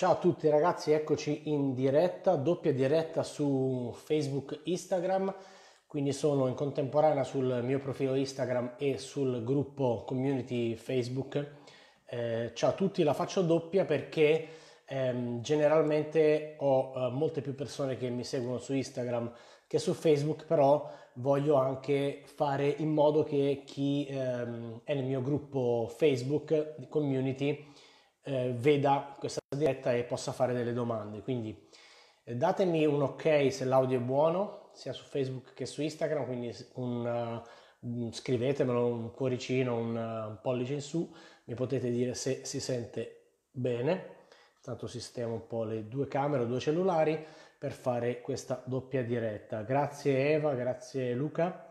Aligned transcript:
Ciao 0.00 0.12
a 0.12 0.16
tutti 0.16 0.48
ragazzi, 0.48 0.92
eccoci 0.92 1.50
in 1.50 1.74
diretta, 1.74 2.36
doppia 2.36 2.72
diretta 2.72 3.22
su 3.22 3.94
Facebook, 3.94 4.60
Instagram, 4.62 5.34
quindi 5.86 6.14
sono 6.14 6.46
in 6.46 6.54
contemporanea 6.54 7.22
sul 7.22 7.60
mio 7.62 7.80
profilo 7.80 8.14
Instagram 8.14 8.76
e 8.78 8.96
sul 8.96 9.44
gruppo 9.44 10.04
community 10.06 10.74
Facebook. 10.74 11.46
Eh, 12.06 12.52
ciao 12.54 12.70
a 12.70 12.72
tutti, 12.72 13.02
la 13.02 13.12
faccio 13.12 13.42
doppia 13.42 13.84
perché 13.84 14.48
ehm, 14.86 15.42
generalmente 15.42 16.54
ho 16.60 16.94
eh, 16.96 17.10
molte 17.10 17.42
più 17.42 17.54
persone 17.54 17.98
che 17.98 18.08
mi 18.08 18.24
seguono 18.24 18.56
su 18.56 18.72
Instagram 18.72 19.30
che 19.66 19.78
su 19.78 19.92
Facebook, 19.92 20.46
però 20.46 20.90
voglio 21.16 21.56
anche 21.56 22.22
fare 22.24 22.74
in 22.78 22.88
modo 22.88 23.22
che 23.22 23.64
chi 23.66 24.06
ehm, 24.08 24.80
è 24.82 24.94
nel 24.94 25.04
mio 25.04 25.20
gruppo 25.20 25.92
Facebook 25.94 26.88
community 26.88 27.88
eh, 28.22 28.52
veda 28.56 29.16
questa 29.18 29.40
diretta 29.56 29.92
e 29.92 30.04
possa 30.04 30.32
fare 30.32 30.52
delle 30.52 30.72
domande. 30.72 31.22
Quindi 31.22 31.68
eh, 32.24 32.36
datemi 32.36 32.84
un 32.86 33.02
ok 33.02 33.52
se 33.52 33.64
l'audio 33.64 33.98
è 33.98 34.02
buono, 34.02 34.70
sia 34.72 34.92
su 34.92 35.04
Facebook 35.04 35.52
che 35.54 35.66
su 35.66 35.82
Instagram, 35.82 36.26
quindi 36.26 36.54
un, 36.74 37.42
uh, 37.80 38.12
scrivetemelo, 38.12 38.86
un 38.86 39.10
cuoricino, 39.10 39.76
un, 39.76 39.96
uh, 39.96 40.28
un 40.28 40.38
pollice 40.40 40.74
in 40.74 40.82
su, 40.82 41.12
mi 41.44 41.54
potete 41.54 41.90
dire 41.90 42.14
se 42.14 42.44
si 42.44 42.60
sente 42.60 43.32
bene. 43.50 44.18
Tanto 44.62 44.86
sistemo 44.86 45.32
un 45.32 45.46
po' 45.46 45.64
le 45.64 45.88
due 45.88 46.06
camere, 46.06 46.46
due 46.46 46.60
cellulari 46.60 47.24
per 47.58 47.72
fare 47.72 48.20
questa 48.20 48.62
doppia 48.64 49.02
diretta. 49.02 49.62
Grazie 49.62 50.32
Eva, 50.32 50.54
grazie 50.54 51.14
Luca. 51.14 51.69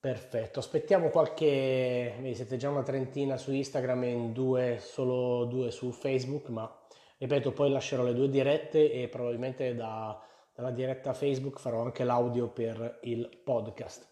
Perfetto, 0.00 0.60
aspettiamo 0.60 1.10
qualche, 1.10 2.14
vedi, 2.20 2.34
siete 2.34 2.56
già 2.56 2.70
una 2.70 2.82
trentina 2.82 3.36
su 3.36 3.52
Instagram 3.52 4.04
e 4.04 4.08
in 4.08 4.32
due, 4.32 4.78
solo 4.80 5.44
due 5.44 5.70
su 5.70 5.90
Facebook, 5.92 6.48
ma 6.48 6.74
ripeto, 7.18 7.52
poi 7.52 7.70
lascerò 7.70 8.02
le 8.02 8.14
due 8.14 8.30
dirette 8.30 8.90
e 8.90 9.08
probabilmente 9.08 9.74
da, 9.74 10.18
dalla 10.54 10.70
diretta 10.70 11.12
Facebook 11.12 11.60
farò 11.60 11.82
anche 11.82 12.04
l'audio 12.04 12.48
per 12.48 13.00
il 13.02 13.28
podcast. 13.44 14.08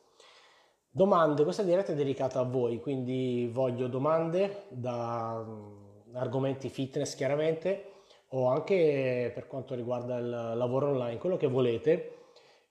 Domande, 0.91 1.42
questa 1.42 1.62
diretta 1.62 1.92
è 1.92 1.95
dedicata 1.95 2.41
a 2.41 2.45
voi, 2.45 2.80
quindi 2.80 3.48
voglio 3.50 3.89
domande 3.89 4.64
da 4.69 5.42
mm, 5.42 6.17
argomenti 6.17 6.69
fitness 6.69 7.14
chiaramente 7.14 7.92
o 8.33 8.48
anche 8.48 9.30
per 9.34 9.47
quanto 9.47 9.75
riguarda 9.75 10.19
il 10.19 10.28
lavoro 10.28 10.89
online, 10.89 11.17
quello 11.17 11.39
che 11.39 11.47
volete, 11.47 12.17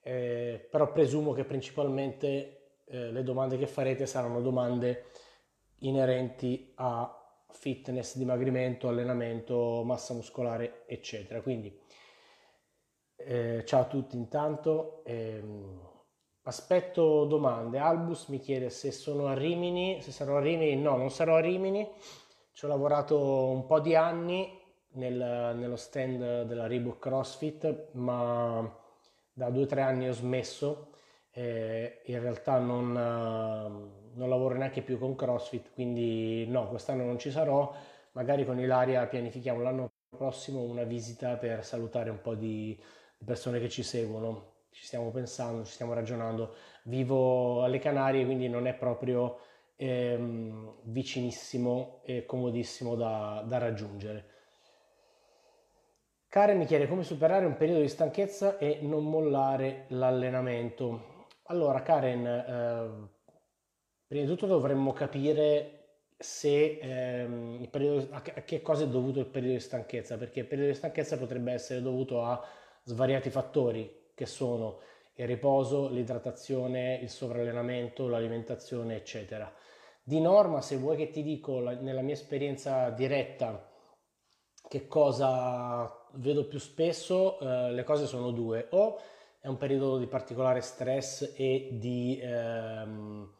eh, 0.04 0.68
però 0.70 0.92
presumo 0.92 1.34
che 1.34 1.46
principalmente 1.46 2.57
eh, 2.90 3.12
le 3.12 3.24
domande 3.24 3.58
che 3.58 3.68
farete 3.68 4.06
saranno 4.06 4.42
domande 4.42 5.06
inerenti 5.80 6.72
a 6.76 7.14
fitness, 7.50 8.16
dimagrimento, 8.16 8.88
allenamento, 8.88 9.84
massa 9.84 10.14
muscolare, 10.14 10.84
eccetera. 10.88 11.42
Quindi 11.42 11.78
eh, 13.16 13.64
ciao 13.66 13.82
a 13.82 13.86
tutti 13.86 14.16
intanto. 14.16 15.04
Ehm, 15.06 15.82
aspetto 16.44 17.26
domande. 17.26 17.78
Albus 17.78 18.28
mi 18.28 18.40
chiede 18.40 18.70
se 18.70 18.92
sono 18.92 19.28
a 19.28 19.34
Rimini, 19.34 20.02
se 20.02 20.12
sarò 20.12 20.38
a 20.38 20.42
Rimini. 20.42 20.82
No, 20.82 20.96
non 20.96 21.12
sarò 21.12 21.36
a 21.36 21.42
Rimini. 21.42 21.88
Ci 22.54 22.66
ho 22.66 22.68
lavorato 22.68 23.50
un 23.50 23.66
po' 23.66 23.80
di 23.80 23.96
anni 23.96 24.60
nel, 24.94 25.56
nello 25.58 25.76
stand 25.76 26.44
della 26.44 26.68
Reebok 26.68 27.00
CrossFit, 27.00 27.90
ma 27.94 28.76
da 29.32 29.50
due 29.50 29.64
o 29.64 29.66
tre 29.68 29.82
anni 29.82 30.08
ho 30.08 30.14
smesso 30.14 30.92
eh, 31.38 32.02
in 32.06 32.20
realtà 32.20 32.58
non, 32.58 32.92
non, 32.94 34.30
lavoro 34.30 34.56
neanche 34.56 34.82
più 34.82 34.98
con 34.98 35.16
CrossFit, 35.16 35.72
quindi 35.74 36.48
no, 36.48 36.68
quest'anno 36.68 37.06
non 37.06 37.20
ci 37.20 37.30
sarò, 37.30 37.72
magari 38.14 38.44
con 38.44 38.60
Ilaria 38.60 39.06
pianifichiamo 39.06 39.62
l'anno 39.62 39.92
prossimo 40.10 40.62
una 40.62 40.82
visita 40.82 41.36
per 41.38 41.64
salutare 41.64 42.10
un 42.10 42.22
po' 42.22 42.34
di 42.34 42.76
persone 43.24 43.60
che 43.60 43.70
ci 43.70 43.84
seguono, 43.84 44.54
ci 44.72 44.84
stiamo 44.84 45.12
pensando, 45.12 45.64
ci 45.64 45.74
stiamo 45.74 45.94
ragionando, 45.94 46.56
vivo 46.86 47.62
alle 47.64 47.78
Canarie 47.78 48.26
quindi 48.26 48.50
non 48.50 48.66
è 48.66 48.74
proprio 48.74 49.38
ehm, 49.76 50.78
vicinissimo 50.86 52.00
e 52.04 52.26
comodissimo 52.26 52.96
da, 52.96 53.44
da 53.46 53.60
raggiungere. 53.60 54.26
Karen 56.30 56.58
mi 56.58 56.66
chiede 56.66 56.88
come 56.88 57.04
superare 57.04 57.46
un 57.46 57.58
periodo 57.58 57.82
di 57.82 57.90
stanchezza 57.90 58.58
e 58.58 58.80
non 58.82 59.06
mollare 59.06 59.86
l'allenamento. 59.90 61.17
Allora, 61.50 61.82
Karen, 61.82 62.26
eh, 62.26 63.10
prima 64.06 64.26
di 64.26 64.30
tutto 64.30 64.48
dovremmo 64.48 64.92
capire 64.92 66.02
se, 66.18 66.78
ehm, 66.82 67.68
periodo, 67.70 68.08
a, 68.12 68.22
che 68.22 68.62
cosa 68.62 68.84
è 68.84 68.88
dovuto 68.90 69.20
il 69.20 69.28
periodo 69.28 69.54
di 69.54 69.62
stanchezza, 69.62 70.18
perché 70.18 70.42
il 70.42 70.46
periodo 70.46 70.72
di 70.72 70.78
stanchezza 70.78 71.18
potrebbe 71.18 71.54
essere 71.54 71.82
dovuto 71.82 72.22
a 72.22 72.44
svariati 72.84 73.30
fattori 73.30 74.12
che 74.14 74.26
sono 74.26 74.80
il 75.16 75.26
riposo, 75.26 75.88
l'idratazione, 75.90 77.00
il 77.02 77.10
sovrallenamento, 77.10 78.10
l'alimentazione, 78.10 78.98
eccetera. 78.98 79.50
Di 80.04 80.20
norma, 80.20 80.60
se 80.62 80.76
vuoi 80.76 80.98
che 80.98 81.12
ti 81.12 81.24
dico 81.24 81.60
la, 81.60 81.74
nella 81.74 82.02
mia 82.02 82.14
esperienza 82.14 82.90
diretta 82.90 83.70
che 84.68 84.88
cosa 84.88 86.06
vedo 86.16 86.46
più 86.48 86.60
spesso, 86.60 87.40
eh, 87.40 87.72
le 87.72 87.84
cose 87.84 88.06
sono 88.06 88.32
due. 88.32 88.68
O 88.72 89.00
è 89.48 89.50
un 89.50 89.58
periodo 89.58 89.98
di 89.98 90.08
particolare 90.08 90.60
stress 90.60 91.34
e 91.38 91.70
di 91.72 92.20
ehm, 92.22 93.32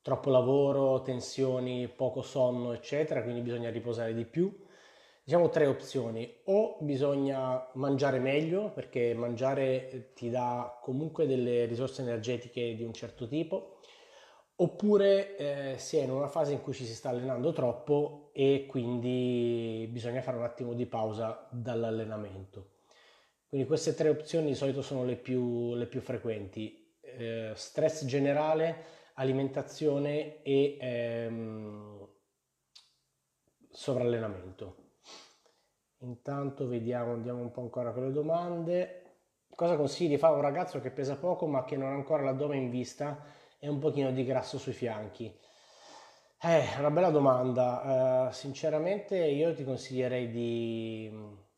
troppo 0.00 0.30
lavoro, 0.30 1.02
tensioni, 1.02 1.86
poco 1.86 2.22
sonno, 2.22 2.72
eccetera, 2.72 3.22
quindi 3.22 3.42
bisogna 3.42 3.68
riposare 3.68 4.14
di 4.14 4.24
più. 4.24 4.50
Diciamo 5.22 5.50
tre 5.50 5.66
opzioni, 5.66 6.34
o 6.44 6.78
bisogna 6.80 7.68
mangiare 7.74 8.18
meglio 8.18 8.70
perché 8.70 9.12
mangiare 9.12 10.12
ti 10.14 10.30
dà 10.30 10.78
comunque 10.80 11.26
delle 11.26 11.66
risorse 11.66 12.00
energetiche 12.00 12.74
di 12.74 12.82
un 12.82 12.94
certo 12.94 13.28
tipo, 13.28 13.80
oppure 14.56 15.36
eh, 15.36 15.74
si 15.76 15.98
è 15.98 16.02
in 16.02 16.10
una 16.10 16.28
fase 16.28 16.54
in 16.54 16.62
cui 16.62 16.72
ci 16.72 16.86
si 16.86 16.94
sta 16.94 17.10
allenando 17.10 17.52
troppo 17.52 18.30
e 18.32 18.64
quindi 18.66 19.86
bisogna 19.92 20.22
fare 20.22 20.38
un 20.38 20.44
attimo 20.44 20.72
di 20.72 20.86
pausa 20.86 21.46
dall'allenamento. 21.50 22.79
Quindi 23.50 23.66
queste 23.66 23.94
tre 23.94 24.08
opzioni 24.08 24.46
di 24.46 24.54
solito 24.54 24.80
sono 24.80 25.04
le 25.04 25.16
più, 25.16 25.74
le 25.74 25.86
più 25.86 26.00
frequenti. 26.00 26.98
Eh, 27.00 27.50
stress 27.56 28.04
generale, 28.04 28.84
alimentazione 29.14 30.40
e 30.44 30.76
ehm, 30.80 32.08
sovrallenamento. 33.68 34.76
Intanto 36.02 36.68
vediamo, 36.68 37.14
andiamo 37.14 37.40
un 37.40 37.50
po' 37.50 37.62
ancora 37.62 37.90
con 37.90 38.04
le 38.04 38.12
domande. 38.12 39.02
Cosa 39.52 39.74
consigli 39.74 40.10
di 40.10 40.16
fare 40.16 40.34
a 40.34 40.36
un 40.36 40.42
ragazzo 40.42 40.80
che 40.80 40.92
pesa 40.92 41.16
poco 41.16 41.48
ma 41.48 41.64
che 41.64 41.76
non 41.76 41.90
ha 41.90 41.94
ancora 41.94 42.22
l'addome 42.22 42.56
in 42.56 42.70
vista 42.70 43.20
e 43.58 43.68
un 43.68 43.80
pochino 43.80 44.12
di 44.12 44.24
grasso 44.24 44.58
sui 44.58 44.72
fianchi? 44.72 45.36
Eh, 46.40 46.78
una 46.78 46.92
bella 46.92 47.10
domanda. 47.10 48.28
Uh, 48.28 48.32
sinceramente 48.32 49.18
io 49.18 49.52
ti 49.54 49.64
consiglierei 49.64 50.30
di 50.30 51.48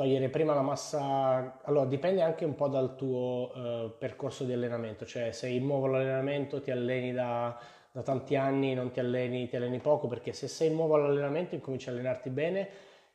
togliere 0.00 0.30
prima 0.30 0.54
la 0.54 0.62
massa, 0.62 1.60
allora 1.62 1.84
dipende 1.84 2.22
anche 2.22 2.46
un 2.46 2.54
po' 2.54 2.68
dal 2.68 2.96
tuo 2.96 3.52
uh, 3.54 3.98
percorso 3.98 4.44
di 4.44 4.52
allenamento, 4.54 5.04
cioè 5.04 5.30
se 5.30 5.48
in 5.48 5.66
nuovo 5.66 5.84
all'allenamento 5.84 6.62
ti 6.62 6.70
alleni 6.70 7.12
da, 7.12 7.54
da, 7.92 8.00
tanti 8.00 8.34
anni, 8.34 8.72
non 8.72 8.92
ti 8.92 9.00
alleni, 9.00 9.46
ti 9.46 9.56
alleni 9.56 9.78
poco, 9.78 10.06
perché 10.06 10.32
se 10.32 10.48
sei 10.48 10.70
nuovo 10.70 10.94
all'allenamento 10.94 11.54
incominci 11.54 11.90
a 11.90 11.92
allenarti 11.92 12.30
bene 12.30 12.68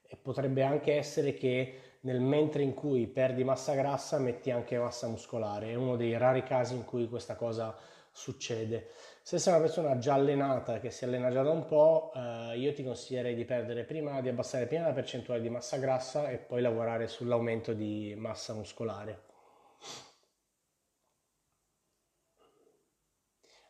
e 0.05 0.15
potrebbe 0.15 0.61
anche 0.61 0.95
essere 0.95 1.33
che 1.33 1.79
nel 2.01 2.21
mentre 2.21 2.61
in 2.61 2.75
cui 2.75 3.07
perdi 3.07 3.43
massa 3.43 3.73
grassa 3.73 4.19
metti 4.19 4.51
anche 4.51 4.77
massa 4.77 5.07
muscolare, 5.07 5.71
è 5.71 5.73
uno 5.73 5.95
dei 5.95 6.15
rari 6.19 6.43
casi 6.43 6.75
in 6.75 6.85
cui 6.85 7.09
questa 7.09 7.33
cosa 7.33 7.75
succede. 8.11 8.89
Se 9.27 9.39
sei 9.39 9.53
una 9.53 9.63
persona 9.63 9.97
già 9.97 10.13
allenata, 10.13 10.79
che 10.79 10.91
si 10.91 11.03
allena 11.03 11.31
già 11.31 11.41
da 11.41 11.49
un 11.49 11.65
po', 11.65 12.11
eh, 12.13 12.59
io 12.59 12.71
ti 12.73 12.83
consiglierei 12.83 13.33
di 13.33 13.43
perdere 13.43 13.83
prima, 13.83 14.21
di 14.21 14.29
abbassare 14.29 14.67
prima 14.67 14.85
la 14.85 14.93
percentuale 14.93 15.41
di 15.41 15.49
massa 15.49 15.77
grassa 15.77 16.29
e 16.29 16.37
poi 16.37 16.61
lavorare 16.61 17.07
sull'aumento 17.07 17.73
di 17.73 18.13
massa 18.15 18.53
muscolare. 18.53 19.23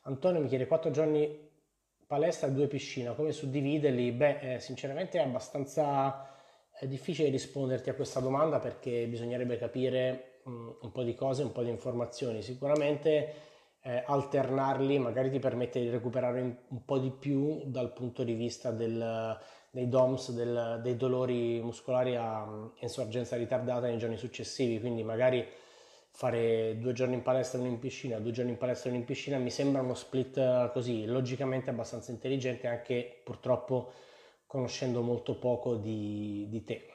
Antonio 0.01 0.41
mi 0.41 0.49
chiede 0.49 0.67
4 0.67 0.91
giorni 0.91 1.49
palestra 2.05 2.47
e 2.47 2.51
2 2.51 2.67
piscina, 2.67 3.13
come 3.13 3.31
suddividerli? 3.31 4.11
Beh, 4.11 4.55
eh, 4.55 4.59
sinceramente 4.59 5.19
è 5.19 5.21
abbastanza 5.23 6.35
è 6.77 6.85
difficile 6.85 7.29
risponderti 7.29 7.89
a 7.89 7.95
questa 7.95 8.19
domanda 8.19 8.59
perché 8.59 9.07
bisognerebbe 9.07 9.57
capire 9.57 10.41
mh, 10.43 10.51
mm, 10.51 10.69
un 10.81 10.91
po' 10.91 11.03
di 11.03 11.15
cose, 11.15 11.43
un 11.43 11.53
po' 11.53 11.63
di 11.63 11.69
informazioni. 11.69 12.41
Sicuramente 12.41 13.53
eh, 13.87 14.01
alternarli 14.03 14.97
magari 14.97 15.29
ti 15.29 15.37
permette 15.37 15.79
di 15.79 15.89
recuperare 15.89 16.41
un, 16.41 16.85
po' 16.85 16.97
di 16.97 17.11
più 17.11 17.61
dal 17.65 17.93
punto 17.93 18.23
di 18.23 18.33
vista 18.33 18.71
del, 18.71 19.39
dei 19.69 19.87
DOMS, 19.87 20.31
del, 20.31 20.79
dei 20.81 20.97
dolori 20.97 21.61
muscolari 21.61 22.15
a 22.15 22.47
insorgenza 22.79 23.35
ritardata 23.35 23.85
nei 23.85 23.99
giorni 23.99 24.17
successivi, 24.17 24.79
quindi 24.79 25.03
magari 25.03 25.47
fare 26.09 26.79
due 26.79 26.93
giorni 26.93 27.13
in 27.13 27.21
palestra 27.21 27.59
e 27.59 27.61
uno 27.61 27.69
in 27.69 27.79
piscina, 27.79 28.17
due 28.17 28.31
giorni 28.31 28.51
in 28.51 28.57
palestra 28.57 28.87
e 28.87 28.93
uno 28.93 29.01
in 29.01 29.05
piscina 29.05 29.37
mi 29.37 29.51
sembra 29.51 29.81
uno 29.81 29.93
split 29.93 30.71
così 30.71 31.05
logicamente 31.05 31.69
abbastanza 31.69 32.09
intelligente, 32.11 32.65
anche 32.65 33.21
purtroppo 33.23 33.91
conoscendo 34.47 35.03
molto 35.03 35.37
poco 35.37 35.75
di, 35.75 36.47
di 36.49 36.63
te. 36.63 36.94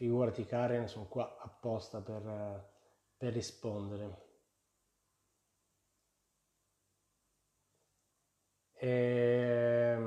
Figurati 0.00 0.46
Karen, 0.46 0.88
sono 0.88 1.06
qua 1.06 1.36
apposta 1.38 2.00
per, 2.00 2.70
per 3.18 3.34
rispondere. 3.34 4.28
Ehm, 8.78 9.98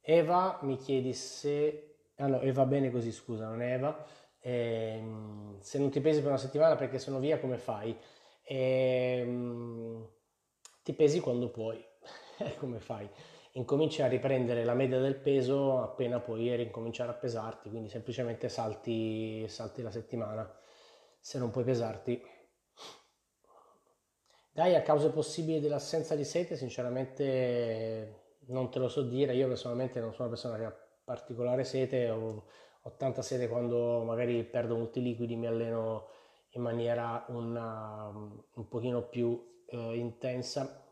Eva 0.00 0.58
mi 0.62 0.76
chiedi 0.76 1.12
se... 1.12 1.82
Ah 2.16 2.26
no, 2.28 2.40
Eva 2.40 2.64
bene 2.66 2.90
così, 2.90 3.12
scusa, 3.12 3.46
non 3.48 3.62
è 3.62 3.72
Eva. 3.74 4.04
Ehm, 4.40 5.58
se 5.60 5.78
non 5.78 5.90
ti 5.90 6.00
pesi 6.00 6.20
per 6.20 6.28
una 6.28 6.38
settimana 6.38 6.76
perché 6.76 6.98
sono 6.98 7.18
via, 7.18 7.38
come 7.40 7.58
fai? 7.58 7.96
Ehm, 8.44 10.06
ti 10.82 10.92
pesi 10.94 11.20
quando 11.20 11.48
puoi. 11.50 11.84
come 12.58 12.80
fai? 12.80 13.08
Incominci 13.56 14.02
a 14.02 14.06
riprendere 14.06 14.64
la 14.64 14.74
media 14.74 14.98
del 14.98 15.16
peso 15.16 15.80
appena 15.80 16.20
puoi 16.20 16.54
ricominciare 16.56 17.10
a 17.10 17.14
pesarti, 17.14 17.70
quindi 17.70 17.88
semplicemente 17.88 18.50
salti, 18.50 19.48
salti 19.48 19.80
la 19.80 19.90
settimana. 19.90 20.60
Se 21.18 21.38
non 21.38 21.50
puoi 21.50 21.64
pesarti, 21.64 22.22
dai, 24.52 24.74
a 24.74 24.82
cause 24.82 25.08
possibili 25.10 25.60
dell'assenza 25.60 26.14
di 26.14 26.24
sete, 26.24 26.54
sinceramente 26.54 28.34
non 28.48 28.70
te 28.70 28.78
lo 28.78 28.88
so 28.88 29.00
dire. 29.02 29.34
Io 29.34 29.48
personalmente 29.48 30.00
non 30.00 30.12
sono 30.12 30.28
una 30.28 30.36
persona 30.36 30.58
che 30.58 30.64
ha 30.64 30.76
particolare 31.02 31.64
sete, 31.64 32.10
ho, 32.10 32.44
ho 32.82 32.96
tanta 32.96 33.22
sete 33.22 33.48
quando 33.48 34.02
magari 34.04 34.44
perdo 34.44 34.76
molti 34.76 35.00
liquidi, 35.00 35.34
mi 35.34 35.46
alleno 35.46 36.08
in 36.50 36.60
maniera 36.60 37.24
una, 37.28 38.08
un 38.08 38.68
pochino 38.68 39.08
più 39.08 39.62
eh, 39.66 39.96
intensa, 39.96 40.85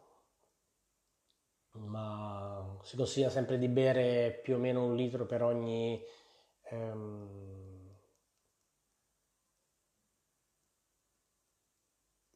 ma 1.75 2.79
si 2.83 2.97
consiglia 2.97 3.31
sempre 3.31 3.59
di 3.59 3.69
bere 3.69 4.41
più 4.43 4.57
o 4.57 4.59
meno 4.59 4.85
un 4.85 4.97
litro 4.97 5.27
per 5.27 5.43
ogni... 5.43 6.03
Ehm, 6.71 7.75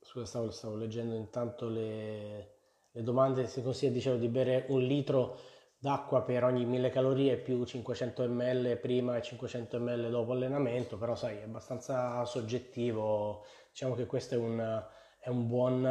Scusa, 0.08 0.24
stavo, 0.24 0.50
stavo 0.50 0.74
leggendo 0.76 1.14
intanto 1.14 1.68
le, 1.68 2.54
le 2.92 3.02
domande. 3.02 3.46
Si 3.46 3.62
consiglia, 3.62 3.92
dicevo, 3.92 4.16
di 4.16 4.28
bere 4.28 4.64
un 4.68 4.80
litro 4.80 5.38
d'acqua 5.78 6.22
per 6.22 6.44
ogni 6.44 6.64
1000 6.64 6.88
calorie 6.90 7.36
più 7.36 7.62
500 7.64 8.26
ml 8.26 8.78
prima 8.78 9.16
e 9.16 9.22
500 9.22 9.78
ml 9.78 10.08
dopo 10.10 10.32
allenamento, 10.32 10.96
però 10.96 11.14
sai, 11.14 11.36
è 11.38 11.42
abbastanza 11.42 12.24
soggettivo. 12.24 13.44
Diciamo 13.70 13.94
che 13.94 14.06
questa 14.06 14.34
è, 14.34 14.38
un, 14.38 14.82
è 15.20 15.28
un 15.28 15.46
buon, 15.46 15.82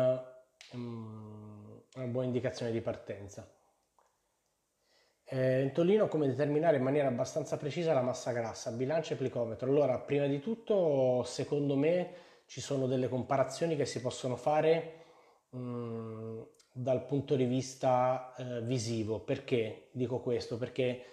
una 1.97 2.07
buona 2.07 2.27
indicazione 2.27 2.71
di 2.71 2.81
partenza. 2.81 3.49
Eh, 5.29 5.71
Tolino 5.73 6.07
come 6.07 6.27
determinare 6.27 6.77
in 6.77 6.83
maniera 6.83 7.07
abbastanza 7.07 7.57
precisa 7.57 7.93
la 7.93 8.01
massa 8.01 8.31
grassa, 8.31 8.71
bilancia 8.71 9.13
e 9.13 9.17
plicometro. 9.17 9.69
Allora, 9.69 9.99
prima 9.99 10.27
di 10.27 10.39
tutto, 10.39 11.23
secondo 11.23 11.75
me, 11.75 12.13
ci 12.45 12.61
sono 12.61 12.87
delle 12.87 13.09
comparazioni 13.09 13.75
che 13.75 13.85
si 13.85 13.99
possono 13.99 14.37
fare 14.37 14.93
mh, 15.49 15.59
mm, 15.59 16.41
dal 16.71 17.05
punto 17.05 17.35
di 17.35 17.45
vista 17.45 18.33
eh, 18.37 18.61
visivo. 18.61 19.19
Perché 19.19 19.89
dico 19.91 20.19
questo? 20.19 20.57
Perché 20.57 21.03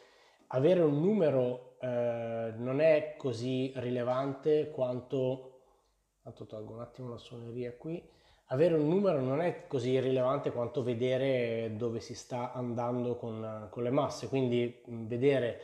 avere 0.48 0.82
un 0.82 1.00
numero 1.00 1.76
eh, 1.80 2.52
non 2.56 2.80
è 2.80 3.14
così 3.16 3.72
rilevante 3.76 4.70
quanto... 4.70 5.50
Tanto 6.22 6.46
tolgo 6.46 6.72
un 6.72 6.80
attimo 6.80 7.10
la 7.10 7.18
suoneria 7.18 7.74
qui. 7.76 8.02
Avere 8.54 8.74
un 8.74 8.86
numero 8.88 9.20
non 9.20 9.40
è 9.40 9.66
così 9.66 9.98
rilevante 9.98 10.52
quanto 10.52 10.84
vedere 10.84 11.72
dove 11.76 11.98
si 11.98 12.14
sta 12.14 12.52
andando 12.52 13.16
con, 13.16 13.66
con 13.68 13.82
le 13.82 13.90
masse, 13.90 14.28
quindi 14.28 14.80
vedere 14.86 15.60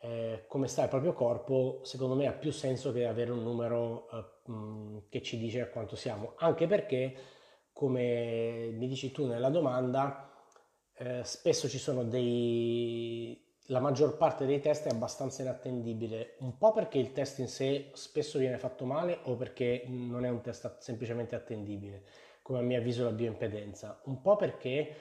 eh, 0.00 0.44
come 0.48 0.66
sta 0.66 0.84
il 0.84 0.88
proprio 0.88 1.12
corpo, 1.12 1.80
secondo 1.82 2.14
me 2.14 2.26
ha 2.26 2.32
più 2.32 2.50
senso 2.50 2.90
che 2.90 3.06
avere 3.06 3.32
un 3.32 3.42
numero 3.42 4.08
eh, 4.10 5.02
che 5.10 5.20
ci 5.20 5.36
dice 5.36 5.60
a 5.60 5.68
quanto 5.68 5.94
siamo, 5.94 6.32
anche 6.38 6.66
perché, 6.66 7.14
come 7.70 8.70
mi 8.72 8.88
dici 8.88 9.12
tu 9.12 9.26
nella 9.26 9.50
domanda, 9.50 10.32
eh, 10.94 11.24
spesso 11.24 11.68
ci 11.68 11.78
sono 11.78 12.02
dei... 12.02 13.38
la 13.66 13.80
maggior 13.80 14.16
parte 14.16 14.44
dei 14.44 14.60
test 14.60 14.86
è 14.86 14.90
abbastanza 14.90 15.42
inattendibile, 15.42 16.34
un 16.38 16.58
po' 16.58 16.72
perché 16.72 16.98
il 16.98 17.12
test 17.12 17.38
in 17.38 17.48
sé 17.48 17.90
spesso 17.92 18.38
viene 18.38 18.58
fatto 18.58 18.84
male 18.84 19.20
o 19.24 19.36
perché 19.36 19.84
non 19.86 20.24
è 20.24 20.28
un 20.28 20.40
test 20.40 20.78
semplicemente 20.78 21.36
attendibile, 21.36 22.04
come 22.42 22.58
a 22.58 22.62
mio 22.62 22.78
avviso 22.78 23.04
la 23.04 23.12
bioimpedenza, 23.12 24.00
un 24.04 24.20
po' 24.20 24.36
perché 24.36 24.94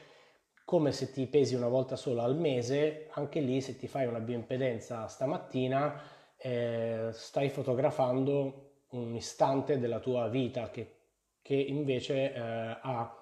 come 0.63 0.92
se 0.92 1.12
ti 1.12 1.25
pesi 1.28 1.56
una 1.56 1.68
volta 1.68 1.96
sola 1.96 2.24
al 2.24 2.36
mese, 2.38 3.08
anche 3.12 3.40
lì 3.40 3.62
se 3.62 3.75
ti 3.78 3.88
fai 3.88 4.06
una 4.06 4.19
bioimpedenza 4.19 5.08
stamattina 5.08 6.02
eh, 6.38 7.10
stai 7.12 7.50
fotografando 7.50 8.69
un 8.92 9.16
istante 9.16 9.80
della 9.80 10.00
tua 10.00 10.28
vita 10.28 10.69
che, 10.69 10.96
che 11.42 11.56
invece 11.56 12.34
eh, 12.34 12.40
ha 12.40 13.16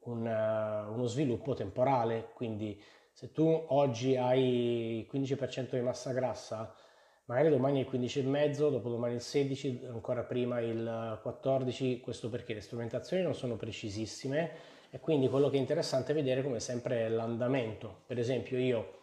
un, 0.00 0.26
uh, 0.26 0.92
uno 0.92 1.06
sviluppo 1.06 1.54
temporale, 1.54 2.30
quindi 2.34 2.80
se 3.18 3.32
tu 3.32 3.64
oggi 3.70 4.14
hai 4.14 5.00
il 5.00 5.08
15% 5.12 5.70
di 5.70 5.80
massa 5.80 6.12
grassa, 6.12 6.72
magari 7.24 7.48
domani 7.48 7.80
il 7.80 7.88
15,5, 7.90 8.70
dopodomani 8.70 9.14
il 9.14 9.20
16, 9.20 9.86
ancora 9.90 10.22
prima 10.22 10.60
il 10.60 11.18
14, 11.20 11.98
questo 11.98 12.28
perché 12.28 12.54
le 12.54 12.60
strumentazioni 12.60 13.24
non 13.24 13.34
sono 13.34 13.56
precisissime 13.56 14.52
e 14.90 15.00
quindi 15.00 15.28
quello 15.28 15.50
che 15.50 15.56
è 15.56 15.58
interessante 15.58 16.12
è 16.12 16.14
vedere 16.14 16.44
come 16.44 16.60
sempre 16.60 17.06
è 17.06 17.08
l'andamento. 17.08 18.02
Per 18.06 18.20
esempio 18.20 18.56
io 18.56 18.98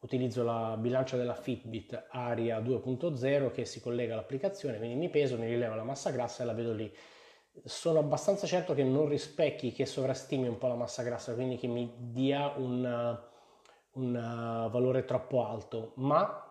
utilizzo 0.00 0.42
la 0.42 0.76
bilancia 0.76 1.16
della 1.16 1.34
Fitbit 1.34 2.06
Aria 2.08 2.58
2.0 2.58 3.52
che 3.52 3.64
si 3.66 3.80
collega 3.80 4.14
all'applicazione, 4.14 4.78
quindi 4.78 4.96
mi 4.96 5.10
peso, 5.10 5.38
mi 5.38 5.46
rileva 5.46 5.76
la 5.76 5.84
massa 5.84 6.10
grassa 6.10 6.42
e 6.42 6.46
la 6.46 6.54
vedo 6.54 6.72
lì. 6.72 6.92
Sono 7.62 8.00
abbastanza 8.00 8.48
certo 8.48 8.74
che 8.74 8.82
non 8.82 9.08
rispecchi, 9.08 9.70
che 9.70 9.86
sovrastimi 9.86 10.48
un 10.48 10.58
po' 10.58 10.66
la 10.66 10.74
massa 10.74 11.04
grassa, 11.04 11.34
quindi 11.34 11.56
che 11.56 11.68
mi 11.68 11.94
dia 11.96 12.52
un, 12.56 13.28
un 13.92 14.68
valore 14.70 15.04
troppo 15.04 15.44
alto, 15.44 15.92
ma 15.96 16.46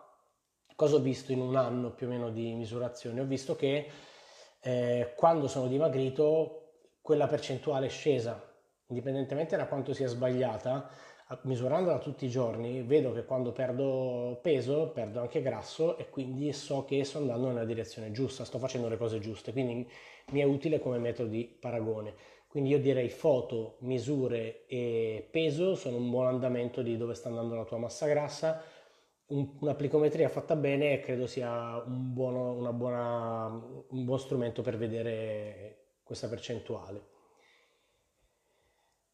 cosa 0.74 0.96
ho 0.96 1.00
visto 1.00 1.32
in 1.32 1.40
un 1.40 1.56
anno 1.56 1.92
più 1.92 2.06
o 2.06 2.10
meno 2.10 2.30
di 2.30 2.54
misurazione? 2.54 3.20
Ho 3.20 3.26
visto 3.26 3.56
che 3.56 3.90
eh, 4.60 5.12
quando 5.16 5.48
sono 5.48 5.66
dimagrito 5.66 6.56
quella 7.00 7.26
percentuale 7.26 7.86
è 7.86 7.90
scesa, 7.90 8.42
indipendentemente 8.88 9.56
da 9.56 9.66
quanto 9.66 9.92
sia 9.92 10.06
sbagliata, 10.06 10.90
misurandola 11.42 11.98
tutti 11.98 12.24
i 12.24 12.28
giorni, 12.28 12.82
vedo 12.82 13.12
che 13.12 13.24
quando 13.24 13.52
perdo 13.52 14.40
peso 14.42 14.90
perdo 14.90 15.20
anche 15.20 15.40
grasso 15.40 15.96
e 15.96 16.08
quindi 16.08 16.52
so 16.52 16.84
che 16.84 17.04
sto 17.04 17.18
andando 17.18 17.48
nella 17.48 17.64
direzione 17.64 18.10
giusta, 18.10 18.44
sto 18.44 18.58
facendo 18.58 18.88
le 18.88 18.96
cose 18.96 19.20
giuste, 19.20 19.52
quindi 19.52 19.88
mi 20.32 20.40
è 20.40 20.44
utile 20.44 20.80
come 20.80 20.98
metodo 20.98 21.28
di 21.28 21.44
paragone. 21.44 22.14
Quindi 22.50 22.70
io 22.70 22.80
direi 22.80 23.08
foto, 23.10 23.76
misure 23.82 24.66
e 24.66 25.28
peso 25.30 25.76
sono 25.76 25.98
un 25.98 26.10
buon 26.10 26.26
andamento 26.26 26.82
di 26.82 26.96
dove 26.96 27.14
sta 27.14 27.28
andando 27.28 27.54
la 27.54 27.64
tua 27.64 27.78
massa 27.78 28.08
grassa. 28.08 28.60
Un, 29.26 29.56
una 29.60 30.28
fatta 30.28 30.56
bene 30.56 30.98
credo 30.98 31.28
sia 31.28 31.80
un, 31.86 32.12
buono, 32.12 32.72
buona, 32.72 33.46
un 33.46 34.04
buon 34.04 34.18
strumento 34.18 34.62
per 34.62 34.76
vedere 34.76 35.98
questa 36.02 36.28
percentuale. 36.28 37.00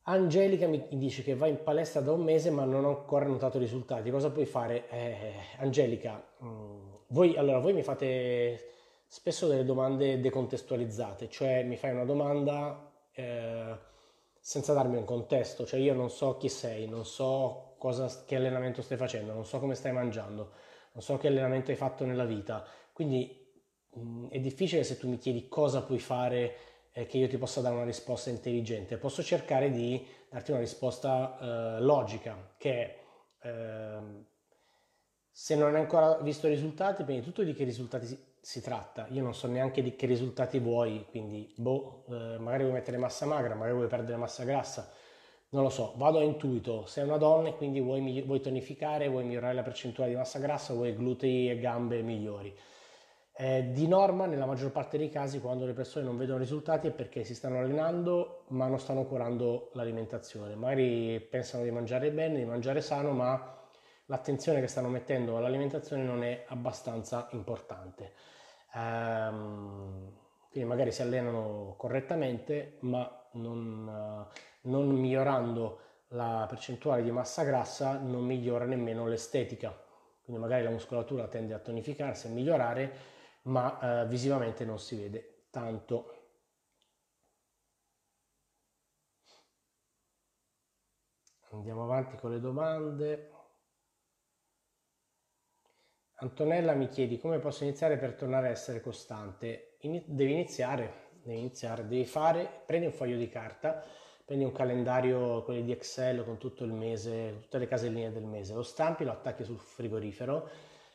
Angelica 0.04 0.66
mi 0.66 0.86
dice 0.92 1.22
che 1.22 1.34
va 1.34 1.46
in 1.46 1.62
palestra 1.62 2.00
da 2.00 2.12
un 2.12 2.22
mese 2.22 2.48
ma 2.48 2.64
non 2.64 2.86
ho 2.86 3.00
ancora 3.00 3.26
notato 3.26 3.58
risultati. 3.58 4.10
Cosa 4.10 4.30
puoi 4.30 4.46
fare? 4.46 4.88
Eh, 4.88 5.32
Angelica, 5.58 6.26
mm, 6.42 6.92
voi, 7.08 7.36
allora, 7.36 7.58
voi 7.58 7.74
mi 7.74 7.82
fate 7.82 8.70
spesso 9.06 9.46
delle 9.46 9.66
domande 9.66 10.20
decontestualizzate, 10.20 11.28
cioè 11.28 11.64
mi 11.64 11.76
fai 11.76 11.90
una 11.90 12.06
domanda 12.06 12.85
eh, 13.16 13.76
senza 14.38 14.72
darmi 14.72 14.96
un 14.96 15.04
contesto, 15.04 15.66
cioè 15.66 15.80
io 15.80 15.94
non 15.94 16.10
so 16.10 16.36
chi 16.36 16.48
sei, 16.48 16.86
non 16.86 17.04
so 17.04 17.74
cosa, 17.78 18.24
che 18.24 18.36
allenamento 18.36 18.82
stai 18.82 18.96
facendo, 18.96 19.32
non 19.32 19.44
so 19.44 19.58
come 19.58 19.74
stai 19.74 19.92
mangiando, 19.92 20.52
non 20.92 21.02
so 21.02 21.16
che 21.16 21.26
allenamento 21.26 21.70
hai 21.70 21.76
fatto 21.76 22.04
nella 22.04 22.24
vita, 22.24 22.64
quindi 22.92 23.52
mh, 23.94 24.00
mm, 24.00 24.26
è 24.28 24.38
difficile 24.38 24.84
se 24.84 24.98
tu 24.98 25.08
mi 25.08 25.18
chiedi 25.18 25.48
cosa 25.48 25.82
puoi 25.82 25.98
fare 25.98 26.56
eh, 26.92 27.06
che 27.06 27.18
io 27.18 27.28
ti 27.28 27.38
possa 27.38 27.60
dare 27.60 27.74
una 27.74 27.84
risposta 27.84 28.30
intelligente, 28.30 28.98
posso 28.98 29.22
cercare 29.22 29.70
di 29.70 30.06
darti 30.28 30.50
una 30.52 30.60
risposta 30.60 31.38
eh, 31.78 31.80
logica, 31.80 32.54
che 32.58 32.98
eh, 33.42 33.98
se 35.30 35.56
non 35.56 35.74
hai 35.74 35.80
ancora 35.80 36.18
visto 36.18 36.46
i 36.46 36.50
risultati, 36.50 37.02
prima 37.02 37.18
di 37.18 37.24
tutto 37.24 37.42
di 37.42 37.52
che 37.52 37.64
risultati 37.64 38.06
si, 38.48 38.60
tratta. 38.60 39.06
Io 39.10 39.22
non 39.22 39.34
so 39.34 39.46
neanche 39.48 39.82
di 39.82 39.96
che 39.96 40.06
risultati 40.06 40.58
vuoi, 40.58 41.04
quindi 41.10 41.52
boh, 41.56 42.04
eh, 42.08 42.38
magari 42.38 42.62
vuoi 42.62 42.74
mettere 42.74 42.96
massa 42.96 43.26
magra, 43.26 43.54
magari 43.54 43.74
vuoi 43.74 43.88
perdere 43.88 44.16
massa 44.16 44.44
grassa, 44.44 44.90
non 45.50 45.62
lo 45.62 45.68
so, 45.70 45.94
vado 45.96 46.18
a 46.18 46.22
intuito, 46.22 46.86
sei 46.86 47.04
una 47.04 47.16
donna 47.16 47.48
e 47.48 47.56
quindi 47.56 47.80
vuoi, 47.80 48.22
vuoi 48.22 48.40
tonificare, 48.40 49.08
vuoi 49.08 49.24
migliorare 49.24 49.54
la 49.54 49.62
percentuale 49.62 50.10
di 50.10 50.16
massa 50.16 50.38
grassa, 50.38 50.74
vuoi 50.74 50.94
glutei 50.94 51.50
e 51.50 51.58
gambe 51.58 52.02
migliori 52.02 52.54
Eh, 53.38 53.70
di 53.72 53.86
norma, 53.86 54.26
nella 54.26 54.46
maggior 54.46 54.70
parte 54.72 54.96
dei 54.98 55.10
casi, 55.10 55.40
quando 55.40 55.66
le 55.66 55.74
persone 55.74 56.04
non 56.06 56.16
vedono 56.16 56.38
risultati 56.38 56.86
è 56.88 56.90
perché 56.90 57.22
si 57.24 57.34
stanno 57.34 57.58
allenando 57.58 58.44
ma 58.48 58.66
non 58.66 58.78
stanno 58.78 59.04
curando 59.04 59.70
l'alimentazione. 59.74 60.54
Magari 60.54 61.20
pensano 61.20 61.62
di 61.64 61.70
mangiare 61.70 62.10
bene, 62.12 62.38
di 62.38 62.44
mangiare 62.46 62.80
sano, 62.80 63.12
ma 63.12 63.54
l'attenzione 64.06 64.60
che 64.60 64.68
stanno 64.68 64.88
mettendo 64.88 65.36
all'alimentazione 65.36 66.02
non 66.02 66.22
è 66.22 66.44
abbastanza 66.48 67.28
importante. 67.32 68.12
Ehm, 68.76 70.12
quindi 70.50 70.68
magari 70.68 70.92
si 70.92 71.02
allenano 71.02 71.74
correttamente, 71.76 72.78
ma 72.80 73.10
non, 73.32 74.26
non 74.62 74.88
migliorando 74.88 75.80
la 76.10 76.46
percentuale 76.48 77.02
di 77.02 77.10
massa 77.10 77.42
grassa, 77.42 77.98
non 77.98 78.24
migliora 78.24 78.64
nemmeno 78.64 79.06
l'estetica. 79.06 79.74
Quindi 80.24 80.42
magari 80.42 80.62
la 80.64 80.70
muscolatura 80.70 81.28
tende 81.28 81.54
a 81.54 81.58
tonificarsi, 81.58 82.26
a 82.26 82.30
migliorare, 82.30 82.92
ma 83.42 84.02
eh, 84.02 84.06
visivamente 84.06 84.64
non 84.64 84.78
si 84.78 84.96
vede 84.96 85.44
tanto. 85.50 86.12
Andiamo 91.50 91.82
avanti 91.82 92.16
con 92.18 92.30
le 92.30 92.38
domande. 92.40 93.30
Antonella 96.18 96.72
mi 96.72 96.88
chiedi 96.88 97.18
come 97.18 97.38
posso 97.38 97.64
iniziare 97.64 97.98
per 97.98 98.14
tornare 98.14 98.48
a 98.48 98.50
essere 98.50 98.80
costante. 98.80 99.76
In- 99.80 100.02
devi 100.06 100.32
iniziare, 100.32 101.10
devi 101.22 101.38
iniziare, 101.38 101.86
devi 101.86 102.06
fare, 102.06 102.62
prendi 102.64 102.86
un 102.86 102.92
foglio 102.92 103.18
di 103.18 103.28
carta, 103.28 103.84
prendi 104.24 104.44
un 104.44 104.52
calendario, 104.52 105.42
quelli 105.42 105.62
di 105.62 105.72
Excel 105.72 106.24
con 106.24 106.38
tutto 106.38 106.64
il 106.64 106.72
mese, 106.72 107.40
tutte 107.42 107.58
le 107.58 107.66
caselline 107.66 108.12
del 108.12 108.24
mese, 108.24 108.54
lo 108.54 108.62
stampi, 108.62 109.04
lo 109.04 109.10
attacchi 109.10 109.44
sul 109.44 109.58
frigorifero. 109.58 110.48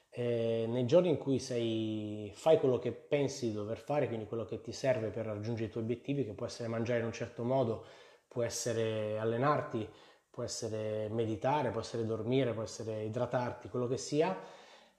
Eh, 0.10 0.66
nei 0.68 0.86
giorni 0.88 1.10
in 1.10 1.18
cui 1.18 1.38
sei, 1.38 2.32
fai 2.34 2.58
quello 2.58 2.80
che 2.80 2.92
pensi 2.92 3.48
di 3.48 3.54
dover 3.54 3.78
fare, 3.78 4.08
quindi 4.08 4.26
quello 4.26 4.46
che 4.46 4.60
ti 4.60 4.72
serve 4.72 5.10
per 5.10 5.28
raggiungere 5.28 5.68
i 5.68 5.72
tuoi 5.72 5.84
obiettivi, 5.84 6.26
che 6.26 6.34
può 6.34 6.48
essere 6.48 6.68
mangiare 6.68 7.00
in 7.00 7.06
un 7.06 7.14
certo 7.14 7.44
modo, 7.44 7.86
può 8.28 8.42
essere 8.42 9.20
allenarti, 9.20 9.88
può 10.32 10.42
essere 10.42 11.10
meditare, 11.10 11.70
può 11.70 11.80
essere 11.80 12.06
dormire, 12.06 12.54
può 12.54 12.64
essere 12.64 13.04
idratarti, 13.04 13.70
quello 13.70 13.88
che 13.88 13.98
sia 13.98 14.36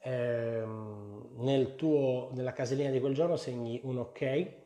ehm, 0.03 1.31
nel 1.37 1.75
tuo, 1.75 2.31
nella 2.35 2.53
casellina 2.53 2.91
di 2.91 3.01
quel 3.01 3.15
giorno 3.15 3.37
segni 3.37 3.81
un 3.85 3.99
ok, 3.99 4.61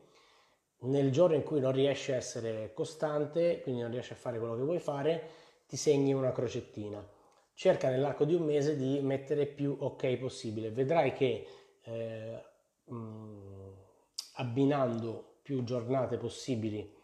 nel 0.79 1.11
giorno 1.11 1.35
in 1.35 1.43
cui 1.43 1.59
non 1.59 1.71
riesci 1.71 2.11
a 2.11 2.15
essere 2.15 2.71
costante, 2.73 3.61
quindi 3.61 3.81
non 3.81 3.91
riesci 3.91 4.13
a 4.13 4.15
fare 4.17 4.37
quello 4.37 4.55
che 4.55 4.63
vuoi 4.63 4.79
fare, 4.79 5.29
ti 5.67 5.75
segni 5.75 6.13
una 6.13 6.31
crocettina. 6.31 7.05
Cerca 7.53 7.89
nell'arco 7.89 8.23
di 8.23 8.35
un 8.35 8.43
mese 8.43 8.75
di 8.75 8.99
mettere 9.01 9.47
più 9.47 9.75
ok 9.79 10.17
possibile. 10.17 10.69
Vedrai 10.69 11.13
che 11.13 11.47
eh, 11.81 12.43
mm, 12.91 13.71
abbinando 14.35 15.39
più 15.41 15.63
giornate 15.63 16.17
possibili 16.17 16.95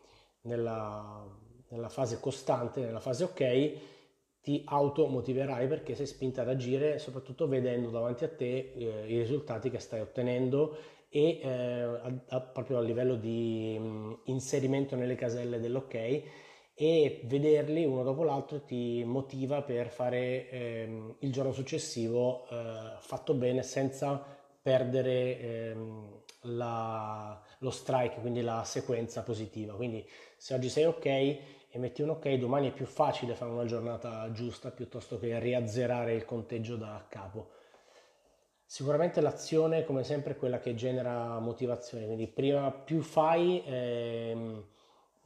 nella, 0.42 1.26
nella 1.70 1.90
fase 1.90 2.20
costante, 2.20 2.82
nella 2.82 3.00
fase 3.00 3.24
ok, 3.24 3.74
ti 4.44 4.62
automotiverai 4.66 5.68
perché 5.68 5.96
sei 5.96 6.06
spinta 6.06 6.42
ad 6.42 6.50
agire 6.50 7.00
soprattutto 7.00 7.48
vedendo 7.48 7.90
davanti 7.90 8.26
a 8.26 8.30
te 8.30 8.74
eh, 8.76 9.06
i 9.08 9.18
risultati 9.18 9.70
che 9.70 9.80
stai 9.80 10.02
ottenendo 10.02 10.76
e 11.10 11.40
eh, 11.42 11.50
a, 11.50 12.14
a, 12.28 12.42
proprio 12.42 12.78
a 12.78 12.82
livello 12.82 13.16
di 13.16 13.78
mh, 13.80 14.20
inserimento 14.26 14.96
nelle 14.98 15.16
caselle 15.16 15.60
dell'ok 15.60 15.94
e 16.76 17.22
vederli 17.26 17.86
uno 17.86 18.04
dopo 18.04 18.24
l'altro 18.24 18.62
ti 18.64 19.04
motiva 19.06 19.62
per 19.62 19.90
fare 19.90 20.50
ehm, 20.50 21.16
il 21.20 21.32
giorno 21.32 21.52
successivo 21.52 22.48
eh, 22.50 22.96
fatto 23.00 23.36
bene 23.36 23.62
senza 23.64 24.22
perdere 24.62 25.40
ehm, 25.40 26.22
la, 26.44 27.40
lo 27.60 27.70
strike, 27.70 28.20
quindi 28.20 28.42
la 28.42 28.64
sequenza 28.66 29.22
positiva. 29.22 29.74
Quindi 29.76 30.06
se 30.36 30.54
oggi 30.56 30.70
sei 30.70 30.86
ok 30.86 31.38
e 31.76 31.80
metti 31.80 32.04
un 32.04 32.10
ok, 32.10 32.36
domani 32.36 32.70
è 32.70 32.72
più 32.72 32.86
facile 32.86 33.34
fare 33.34 33.50
una 33.50 33.66
giornata 33.66 34.32
giusta 34.32 34.70
piuttosto 34.70 35.18
che 35.18 35.40
riazzerare 35.40 36.14
il 36.14 36.24
conteggio 36.24 36.76
da 36.76 37.04
capo. 37.10 37.50
Sicuramente 38.64 39.22
l'azione, 39.22 39.84
come 39.84 40.04
sempre, 40.04 40.34
è 40.34 40.38
quella 40.38 40.60
che 40.60 40.76
genera 40.76 41.40
motivazione, 41.40 42.06
quindi 42.06 42.28
prima 42.28 42.70
più 42.70 43.02
fai 43.02 43.64
ehm, 43.66 44.66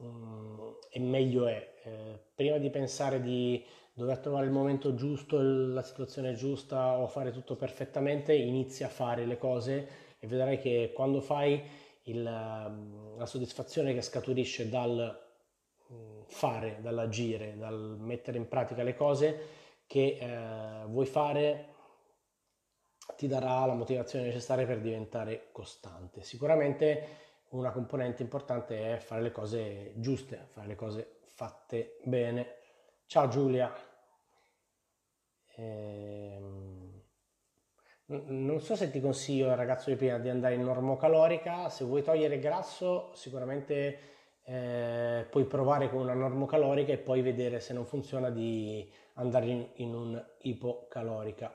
mm, 0.01 0.69
e 0.89 0.99
meglio 1.01 1.47
è. 1.47 1.73
Eh, 1.83 2.19
prima 2.33 2.57
di 2.59 2.69
pensare 2.69 3.19
di 3.19 3.61
dover 3.91 4.19
trovare 4.19 4.45
il 4.45 4.53
momento 4.53 4.95
giusto, 4.95 5.41
la 5.41 5.83
situazione 5.83 6.33
giusta 6.33 6.97
o 6.97 7.07
fare 7.07 7.31
tutto 7.31 7.57
perfettamente, 7.57 8.33
inizia 8.33 8.85
a 8.85 8.89
fare 8.89 9.25
le 9.25 9.37
cose 9.37 9.87
e 10.17 10.25
vedrai 10.27 10.59
che 10.59 10.93
quando 10.95 11.19
fai 11.19 11.61
il, 12.03 12.23
la 12.23 13.25
soddisfazione 13.25 13.93
che 13.93 14.01
scaturisce 14.01 14.69
dal 14.69 15.25
fare, 16.27 16.77
dall'agire, 16.81 17.57
dal 17.57 17.95
mettere 17.99 18.37
in 18.37 18.47
pratica 18.47 18.83
le 18.83 18.95
cose 18.95 19.47
che 19.87 20.17
eh, 20.19 20.85
vuoi 20.85 21.05
fare 21.05 21.75
ti 23.15 23.27
darà 23.27 23.65
la 23.65 23.73
motivazione 23.73 24.25
necessaria 24.25 24.65
per 24.65 24.79
diventare 24.79 25.47
costante. 25.51 26.21
Sicuramente 26.23 27.25
una 27.49 27.71
componente 27.71 28.21
importante 28.21 28.95
è 28.95 28.97
fare 28.97 29.21
le 29.21 29.31
cose 29.31 29.93
giuste, 29.95 30.47
fare 30.51 30.67
le 30.67 30.75
cose 30.75 31.19
fatte 31.23 31.97
bene. 32.03 32.55
Ciao 33.05 33.27
Giulia. 33.29 33.73
Ehm, 35.55 37.01
non 38.07 38.61
so 38.61 38.75
se 38.75 38.91
ti 38.91 38.99
consiglio, 38.99 39.53
ragazzo 39.55 39.89
di 39.89 39.95
prima, 39.95 40.19
di 40.19 40.29
andare 40.29 40.55
in 40.55 40.63
normocalorica. 40.63 41.69
Se 41.69 41.85
vuoi 41.85 42.03
togliere 42.03 42.39
grasso, 42.39 43.11
sicuramente 43.13 44.16
eh, 44.49 45.27
puoi 45.29 45.43
provare 45.43 45.89
con 45.89 45.99
una 45.99 46.13
normocalorica 46.13 46.93
e 46.93 46.97
poi 46.97 47.21
vedere 47.21 47.59
se 47.59 47.73
non 47.73 47.85
funziona 47.85 48.29
di 48.29 48.89
andare 49.15 49.45
in, 49.47 49.67
in 49.75 49.93
un 49.93 50.25
ipocalorica. 50.39 51.53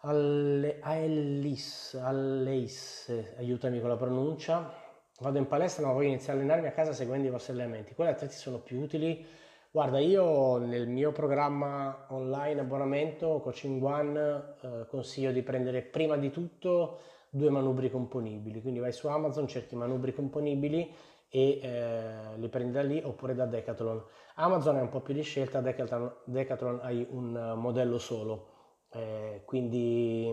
Alle, 0.00 0.78
Aelis, 0.80 1.98
Alleis, 2.00 3.10
aiutami 3.38 3.80
con 3.80 3.88
la 3.88 3.96
pronuncia. 3.96 4.70
Vado 5.18 5.38
in 5.38 5.46
palestra 5.46 5.86
ma 5.86 5.92
voglio 5.92 6.08
iniziare 6.08 6.38
a 6.38 6.42
allenarmi 6.42 6.68
a 6.68 6.72
casa 6.72 6.92
seguendo 6.92 7.28
i 7.28 7.30
vostri 7.30 7.54
allenamenti. 7.54 7.94
Quali 7.94 8.10
attrezzi 8.10 8.36
sono 8.36 8.58
più 8.58 8.78
utili? 8.80 9.24
Guarda, 9.70 9.98
io 9.98 10.58
nel 10.58 10.88
mio 10.88 11.10
programma 11.10 12.04
online 12.10 12.60
abbonamento 12.60 13.40
Coaching 13.40 13.82
One 13.82 14.56
eh, 14.60 14.86
consiglio 14.88 15.32
di 15.32 15.42
prendere 15.42 15.80
prima 15.80 16.18
di 16.18 16.30
tutto 16.30 16.98
due 17.36 17.50
manubri 17.50 17.90
componibili, 17.90 18.60
quindi 18.62 18.80
vai 18.80 18.92
su 18.92 19.08
Amazon, 19.08 19.46
cerchi 19.46 19.76
manubri 19.76 20.14
componibili 20.14 20.90
e 21.28 21.60
eh, 21.62 22.36
li 22.36 22.48
prendi 22.48 22.72
da 22.72 22.82
lì 22.82 23.00
oppure 23.04 23.34
da 23.34 23.44
Decathlon. 23.44 24.02
Amazon 24.36 24.78
è 24.78 24.80
un 24.80 24.88
po' 24.88 25.00
più 25.00 25.12
di 25.12 25.22
scelta, 25.22 25.60
Decathlon, 25.60 26.14
Decathlon 26.24 26.80
hai 26.82 27.06
un 27.10 27.54
modello 27.56 27.98
solo, 27.98 28.48
eh, 28.92 29.42
quindi 29.44 30.32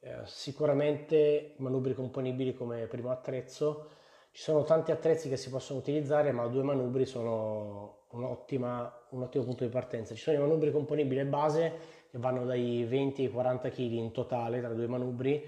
eh, 0.00 0.20
sicuramente 0.24 1.54
manubri 1.58 1.94
componibili 1.94 2.54
come 2.54 2.86
primo 2.86 3.10
attrezzo. 3.10 3.88
Ci 4.32 4.42
sono 4.42 4.64
tanti 4.64 4.92
attrezzi 4.92 5.28
che 5.28 5.36
si 5.36 5.50
possono 5.50 5.78
utilizzare, 5.78 6.32
ma 6.32 6.46
due 6.46 6.62
manubri 6.62 7.04
sono 7.04 8.06
un 8.10 8.24
ottimo 8.24 8.90
punto 9.08 9.64
di 9.64 9.70
partenza. 9.70 10.14
Ci 10.14 10.20
sono 10.20 10.36
i 10.36 10.40
manubri 10.40 10.70
componibili 10.70 11.24
base 11.24 12.00
che 12.10 12.18
vanno 12.18 12.44
dai 12.44 12.84
20 12.84 13.24
ai 13.24 13.30
40 13.30 13.68
kg 13.70 13.78
in 13.78 14.12
totale 14.12 14.60
tra 14.60 14.72
due 14.74 14.86
manubri 14.86 15.42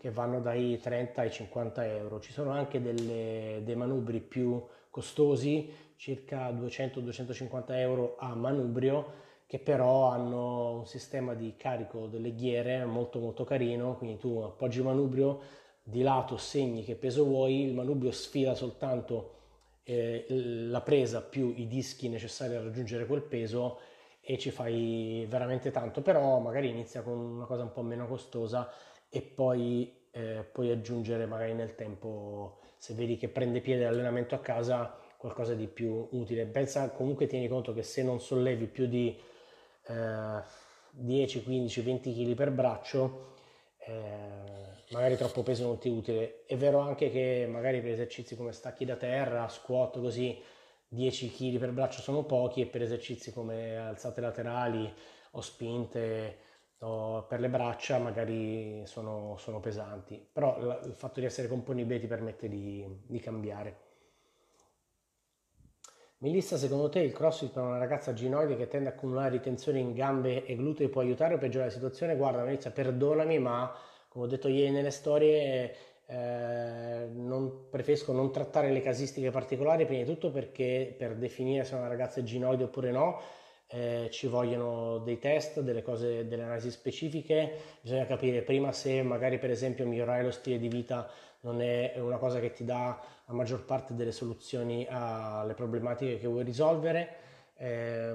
che 0.00 0.10
vanno 0.10 0.40
dai 0.40 0.78
30 0.78 1.20
ai 1.20 1.30
50 1.30 1.86
euro. 1.86 2.20
Ci 2.20 2.32
sono 2.32 2.50
anche 2.50 2.80
delle, 2.80 3.60
dei 3.62 3.76
manubri 3.76 4.20
più 4.20 4.64
costosi, 4.88 5.70
circa 5.96 6.50
200-250 6.50 7.64
euro 7.72 8.16
a 8.18 8.34
manubrio, 8.34 9.12
che 9.46 9.58
però 9.58 10.08
hanno 10.08 10.78
un 10.78 10.86
sistema 10.86 11.34
di 11.34 11.54
carico 11.56 12.06
delle 12.06 12.34
ghiere 12.34 12.84
molto 12.86 13.18
molto 13.18 13.44
carino, 13.44 13.96
quindi 13.96 14.16
tu 14.16 14.38
appoggi 14.38 14.78
il 14.78 14.84
manubrio, 14.84 15.40
di 15.82 16.00
lato 16.00 16.38
segni 16.38 16.82
che 16.82 16.94
peso 16.94 17.24
vuoi, 17.24 17.64
il 17.64 17.74
manubrio 17.74 18.10
sfila 18.10 18.54
soltanto 18.54 19.34
eh, 19.82 20.24
la 20.28 20.80
presa 20.80 21.20
più 21.20 21.52
i 21.56 21.66
dischi 21.66 22.08
necessari 22.08 22.54
a 22.54 22.62
raggiungere 22.62 23.04
quel 23.06 23.22
peso 23.22 23.80
e 24.22 24.38
ci 24.38 24.50
fai 24.50 25.26
veramente 25.28 25.70
tanto, 25.70 26.00
però 26.00 26.38
magari 26.38 26.68
inizia 26.68 27.02
con 27.02 27.18
una 27.18 27.44
cosa 27.44 27.62
un 27.62 27.72
po' 27.72 27.82
meno 27.82 28.06
costosa 28.06 28.70
e 29.10 29.20
poi 29.20 29.92
eh, 30.12 30.44
puoi 30.50 30.70
aggiungere 30.70 31.26
magari 31.26 31.52
nel 31.52 31.74
tempo, 31.74 32.60
se 32.76 32.94
vedi 32.94 33.16
che 33.16 33.28
prende 33.28 33.60
piede 33.60 33.84
l'allenamento 33.84 34.34
a 34.34 34.40
casa, 34.40 34.96
qualcosa 35.16 35.54
di 35.54 35.66
più 35.66 36.08
utile. 36.12 36.46
Pensa 36.46 36.90
comunque 36.90 37.26
tieni 37.26 37.48
conto 37.48 37.74
che 37.74 37.82
se 37.82 38.02
non 38.02 38.20
sollevi 38.20 38.66
più 38.66 38.86
di 38.86 39.18
eh, 39.86 40.42
10, 40.92 41.42
15, 41.42 41.80
20 41.82 42.14
kg 42.14 42.34
per 42.34 42.50
braccio, 42.52 43.34
eh, 43.78 43.92
magari 44.90 45.16
troppo 45.16 45.42
peso 45.42 45.64
non 45.66 45.78
ti 45.78 45.88
è 45.88 45.92
utile. 45.92 46.44
È 46.46 46.56
vero 46.56 46.78
anche 46.78 47.10
che 47.10 47.46
magari 47.50 47.80
per 47.80 47.90
esercizi 47.90 48.36
come 48.36 48.52
stacchi 48.52 48.84
da 48.84 48.96
terra, 48.96 49.48
squat 49.48 50.00
così, 50.00 50.40
10 50.88 51.30
kg 51.30 51.58
per 51.58 51.72
braccio 51.72 52.00
sono 52.00 52.24
pochi 52.24 52.62
e 52.62 52.66
per 52.66 52.82
esercizi 52.82 53.32
come 53.32 53.76
alzate 53.76 54.20
laterali 54.20 54.92
o 55.32 55.40
spinte 55.40 56.48
o 56.82 57.24
per 57.24 57.40
le 57.40 57.48
braccia 57.48 57.98
magari 57.98 58.82
sono, 58.86 59.36
sono 59.38 59.60
pesanti, 59.60 60.24
però 60.32 60.58
il 60.84 60.94
fatto 60.94 61.20
di 61.20 61.26
essere 61.26 61.48
componibile 61.48 61.98
ti 62.00 62.06
permette 62.06 62.48
di, 62.48 62.86
di 63.06 63.18
cambiare. 63.20 63.88
Melissa, 66.18 66.58
secondo 66.58 66.90
te 66.90 67.00
il 67.00 67.12
crossfit 67.12 67.50
per 67.50 67.62
una 67.62 67.78
ragazza 67.78 68.12
ginoide 68.12 68.56
che 68.56 68.68
tende 68.68 68.90
a 68.90 68.92
accumulare 68.92 69.30
ritenzione 69.30 69.78
in 69.78 69.94
gambe 69.94 70.44
e 70.44 70.54
glutei 70.54 70.88
può 70.88 71.00
aiutare 71.00 71.34
o 71.34 71.38
peggiorare 71.38 71.70
la 71.70 71.74
situazione? 71.74 72.16
Guarda 72.16 72.44
Melissa, 72.44 72.70
perdonami, 72.70 73.38
ma 73.38 73.74
come 74.08 74.26
ho 74.26 74.28
detto 74.28 74.48
ieri 74.48 74.70
nelle 74.70 74.90
storie, 74.90 75.74
eh, 76.06 77.08
non, 77.10 77.68
preferisco 77.70 78.12
non 78.12 78.32
trattare 78.32 78.70
le 78.70 78.82
casistiche 78.82 79.30
particolari, 79.30 79.86
prima 79.86 80.02
di 80.02 80.10
tutto 80.10 80.30
perché 80.30 80.94
per 80.98 81.14
definire 81.16 81.64
se 81.64 81.74
una 81.74 81.88
ragazza 81.88 82.20
è 82.20 82.22
ginoide 82.22 82.64
oppure 82.64 82.90
no, 82.90 83.20
eh, 83.72 84.08
ci 84.10 84.26
vogliono 84.26 84.98
dei 84.98 85.18
test, 85.18 85.60
delle 85.60 85.82
cose, 85.82 86.26
delle 86.26 86.42
analisi 86.42 86.70
specifiche, 86.70 87.52
bisogna 87.80 88.04
capire 88.04 88.42
prima 88.42 88.72
se 88.72 89.02
magari 89.02 89.38
per 89.38 89.50
esempio 89.50 89.86
migliorare 89.86 90.24
lo 90.24 90.32
stile 90.32 90.58
di 90.58 90.68
vita 90.68 91.08
non 91.42 91.62
è 91.62 91.94
una 91.98 92.18
cosa 92.18 92.40
che 92.40 92.52
ti 92.52 92.64
dà 92.64 93.00
la 93.26 93.32
maggior 93.32 93.64
parte 93.64 93.94
delle 93.94 94.12
soluzioni 94.12 94.86
alle 94.90 95.54
problematiche 95.54 96.18
che 96.18 96.26
vuoi 96.26 96.42
risolvere, 96.42 97.16
eh, 97.56 98.12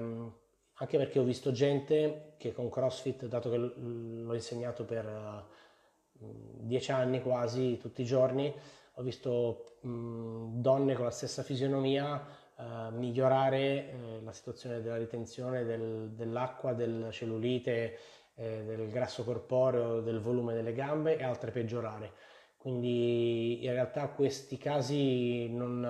anche 0.74 0.98
perché 0.98 1.18
ho 1.18 1.24
visto 1.24 1.50
gente 1.52 2.34
che 2.36 2.52
con 2.52 2.68
CrossFit, 2.68 3.26
dato 3.26 3.50
che 3.50 3.56
l'ho 3.56 4.34
insegnato 4.34 4.84
per 4.84 5.44
dieci 6.12 6.92
anni 6.92 7.22
quasi, 7.22 7.78
tutti 7.78 8.02
i 8.02 8.04
giorni, 8.04 8.52
ho 8.98 9.02
visto 9.02 9.78
mh, 9.80 10.60
donne 10.60 10.94
con 10.94 11.04
la 11.04 11.10
stessa 11.10 11.42
fisionomia 11.42 12.44
Uh, 12.56 12.90
migliorare 12.96 14.20
la 14.24 14.32
situazione 14.32 14.80
della 14.80 14.96
ritenzione 14.96 15.64
del, 15.64 16.12
dell'acqua, 16.14 16.72
del 16.72 17.08
cellulite, 17.10 17.98
eh, 18.36 18.64
del 18.64 18.88
grasso 18.90 19.24
corporeo, 19.24 20.00
del 20.00 20.20
volume 20.20 20.54
delle 20.54 20.72
gambe 20.72 21.16
e 21.18 21.22
altre 21.22 21.50
peggiorare. 21.50 22.12
Quindi 22.56 23.64
in 23.64 23.72
realtà 23.72 24.08
questi 24.08 24.56
casi 24.58 25.48
non, 25.48 25.80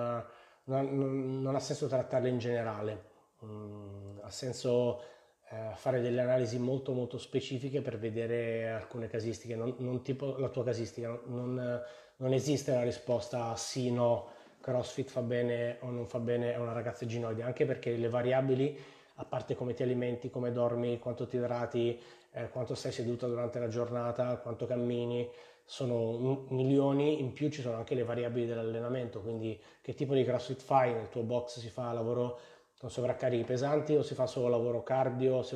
non, 0.65 1.41
non 1.41 1.55
ha 1.55 1.59
senso 1.59 1.87
trattarli 1.87 2.29
in 2.29 2.37
generale, 2.37 3.03
mm, 3.43 4.19
ha 4.21 4.29
senso 4.29 5.01
eh, 5.49 5.71
fare 5.75 6.01
delle 6.01 6.21
analisi 6.21 6.59
molto 6.59 6.93
molto 6.93 7.17
specifiche 7.17 7.81
per 7.81 7.97
vedere 7.97 8.69
alcune 8.69 9.07
casistiche, 9.07 9.55
non, 9.55 9.75
non 9.79 10.01
tipo 10.01 10.37
la 10.37 10.49
tua 10.49 10.63
casistica, 10.63 11.19
non, 11.25 11.81
non 12.17 12.33
esiste 12.33 12.73
la 12.73 12.83
risposta 12.83 13.55
sì, 13.55 13.91
no, 13.91 14.29
crossfit 14.67 15.09
fa 15.09 15.21
bene 15.21 15.77
o 15.79 15.89
non 15.91 16.07
fa 16.07 16.19
bene 16.19 16.53
a 16.53 16.59
una 16.59 16.73
ragazza 16.73 17.05
ginoide, 17.05 17.41
anche 17.41 17.65
perché 17.65 17.95
le 17.95 18.09
variabili, 18.09 18.77
a 19.15 19.23
parte 19.23 19.55
come 19.55 19.73
ti 19.73 19.81
alimenti, 19.81 20.29
come 20.29 20.51
dormi, 20.51 20.99
quanto 20.99 21.25
ti 21.25 21.37
idrati, 21.37 21.97
eh, 22.33 22.49
quanto 22.49 22.75
stai 22.75 22.91
seduta 22.91 23.27
durante 23.27 23.59
la 23.59 23.69
giornata, 23.69 24.35
quanto 24.37 24.65
cammini, 24.65 25.29
sono 25.63 26.45
milioni, 26.49 27.21
in 27.21 27.31
più 27.31 27.49
ci 27.49 27.61
sono 27.61 27.77
anche 27.77 27.95
le 27.95 28.03
variabili 28.03 28.45
dell'allenamento, 28.45 29.21
quindi 29.21 29.57
che 29.81 29.93
tipo 29.93 30.13
di 30.13 30.25
crossfit 30.25 30.61
fai, 30.61 30.93
nel 30.93 31.07
tuo 31.07 31.23
box 31.23 31.59
si 31.59 31.69
fa 31.69 31.93
lavoro 31.93 32.37
con 32.77 32.91
sovraccarichi 32.91 33.45
pesanti 33.45 33.95
o 33.95 34.03
si 34.03 34.15
fa 34.15 34.27
solo 34.27 34.49
lavoro 34.49 34.83
cardio, 34.83 35.43
si 35.43 35.55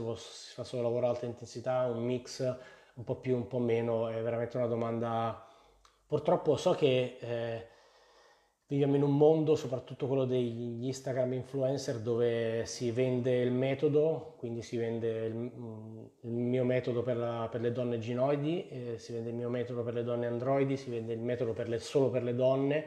fa 0.53 0.63
solo 0.63 0.83
lavoro 0.83 1.07
alta 1.07 1.25
intensità, 1.25 1.85
un 1.85 2.03
mix 2.03 2.41
un 2.93 3.03
po' 3.03 3.15
più, 3.15 3.35
un 3.35 3.47
po' 3.47 3.59
meno, 3.59 4.07
è 4.07 4.21
veramente 4.21 4.55
una 4.55 4.67
domanda... 4.67 5.45
Purtroppo 6.07 6.57
so 6.57 6.71
che 6.71 7.17
eh, 7.21 7.67
Viviamo 8.71 8.95
in 8.95 9.03
un 9.03 9.17
mondo, 9.17 9.55
soprattutto 9.55 10.07
quello 10.07 10.23
degli 10.23 10.85
Instagram 10.85 11.33
influencer, 11.33 11.99
dove 11.99 12.65
si 12.65 12.89
vende 12.91 13.41
il 13.41 13.51
metodo, 13.51 14.35
quindi 14.37 14.61
si 14.61 14.77
vende 14.77 15.25
il, 15.25 15.33
mm, 15.33 16.05
il 16.21 16.31
mio 16.31 16.63
metodo 16.63 17.03
per, 17.03 17.17
la, 17.17 17.49
per, 17.51 17.59
le 17.59 17.73
donne 17.73 17.99
ginoidi, 17.99 18.69
eh, 18.69 18.97
si 18.97 19.11
vende 19.11 19.31
il 19.31 19.35
mio 19.35 19.49
metodo 19.49 19.83
per 19.83 19.95
le 19.95 20.05
donne 20.05 20.27
androidi, 20.27 20.77
si 20.77 20.89
vende 20.89 21.11
il 21.11 21.19
metodo 21.19 21.51
per 21.51 21.67
le, 21.67 21.79
solo 21.79 22.09
per 22.09 22.23
le 22.23 22.33
donne, 22.33 22.85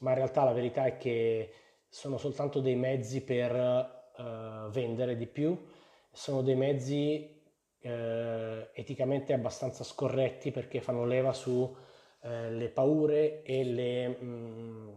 ma 0.00 0.10
in 0.10 0.16
realtà 0.16 0.44
la 0.44 0.52
verità 0.52 0.84
è 0.84 0.98
che 0.98 1.50
sono 1.88 2.18
soltanto 2.18 2.60
dei 2.60 2.76
mezzi 2.76 3.22
per 3.22 3.54
uh, 4.18 4.68
vendere 4.68 5.16
di 5.16 5.26
più, 5.26 5.58
sono 6.12 6.42
dei 6.42 6.56
mezzi 6.56 7.42
uh, 7.84 7.88
eticamente 8.74 9.32
abbastanza 9.32 9.82
scorretti 9.82 10.50
perché 10.50 10.82
fanno 10.82 11.06
leva 11.06 11.32
su 11.32 11.74
eh, 12.26 12.70
paure 12.72 13.42
e 13.42 13.64
le, 13.64 14.08
mh, 14.08 14.24
mm, 14.24 14.88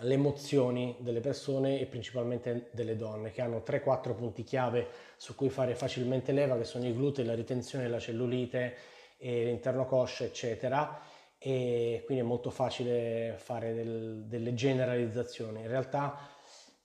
le, 0.00 0.14
emozioni 0.14 0.96
delle 0.98 1.20
persone 1.20 1.80
e 1.80 1.86
principalmente 1.86 2.68
delle 2.72 2.96
donne 2.96 3.30
che 3.30 3.40
hanno 3.40 3.62
3-4 3.66 4.14
punti 4.14 4.42
chiave 4.42 4.86
su 5.16 5.34
cui 5.34 5.48
fare 5.48 5.74
facilmente 5.74 6.32
leva 6.32 6.56
che 6.56 6.64
sono 6.64 6.86
i 6.86 6.92
glutei, 6.92 7.24
la 7.24 7.34
ritenzione, 7.34 7.88
la 7.88 7.98
cellulite, 7.98 8.74
l'interno 9.18 9.84
coscia 9.84 10.24
eccetera 10.24 11.00
e 11.38 12.02
quindi 12.04 12.22
è 12.22 12.26
molto 12.26 12.50
facile 12.50 13.34
fare 13.38 13.74
del, 13.74 14.24
delle 14.26 14.54
generalizzazioni. 14.54 15.60
In 15.60 15.68
realtà 15.68 16.18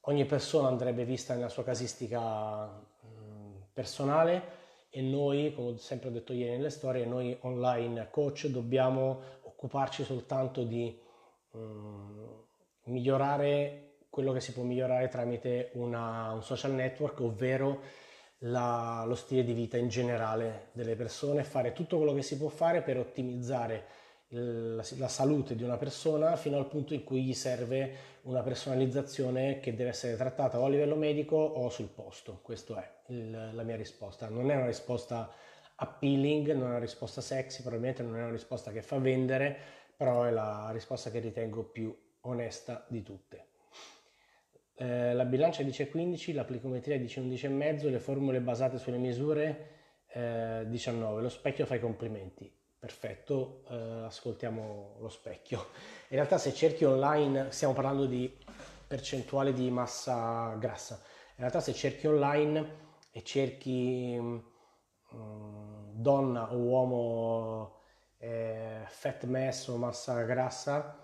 ogni 0.01 0.25
persona 0.25 0.67
andrebbe 0.67 1.05
vista 1.05 1.33
nella 1.33 1.49
sua 1.49 1.63
casistica 1.63 2.65
mh, 2.65 3.67
personale 3.73 4.61
e 4.89 5.01
noi, 5.01 5.53
come 5.55 5.69
ho 5.69 5.77
sempre 5.77 6.11
detto 6.11 6.33
ieri 6.33 6.51
nelle 6.51 6.69
storie, 6.69 7.05
noi 7.05 7.35
online 7.41 8.09
coach 8.11 8.45
dobbiamo 8.45 9.21
occuparci 9.41 10.03
soltanto 10.03 10.63
di 10.63 10.99
um, 11.51 12.42
migliorare 12.85 13.83
quello 14.09 14.31
che 14.31 14.41
si 14.41 14.53
può 14.53 14.63
migliorare 14.63 15.07
tramite 15.07 15.71
una, 15.73 16.31
un 16.33 16.43
social 16.43 16.73
network, 16.73 17.19
ovvero 17.21 17.81
la, 18.39 19.03
lo 19.07 19.15
stile 19.15 19.43
di 19.43 19.53
vita 19.53 19.77
in 19.77 19.87
generale 19.87 20.67
delle 20.73 20.95
persone, 20.95 21.43
fare 21.43 21.73
tutto 21.73 21.97
quello 21.97 22.13
che 22.13 22.21
si 22.21 22.37
può 22.37 22.49
fare 22.49 22.81
per 22.81 22.97
ottimizzare 22.97 23.85
la, 24.27 24.83
la, 24.97 25.07
salute 25.07 25.55
di 25.55 25.63
una 25.63 25.77
persona 25.77 26.35
fino 26.35 26.57
al 26.57 26.67
punto 26.67 26.93
in 26.93 27.03
cui 27.03 27.23
gli 27.23 27.33
serve 27.33 28.11
una 28.23 28.41
personalizzazione 28.41 29.59
che 29.59 29.75
deve 29.75 29.89
essere 29.89 30.15
trattata 30.15 30.59
o 30.59 30.65
a 30.65 30.69
livello 30.69 30.95
medico 30.95 31.35
o 31.35 31.69
sul 31.69 31.87
posto. 31.87 32.39
Questa 32.41 32.83
è 32.83 33.11
il, 33.11 33.51
la 33.53 33.63
mia 33.63 33.75
risposta. 33.75 34.29
Non 34.29 34.49
è 34.51 34.55
una 34.55 34.67
risposta 34.67 35.31
appealing, 35.75 36.51
non 36.53 36.67
è 36.67 36.69
una 36.69 36.79
risposta 36.79 37.21
sexy, 37.21 37.61
probabilmente 37.61 38.03
non 38.03 38.15
è 38.15 38.21
una 38.21 38.31
risposta 38.31 38.71
che 38.71 38.81
fa 38.81 38.97
vendere, 38.97 39.57
però 39.95 40.23
è 40.23 40.31
la 40.31 40.69
risposta 40.71 41.09
che 41.11 41.19
ritengo 41.19 41.63
più 41.63 41.95
onesta 42.23 42.85
di 42.89 43.01
tutte. 43.01 43.47
Eh, 44.75 45.13
la 45.13 45.25
bilancia 45.25 45.63
dice 45.63 45.89
15, 45.89 46.33
l'applicometria 46.33 46.97
dice 46.97 47.21
11,5, 47.21 47.89
le 47.89 47.99
formule 47.99 48.41
basate 48.41 48.77
sulle 48.77 48.97
misure 48.97 49.69
eh, 50.07 50.65
19, 50.67 51.21
lo 51.21 51.29
specchio 51.29 51.65
fa 51.65 51.75
i 51.75 51.79
complimenti 51.79 52.61
perfetto, 52.83 53.63
eh, 53.69 54.03
ascoltiamo 54.03 54.97
lo 54.99 55.07
specchio. 55.07 55.67
In 56.09 56.17
realtà 56.17 56.37
se 56.37 56.53
cerchi 56.53 56.83
online, 56.83 57.49
stiamo 57.51 57.73
parlando 57.73 58.05
di 58.05 58.29
percentuale 58.85 59.53
di 59.53 59.71
massa 59.71 60.53
grassa, 60.59 60.95
in 60.95 61.37
realtà 61.37 61.61
se 61.61 61.73
cerchi 61.73 62.07
online 62.07 62.81
e 63.09 63.23
cerchi 63.23 64.17
um, 64.19 65.91
donna 65.93 66.51
o 66.51 66.57
uomo 66.57 67.79
eh, 68.17 68.81
fat 68.85 69.23
mass 69.27 69.67
o 69.69 69.77
massa 69.77 70.21
grassa, 70.23 71.02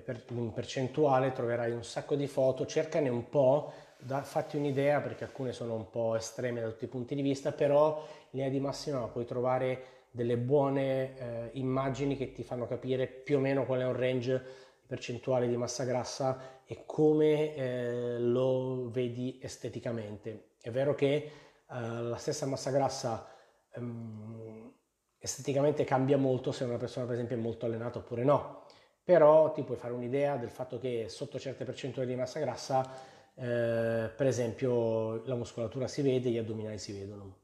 per, 0.00 0.24
in 0.28 0.52
percentuale 0.52 1.32
troverai 1.32 1.72
un 1.72 1.84
sacco 1.84 2.14
di 2.14 2.26
foto, 2.26 2.66
cercane 2.66 3.08
un 3.08 3.28
po', 3.28 3.72
da, 3.98 4.22
fatti 4.22 4.56
un'idea 4.56 5.00
perché 5.00 5.24
alcune 5.24 5.52
sono 5.52 5.74
un 5.74 5.90
po' 5.90 6.16
estreme 6.16 6.60
da 6.60 6.68
tutti 6.68 6.84
i 6.84 6.88
punti 6.88 7.14
di 7.14 7.22
vista, 7.22 7.52
però 7.52 7.98
in 8.30 8.38
linea 8.38 8.50
di 8.50 8.60
massima 8.60 9.00
puoi 9.08 9.24
trovare 9.24 9.84
delle 10.10 10.36
buone 10.36 11.18
eh, 11.18 11.50
immagini 11.54 12.16
che 12.16 12.32
ti 12.32 12.42
fanno 12.42 12.66
capire 12.66 13.06
più 13.06 13.38
o 13.38 13.40
meno 13.40 13.64
qual 13.64 13.80
è 13.80 13.86
un 13.86 13.96
range 13.96 14.42
percentuale 14.86 15.48
di 15.48 15.56
massa 15.56 15.84
grassa 15.84 16.60
e 16.66 16.82
come 16.84 17.54
eh, 17.54 18.18
lo 18.18 18.90
vedi 18.90 19.38
esteticamente. 19.42 20.50
È 20.60 20.70
vero 20.70 20.94
che 20.94 21.14
eh, 21.14 21.30
la 21.66 22.16
stessa 22.16 22.44
massa 22.44 22.70
grassa 22.70 23.26
ehm, 23.72 24.70
esteticamente 25.18 25.84
cambia 25.84 26.18
molto 26.18 26.52
se 26.52 26.64
una 26.64 26.76
persona 26.76 27.06
per 27.06 27.14
esempio 27.14 27.36
è 27.36 27.40
molto 27.40 27.64
allenata 27.64 27.98
oppure 27.98 28.24
no, 28.24 28.64
però 29.04 29.52
ti 29.52 29.62
puoi 29.62 29.76
fare 29.76 29.92
un'idea 29.92 30.36
del 30.36 30.50
fatto 30.50 30.78
che 30.78 31.06
sotto 31.08 31.38
certe 31.38 31.64
percentuali 31.64 32.08
di 32.08 32.14
massa 32.14 32.38
grassa 32.40 33.10
eh, 33.34 34.10
per 34.14 34.26
esempio 34.26 35.24
la 35.26 35.34
muscolatura 35.34 35.86
si 35.86 36.02
vede, 36.02 36.30
gli 36.30 36.38
addominali 36.38 36.78
si 36.78 36.92
vedono. 36.92 37.36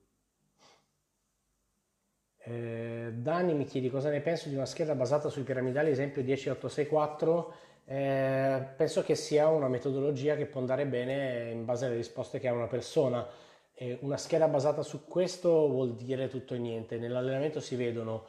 Eh, 2.41 3.11
Dani 3.15 3.55
mi 3.55 3.65
chiedi 3.65 3.91
cosa 3.91 4.11
ne 4.11 4.21
penso 4.21 4.49
di 4.49 4.55
una 4.55 4.67
scheda 4.67 4.95
basata 4.95 5.29
sui 5.29 5.43
piramidali, 5.43 5.91
esempio 5.91 6.23
10864. 6.23 7.55
Eh, 7.85 8.67
penso 8.77 9.03
che 9.03 9.15
sia 9.15 9.49
una 9.49 9.69
metodologia 9.69 10.37
che 10.37 10.47
può 10.47 10.61
andare 10.61 10.87
bene 10.87 11.51
in 11.51 11.65
base 11.65 11.87
alle 11.87 11.97
risposte 11.97 12.39
che 12.39 12.49
ha 12.49 12.53
una 12.53 12.67
persona. 12.67 13.27
Eh, 13.75 13.99
una 14.03 14.17
scheda 14.17 14.49
basata 14.49 14.83
su 14.83 15.05
questo 15.07 15.69
vuol 15.69 15.95
dire 15.95 16.29
tutto 16.29 16.55
e 16.55 16.59
niente. 16.59 16.99
Nell'allenamento 16.99 17.61
si 17.61 17.77
vedono 17.77 18.27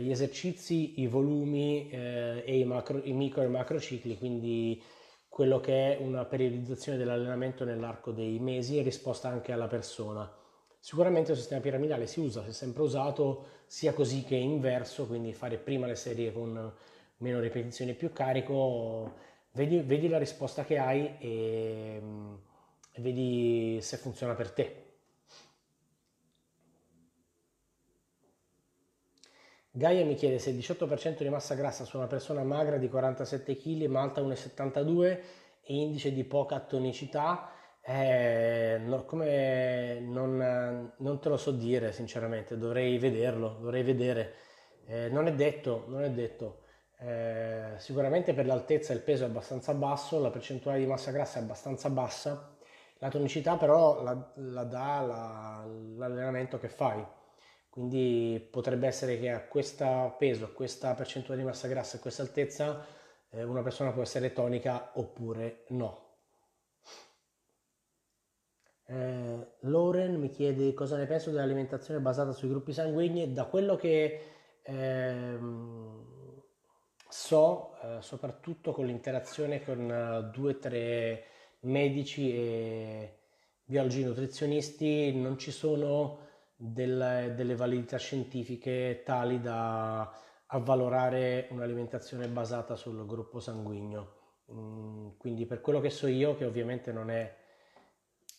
gli 0.00 0.10
esercizi, 0.10 1.00
i 1.00 1.06
volumi 1.06 1.88
eh, 1.90 2.42
e 2.44 2.58
i, 2.58 2.64
macro, 2.64 3.00
i 3.02 3.12
micro 3.12 3.42
e 3.42 3.48
macro 3.48 3.80
cicli, 3.80 4.16
quindi 4.18 4.82
quello 5.28 5.60
che 5.60 5.96
è 5.96 6.00
una 6.00 6.24
periodizzazione 6.24 6.98
dell'allenamento 6.98 7.64
nell'arco 7.64 8.12
dei 8.12 8.38
mesi 8.38 8.78
e 8.78 8.82
risposta 8.82 9.28
anche 9.28 9.52
alla 9.52 9.66
persona 9.66 10.44
Sicuramente 10.86 11.32
il 11.32 11.36
sistema 11.36 11.60
piramidale 11.60 12.06
si 12.06 12.20
usa, 12.20 12.44
si 12.44 12.50
è 12.50 12.52
sempre 12.52 12.82
usato 12.82 13.46
sia 13.66 13.92
così 13.92 14.22
che 14.22 14.36
inverso, 14.36 15.08
quindi 15.08 15.32
fare 15.32 15.58
prima 15.58 15.88
le 15.88 15.96
serie 15.96 16.32
con 16.32 16.72
meno 17.16 17.40
ripetizioni 17.40 17.90
e 17.90 17.94
più 17.94 18.12
carico, 18.12 19.14
vedi, 19.50 19.80
vedi 19.80 20.06
la 20.06 20.18
risposta 20.18 20.64
che 20.64 20.78
hai 20.78 21.16
e, 21.18 22.00
e 22.92 23.00
vedi 23.00 23.80
se 23.80 23.96
funziona 23.96 24.34
per 24.34 24.52
te. 24.52 24.85
Gaia 29.76 30.06
mi 30.06 30.14
chiede 30.14 30.38
se 30.38 30.48
il 30.48 30.56
18% 30.56 31.18
di 31.18 31.28
massa 31.28 31.54
grassa 31.54 31.84
su 31.84 31.98
una 31.98 32.06
persona 32.06 32.42
magra 32.42 32.78
di 32.78 32.88
47 32.88 33.56
kg 33.56 33.84
ma 33.84 34.00
alta 34.00 34.22
1,72 34.22 35.04
e 35.04 35.74
indice 35.74 36.14
di 36.14 36.24
poca 36.24 36.60
tonicità 36.60 37.50
eh, 37.82 38.80
no, 38.82 39.04
come 39.04 40.00
non, 40.00 40.92
non, 40.96 41.20
te 41.20 41.28
lo 41.28 41.36
so 41.36 41.50
dire 41.50 41.92
sinceramente, 41.92 42.56
dovrei 42.56 42.96
vederlo, 42.96 43.58
dovrei 43.60 43.82
vedere. 43.82 44.34
Eh, 44.86 45.08
non 45.10 45.26
è 45.26 45.34
detto, 45.34 45.84
non 45.88 46.02
è 46.04 46.10
detto. 46.10 46.62
Eh, 46.98 47.74
sicuramente 47.76 48.32
per 48.32 48.46
l'altezza 48.46 48.94
il 48.94 49.02
peso 49.02 49.24
è 49.24 49.26
abbastanza 49.26 49.74
basso, 49.74 50.18
la 50.18 50.30
percentuale 50.30 50.78
di 50.78 50.86
massa 50.86 51.10
grassa 51.10 51.38
è 51.38 51.42
abbastanza 51.42 51.90
bassa, 51.90 52.56
la 52.98 53.10
tonicità 53.10 53.56
però 53.56 54.02
la, 54.02 54.32
la 54.36 54.64
dà 54.64 55.00
la, 55.02 55.66
l'allenamento 55.96 56.58
che 56.58 56.68
fai. 56.70 57.04
Quindi 57.76 58.48
potrebbe 58.50 58.86
essere 58.86 59.20
che 59.20 59.28
a 59.28 59.42
questo 59.42 60.14
peso, 60.18 60.46
a 60.46 60.48
questa 60.48 60.94
percentuale 60.94 61.40
di 61.40 61.46
massa 61.46 61.68
grassa 61.68 61.98
a 61.98 62.00
questa 62.00 62.22
altezza 62.22 62.82
eh, 63.28 63.42
una 63.42 63.60
persona 63.60 63.92
può 63.92 64.00
essere 64.00 64.32
tonica 64.32 64.92
oppure 64.94 65.64
no. 65.68 66.04
Eh, 68.86 69.56
Lauren 69.60 70.14
mi 70.14 70.30
chiede 70.30 70.72
cosa 70.72 70.96
ne 70.96 71.04
penso 71.04 71.30
dell'alimentazione 71.30 72.00
basata 72.00 72.32
sui 72.32 72.48
gruppi 72.48 72.72
sanguigni. 72.72 73.34
Da 73.34 73.44
quello 73.44 73.76
che 73.76 74.20
ehm, 74.62 76.42
so, 77.10 77.76
eh, 77.82 77.98
soprattutto 78.00 78.72
con 78.72 78.86
l'interazione 78.86 79.62
con 79.62 79.80
uh, 79.80 80.30
due 80.34 80.52
o 80.52 80.58
tre 80.58 81.24
medici 81.64 82.34
e 82.34 83.18
biologi 83.62 84.02
nutrizionisti, 84.02 85.14
non 85.14 85.36
ci 85.36 85.50
sono 85.50 86.24
del, 86.56 87.34
delle 87.36 87.54
validità 87.54 87.98
scientifiche 87.98 89.02
tali 89.04 89.40
da 89.40 90.10
avvalorare 90.46 91.48
un'alimentazione 91.50 92.28
basata 92.28 92.76
sul 92.76 93.04
gruppo 93.06 93.40
sanguigno. 93.40 94.14
Mm, 94.52 95.08
quindi 95.18 95.44
per 95.44 95.60
quello 95.60 95.80
che 95.80 95.90
so 95.90 96.06
io, 96.06 96.36
che 96.36 96.44
ovviamente 96.44 96.92
non 96.92 97.10
è 97.10 97.36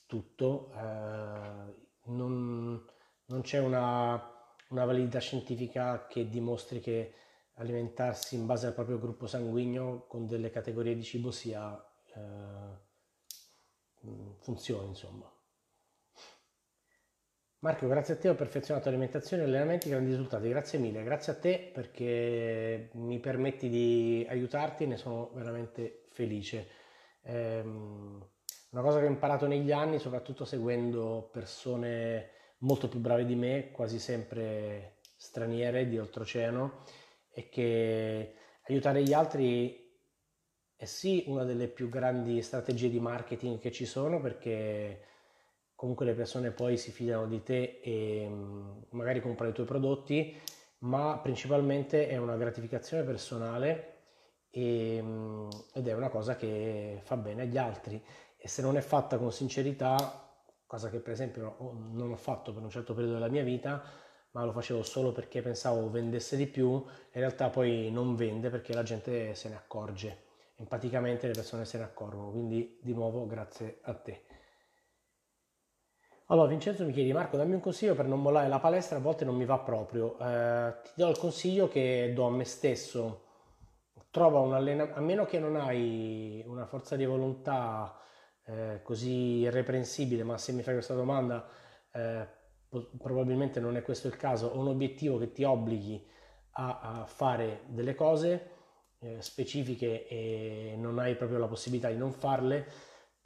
tutto, 0.06 0.72
eh, 0.74 1.86
non, 2.06 2.86
non, 3.26 3.42
c'è 3.42 3.60
una, 3.60 4.14
una, 4.70 4.86
validità 4.86 5.20
scientifica 5.20 6.08
che 6.08 6.30
dimostri 6.30 6.80
che 6.80 7.14
alimentarsi 7.56 8.36
in 8.36 8.46
base 8.46 8.68
al 8.68 8.74
proprio 8.74 9.00
gruppo 9.00 9.28
sanguigno 9.28 10.06
con 10.08 10.28
delle 10.28 10.50
categorie 10.50 10.96
di 10.96 11.04
cibo 11.04 11.32
sia 11.32 11.76
eh, 12.16 12.86
funzioni 14.40 14.88
insomma. 14.88 15.37
Marco, 17.60 17.88
grazie 17.88 18.14
a 18.14 18.18
te 18.18 18.30
ho 18.30 18.36
perfezionato 18.36 18.86
l'alimentazione 18.86 19.42
e 19.42 19.46
allenamenti, 19.48 19.90
grandi 19.90 20.12
risultati, 20.12 20.48
grazie 20.48 20.78
mille, 20.78 21.04
grazie 21.04 21.32
a 21.32 21.40
te 21.40 21.72
perché 21.74 22.90
mi 22.94 23.20
permetti 23.20 23.68
di 23.68 24.24
aiutarti, 24.30 24.86
ne 24.86 24.96
sono 24.96 25.32
veramente 25.34 26.04
felice. 26.12 26.68
Ehm, 27.24 28.24
una 28.70 28.82
cosa 28.84 29.00
che 29.00 29.06
ho 29.06 29.10
imparato 29.10 29.48
negli 29.48 29.72
anni, 29.72 29.98
soprattutto 29.98 30.46
seguendo 30.46 31.30
persone 31.32 32.30
molto 32.60 32.88
più 32.90 33.00
brave 33.00 33.26
di 33.26 33.34
me, 33.34 33.72
quasi 33.72 33.98
sempre 33.98 35.00
straniere 35.16 35.88
di 35.88 35.98
oltreoceano, 35.98 36.84
è 37.28 37.50
che 37.50 38.36
aiutare 38.68 39.02
gli 39.02 39.14
altri 39.14 39.84
è 40.76 40.86
sì 40.86 41.24
una 41.26 41.44
delle 41.44 41.68
più 41.70 41.90
grandi 41.90 42.40
strategie 42.44 42.92
di 42.92 43.00
marketing 43.00 43.58
che 43.58 43.72
ci 43.72 43.86
sono 43.86 44.22
perché 44.22 45.02
comunque 45.78 46.06
le 46.06 46.14
persone 46.14 46.50
poi 46.50 46.76
si 46.76 46.92
fidano 46.92 47.28
di 47.28 47.44
te 47.44 47.80
e 47.84 48.28
mm, 48.28 48.80
magari 48.90 49.22
comprano 49.22 49.52
i 49.52 49.54
tuoi 49.54 49.68
prodotti, 49.68 50.36
ma 50.80 51.20
principalmente 51.20 52.08
è 52.10 52.18
una 52.18 52.36
gratificazione 52.36 53.04
personale 53.04 53.96
e, 54.50 55.00
mm, 55.02 55.50
ed 55.74 55.88
è 55.88 55.94
una 55.94 56.10
cosa 56.10 56.36
che 56.36 57.00
fa 57.04 57.16
bene 57.16 57.44
agli 57.44 57.58
altri. 57.58 58.04
E 58.38 58.48
se 58.48 58.64
non 58.64 58.76
è 58.76 58.82
fatta 58.82 59.18
con 59.20 59.32
sincerità, 59.32 59.96
cosa 60.66 60.90
che 60.90 61.00
per 61.00 61.14
esempio 61.14 61.56
non 61.92 62.12
ho 62.12 62.16
fatto 62.18 62.54
per 62.54 62.64
un 62.64 62.70
certo 62.72 62.94
periodo 62.96 63.14
della 63.14 63.30
mia 63.30 63.44
vita, 63.44 63.84
ma 64.32 64.44
lo 64.44 64.52
facevo 64.52 64.82
solo 64.82 65.12
perché 65.12 65.42
pensavo 65.42 65.90
vendesse 65.92 66.36
di 66.38 66.48
più, 66.48 66.72
in 66.72 66.86
realtà 67.12 67.50
poi 67.50 67.92
non 67.92 68.16
vende 68.16 68.50
perché 68.50 68.74
la 68.74 68.84
gente 68.84 69.36
se 69.36 69.50
ne 69.50 69.56
accorge, 69.56 70.24
empaticamente 70.56 71.28
le 71.28 71.34
persone 71.34 71.66
se 71.66 71.78
ne 71.78 71.84
accorgono, 71.84 72.32
quindi 72.32 72.80
di 72.82 72.94
nuovo 72.94 73.28
grazie 73.28 73.78
a 73.84 73.94
te. 73.94 74.27
Allora 76.30 76.50
Vincenzo 76.50 76.84
mi 76.84 76.92
chiede 76.92 77.14
Marco 77.14 77.38
dammi 77.38 77.54
un 77.54 77.62
consiglio 77.62 77.96
per 77.96 78.06
non 78.06 78.22
mollare 78.22 78.50
la 78.50 78.60
palestra, 78.60 78.98
a 78.98 79.00
volte 79.00 79.24
non 79.24 79.36
mi 79.36 79.46
va 79.46 79.60
proprio, 79.60 80.20
eh, 80.20 80.74
ti 80.84 80.92
do 80.96 81.10
il 81.10 81.18
consiglio 81.18 81.70
che 81.70 82.12
do 82.14 82.28
a 82.28 82.30
me 82.30 82.44
stesso, 82.44 83.24
trova 84.12 84.40
un 84.40 84.54
allenamento, 84.54 85.00
a 85.00 85.02
meno 85.02 85.24
che 85.24 85.40
non 85.40 85.56
hai 85.56 86.44
una 86.46 86.66
forza 86.66 86.98
di 86.98 87.06
volontà 87.06 87.98
eh, 88.44 88.82
così 88.84 89.38
irreprensibile, 89.40 90.24
ma 90.24 90.38
se 90.38 90.52
mi 90.52 90.64
fai 90.64 90.74
questa 90.74 90.96
domanda 90.96 91.48
eh, 91.94 92.28
probabilmente 92.98 93.62
non 93.62 93.78
è 93.78 93.82
questo 93.82 94.08
il 94.08 94.18
caso, 94.18 94.52
un 94.58 94.68
obiettivo 94.68 95.18
che 95.18 95.32
ti 95.32 95.46
obblighi 95.46 96.06
a, 96.56 96.80
a 96.82 97.06
fare 97.06 97.62
delle 97.68 97.96
cose 97.96 98.52
eh, 99.00 99.22
specifiche 99.22 100.06
e 100.10 100.76
non 100.78 101.00
hai 101.00 101.16
proprio 101.16 101.40
la 101.40 101.48
possibilità 101.48 101.88
di 101.88 101.96
non 101.96 102.12
farle, 102.12 102.68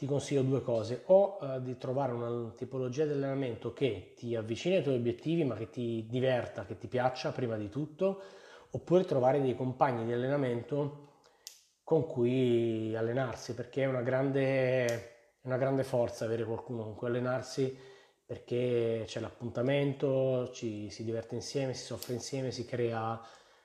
ti 0.01 0.07
consiglio 0.07 0.41
due 0.41 0.63
cose, 0.63 1.03
o 1.05 1.37
eh, 1.39 1.61
di 1.61 1.77
trovare 1.77 2.11
una 2.11 2.51
tipologia 2.55 3.05
di 3.05 3.11
allenamento 3.11 3.71
che 3.71 4.13
ti 4.17 4.35
avvicini 4.35 4.77
ai 4.77 4.81
tuoi 4.81 4.95
obiettivi 4.95 5.43
ma 5.43 5.53
che 5.53 5.69
ti 5.69 6.07
diverta, 6.09 6.65
che 6.65 6.75
ti 6.79 6.87
piaccia 6.87 7.31
prima 7.31 7.55
di 7.55 7.69
tutto, 7.69 8.19
oppure 8.71 9.03
trovare 9.03 9.39
dei 9.43 9.55
compagni 9.55 10.03
di 10.03 10.11
allenamento 10.11 11.09
con 11.83 12.07
cui 12.07 12.95
allenarsi 12.95 13.53
perché 13.53 13.83
è 13.83 13.85
una 13.85 14.01
grande 14.01 15.09
una 15.41 15.57
grande 15.57 15.83
forza 15.83 16.25
avere 16.25 16.45
qualcuno 16.45 16.81
con 16.83 16.95
cui 16.95 17.07
allenarsi 17.07 17.77
perché 18.25 19.03
c'è 19.05 19.19
l'appuntamento, 19.19 20.49
ci 20.51 20.89
si 20.89 21.03
diverte 21.03 21.35
insieme, 21.35 21.75
si 21.75 21.83
soffre 21.83 22.13
insieme, 22.13 22.49
si 22.49 22.65
crea 22.65 23.21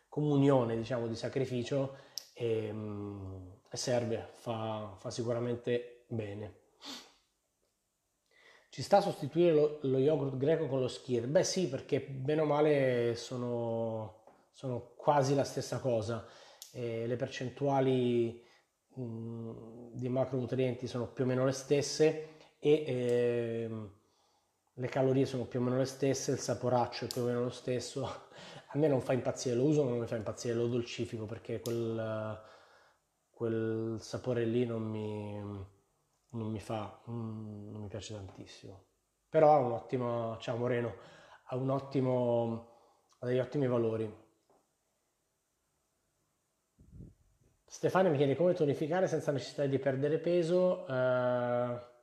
comunione 0.07 0.77
diciamo 0.77 1.07
di 1.07 1.17
sacrificio 1.17 1.97
e, 2.35 2.71
mm, 2.71 3.37
e 3.71 3.77
serve, 3.79 4.29
fa, 4.33 4.95
fa, 4.99 5.11
sicuramente 5.11 5.96
bene. 6.07 6.65
Ci 8.69 8.83
sta 8.83 8.99
a 8.99 9.01
sostituire 9.01 9.53
lo, 9.53 9.79
lo, 9.83 9.99
yogurt 9.99 10.37
greco 10.37 10.67
con 10.67 10.81
lo 10.81 10.89
skir? 10.89 11.27
Beh 11.27 11.45
sì, 11.45 11.69
perché 11.69 12.01
bene 12.01 12.43
o 12.43 12.45
male 12.45 13.15
sono, 13.17 14.25
sono 14.53 14.93
quasi 14.97 15.35
la 15.35 15.45
stessa 15.45 15.79
cosa. 15.79 16.27
E 16.73 17.07
le 17.07 17.17
percentuali 17.17 18.45
di 18.97 20.09
macronutrienti 20.09 20.87
sono 20.87 21.07
più 21.07 21.25
o 21.25 21.27
meno 21.27 21.45
le 21.45 21.53
stesse 21.53 22.29
e 22.59 22.85
eh, 22.87 23.71
le 24.73 24.89
calorie 24.89 25.27
sono 25.27 25.45
più 25.45 25.61
o 25.61 25.63
meno 25.63 25.79
le 25.79 25.85
stesse, 25.85 26.33
il 26.33 26.39
saporaccio 26.39 27.05
è 27.05 27.09
più 27.09 27.23
o 27.23 27.25
meno 27.27 27.43
lo 27.45 27.51
stesso. 27.51 28.05
A 28.73 28.79
me 28.79 28.89
non 28.89 29.01
fa 29.01 29.13
impazzire, 29.13 29.55
lo 29.55 29.65
uso 29.65 29.85
ma 29.85 29.91
non 29.91 30.01
mi 30.01 30.07
fa 30.07 30.17
impazzire, 30.17 30.55
lo 30.55 30.67
dolcifico 30.67 31.25
perché 31.25 31.61
quel, 31.61 32.41
quel 33.31 33.97
sapore 34.01 34.45
lì 34.45 34.67
non 34.67 34.83
mi, 34.83 35.67
non 36.37 36.51
mi 36.51 36.61
fa, 36.61 37.01
non 37.07 37.81
mi 37.81 37.89
piace 37.89 38.15
tantissimo. 38.15 38.85
Però 39.29 39.55
ha 39.55 39.59
un 39.59 39.73
ottimo, 39.73 40.37
ciao 40.39 40.57
Moreno, 40.57 40.95
ha 41.45 41.57
un 41.57 41.71
ottimo, 41.71 42.69
ha 43.19 43.27
degli 43.27 43.39
ottimi 43.39 43.67
valori. 43.67 44.25
Stefano 47.65 48.11
mi 48.11 48.17
chiede 48.17 48.37
come 48.37 48.55
tonificare 48.55 49.07
senza 49.07 49.33
necessità 49.33 49.67
di 49.67 49.79
perdere 49.79 50.19
peso. 50.19 50.85
Uh, 50.89 51.95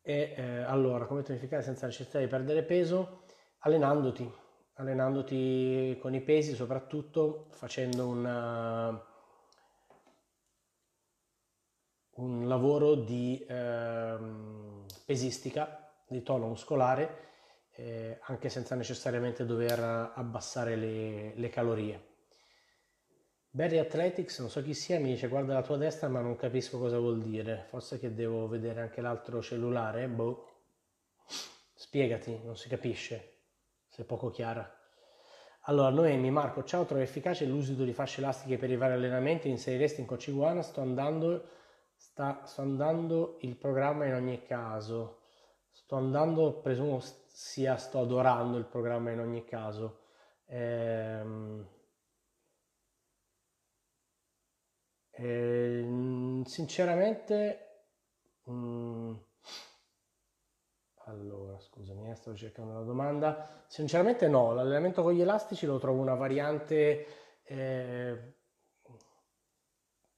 e 0.00 0.34
eh, 0.36 0.62
allora, 0.62 1.06
come 1.06 1.22
tonificare 1.22 1.62
senza 1.62 1.86
necessità 1.86 2.18
di 2.18 2.26
perdere 2.26 2.62
peso? 2.62 3.24
Allenandoti, 3.58 4.43
allenandoti 4.74 5.96
con 6.00 6.14
i 6.14 6.20
pesi, 6.20 6.54
soprattutto 6.54 7.46
facendo 7.50 8.06
una, 8.08 8.88
un 12.16 12.48
lavoro 12.48 12.94
di 12.94 13.44
eh, 13.48 14.16
pesistica, 15.04 15.92
di 16.06 16.22
tono 16.22 16.48
muscolare 16.48 17.24
eh, 17.76 18.18
anche 18.22 18.48
senza 18.48 18.74
necessariamente 18.74 19.44
dover 19.44 20.12
abbassare 20.14 20.76
le, 20.76 21.34
le 21.34 21.48
calorie. 21.48 22.12
Barry 23.50 23.78
Athletics, 23.78 24.40
non 24.40 24.50
so 24.50 24.62
chi 24.62 24.74
sia, 24.74 24.98
mi 24.98 25.10
dice 25.10 25.28
guarda 25.28 25.54
la 25.54 25.62
tua 25.62 25.76
destra 25.76 26.08
ma 26.08 26.20
non 26.20 26.36
capisco 26.36 26.78
cosa 26.78 26.98
vuol 26.98 27.22
dire. 27.22 27.66
Forse 27.68 27.98
che 27.98 28.12
devo 28.12 28.48
vedere 28.48 28.80
anche 28.80 29.00
l'altro 29.00 29.40
cellulare? 29.40 30.08
Boh. 30.08 30.48
Spiegati, 31.74 32.40
non 32.42 32.56
si 32.56 32.68
capisce. 32.68 33.33
Sei 33.94 34.04
poco 34.04 34.28
chiara. 34.30 34.68
Allora, 35.66 35.88
Noemi, 35.90 36.28
Marco, 36.28 36.64
ciao, 36.64 36.84
trovo 36.84 37.00
efficace 37.00 37.46
l'uso 37.46 37.84
di 37.84 37.92
fasce 37.92 38.20
elastiche 38.20 38.56
per 38.56 38.68
i 38.68 38.76
vari 38.76 38.94
allenamenti, 38.94 39.48
inseriresti 39.48 40.00
in 40.00 40.06
Coach 40.08 40.26
Iguana, 40.26 40.62
sto 40.62 40.80
andando, 40.80 41.48
sta, 41.94 42.40
sto 42.44 42.62
andando 42.62 43.36
il 43.42 43.54
programma 43.54 44.04
in 44.06 44.14
ogni 44.14 44.42
caso. 44.42 45.20
Sto 45.70 45.94
andando, 45.94 46.54
presumo 46.54 46.98
sia, 47.28 47.76
sto 47.76 48.00
adorando 48.00 48.58
il 48.58 48.64
programma 48.64 49.12
in 49.12 49.20
ogni 49.20 49.44
caso. 49.44 50.00
Ehm, 50.46 51.64
Eh, 55.16 56.42
sinceramente, 56.44 57.86
mh, 58.44 58.52
mm, 58.52 59.14
allora 61.04 61.58
scusami, 61.58 62.10
eh, 62.10 62.14
stavo 62.14 62.36
cercando 62.36 62.72
una 62.72 62.82
domanda. 62.82 63.64
Sinceramente, 63.66 64.28
no, 64.28 64.52
l'allenamento 64.54 65.02
con 65.02 65.12
gli 65.12 65.20
elastici 65.20 65.66
lo 65.66 65.78
trovo 65.78 66.00
una 66.00 66.14
variante, 66.14 67.06
eh, 67.44 68.34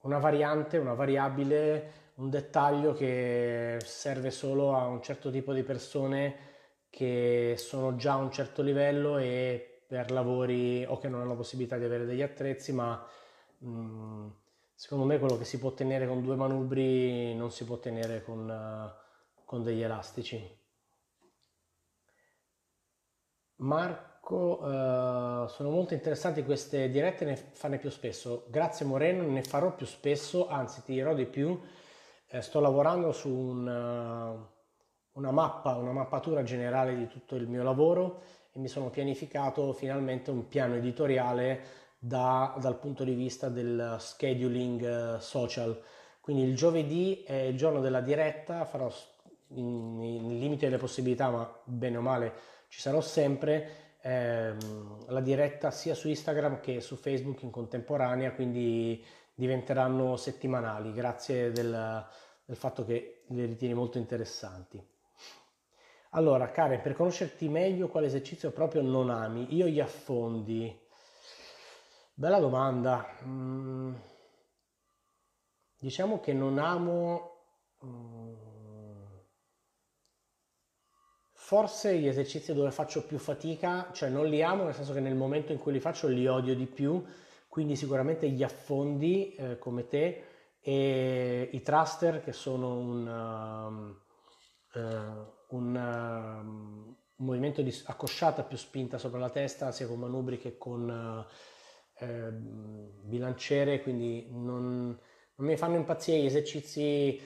una 0.02 0.18
variante, 0.18 0.78
una 0.78 0.94
variabile, 0.94 1.92
un 2.16 2.30
dettaglio 2.30 2.92
che 2.92 3.78
serve 3.84 4.30
solo 4.30 4.74
a 4.74 4.86
un 4.86 5.02
certo 5.02 5.30
tipo 5.30 5.52
di 5.52 5.62
persone 5.62 6.54
che 6.90 7.54
sono 7.58 7.96
già 7.96 8.12
a 8.12 8.16
un 8.16 8.30
certo 8.30 8.62
livello 8.62 9.18
e 9.18 9.82
per 9.86 10.10
lavori 10.10 10.84
o 10.84 10.98
che 10.98 11.08
non 11.08 11.20
hanno 11.20 11.36
possibilità 11.36 11.76
di 11.76 11.84
avere 11.84 12.06
degli 12.06 12.22
attrezzi, 12.22 12.72
ma 12.72 13.04
mh, 13.58 13.68
mm, 13.68 14.28
Secondo 14.78 15.06
me 15.06 15.18
quello 15.18 15.38
che 15.38 15.46
si 15.46 15.58
può 15.58 15.70
ottenere 15.70 16.06
con 16.06 16.22
due 16.22 16.36
manubri 16.36 17.34
non 17.34 17.50
si 17.50 17.64
può 17.64 17.76
ottenere 17.76 18.22
con, 18.22 18.46
uh, 18.46 19.42
con 19.46 19.62
degli 19.62 19.80
elastici. 19.80 20.38
Marco, 23.56 24.60
uh, 24.60 25.46
sono 25.48 25.70
molto 25.70 25.94
interessanti 25.94 26.44
queste 26.44 26.90
dirette, 26.90 27.24
ne 27.24 27.36
farne 27.36 27.78
più 27.78 27.90
spesso. 27.90 28.46
Grazie 28.48 28.84
Moreno, 28.84 29.26
ne 29.28 29.42
farò 29.42 29.74
più 29.74 29.86
spesso, 29.86 30.48
anzi 30.48 30.82
ti 30.82 30.92
dirò 30.92 31.14
di 31.14 31.26
più. 31.26 31.58
Eh, 32.28 32.42
sto 32.42 32.60
lavorando 32.60 33.12
su 33.12 33.30
un, 33.30 33.66
uh, 33.66 35.18
una 35.18 35.30
mappa, 35.30 35.76
una 35.76 35.92
mappatura 35.92 36.42
generale 36.42 36.96
di 36.96 37.06
tutto 37.06 37.36
il 37.36 37.48
mio 37.48 37.62
lavoro 37.62 38.20
e 38.52 38.58
mi 38.58 38.68
sono 38.68 38.90
pianificato 38.90 39.72
finalmente 39.72 40.30
un 40.30 40.48
piano 40.48 40.74
editoriale 40.74 41.84
da, 41.98 42.54
dal 42.60 42.78
punto 42.78 43.04
di 43.04 43.14
vista 43.14 43.48
del 43.48 43.96
scheduling 43.98 45.16
eh, 45.16 45.20
social. 45.20 45.80
Quindi 46.20 46.42
il 46.42 46.56
giovedì 46.56 47.22
è 47.22 47.34
il 47.34 47.56
giorno 47.56 47.80
della 47.80 48.00
diretta, 48.00 48.64
farò 48.64 48.92
nei 49.48 50.38
limiti 50.38 50.64
delle 50.64 50.76
possibilità, 50.76 51.30
ma 51.30 51.60
bene 51.64 51.96
o 51.96 52.00
male 52.00 52.32
ci 52.68 52.80
sarò 52.80 53.00
sempre, 53.00 53.96
ehm, 54.02 55.06
la 55.08 55.20
diretta 55.20 55.70
sia 55.70 55.94
su 55.94 56.08
Instagram 56.08 56.60
che 56.60 56.80
su 56.80 56.96
Facebook 56.96 57.42
in 57.42 57.50
contemporanea, 57.50 58.32
quindi 58.32 59.04
diventeranno 59.34 60.16
settimanali, 60.16 60.92
grazie 60.92 61.52
del, 61.52 62.06
del 62.44 62.56
fatto 62.56 62.84
che 62.84 63.24
le 63.28 63.46
ritieni 63.46 63.74
molto 63.74 63.98
interessanti. 63.98 64.82
Allora, 66.10 66.50
Karen, 66.50 66.80
per 66.80 66.94
conoscerti 66.94 67.48
meglio, 67.48 67.88
quale 67.88 68.06
esercizio 68.06 68.50
proprio 68.50 68.80
non 68.80 69.10
ami? 69.10 69.54
Io 69.54 69.66
gli 69.66 69.80
affondi. 69.80 70.74
Bella 72.14 72.38
domanda. 72.38 73.06
Mm, 73.24 73.94
diciamo 75.78 76.18
che 76.20 76.32
non 76.32 76.58
amo 76.58 77.42
mm, 77.84 78.55
forse 81.46 81.96
gli 81.96 82.08
esercizi 82.08 82.52
dove 82.52 82.72
faccio 82.72 83.06
più 83.06 83.18
fatica, 83.18 83.90
cioè 83.92 84.08
non 84.08 84.26
li 84.26 84.42
amo 84.42 84.64
nel 84.64 84.74
senso 84.74 84.92
che 84.92 84.98
nel 84.98 85.14
momento 85.14 85.52
in 85.52 85.60
cui 85.60 85.70
li 85.70 85.78
faccio 85.78 86.08
li 86.08 86.26
odio 86.26 86.56
di 86.56 86.66
più, 86.66 87.00
quindi 87.46 87.76
sicuramente 87.76 88.28
gli 88.28 88.42
affondi 88.42 89.32
eh, 89.36 89.56
come 89.56 89.86
te 89.86 90.24
e 90.60 91.48
i 91.52 91.62
thruster 91.62 92.20
che 92.20 92.32
sono 92.32 92.76
un, 92.76 93.06
uh, 94.74 95.56
un, 95.56 95.76
um, 95.76 96.96
un 97.14 97.24
movimento 97.24 97.62
di 97.62 97.72
accosciata 97.84 98.42
più 98.42 98.56
spinta 98.56 98.98
sopra 98.98 99.20
la 99.20 99.30
testa 99.30 99.70
sia 99.70 99.86
con 99.86 100.00
manubri 100.00 100.38
che 100.38 100.58
con... 100.58 100.88
Uh, 100.88 101.32
eh, 101.98 102.30
bilanciere, 102.30 103.80
quindi 103.80 104.26
non, 104.30 104.88
non, 105.36 105.46
mi 105.46 105.56
fanno 105.56 105.76
impazzire 105.76 106.18
gli 106.20 106.26
esercizi 106.26 107.18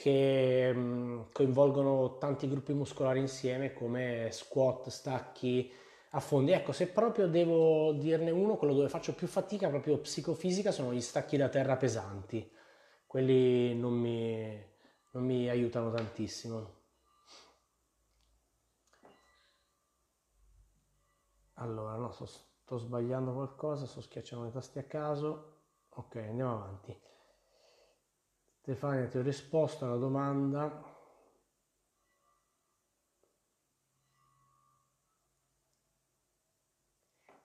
che 0.00 0.72
mm, 0.72 1.20
coinvolgono 1.32 2.18
tanti 2.18 2.48
gruppi 2.48 2.72
muscolari 2.72 3.18
insieme 3.18 3.72
come 3.72 4.28
squat, 4.30 4.88
stacchi, 4.88 5.70
affondi. 6.10 6.52
Ecco, 6.52 6.72
se 6.72 6.86
proprio 6.88 7.26
devo 7.26 7.92
dirne 7.92 8.30
uno, 8.30 8.56
quello 8.56 8.74
dove 8.74 8.88
faccio 8.88 9.14
più 9.14 9.26
fatica, 9.26 9.68
proprio 9.68 9.98
psicofisica, 9.98 10.70
sono 10.70 10.92
gli 10.92 11.00
stacchi 11.00 11.36
da 11.36 11.48
terra 11.48 11.76
pesanti. 11.76 12.48
Quelli 13.06 13.74
non 13.74 13.94
mi, 13.94 14.56
non 15.12 15.24
mi 15.24 15.48
aiutano 15.48 15.90
tantissimo. 15.90 16.76
Allora, 21.54 21.96
no, 21.96 22.10
so, 22.12 22.24
sto 22.24 22.78
sbagliando 22.78 23.32
qualcosa, 23.34 23.84
sto 23.86 24.00
schiacciando 24.00 24.46
i 24.46 24.50
tasti 24.50 24.78
a 24.78 24.84
caso. 24.84 25.56
Ok, 25.90 26.16
andiamo 26.16 26.54
avanti. 26.54 26.96
Stefania, 28.68 29.06
ti 29.06 29.16
ho 29.16 29.22
risposto 29.22 29.86
alla 29.86 29.96
domanda. 29.96 30.84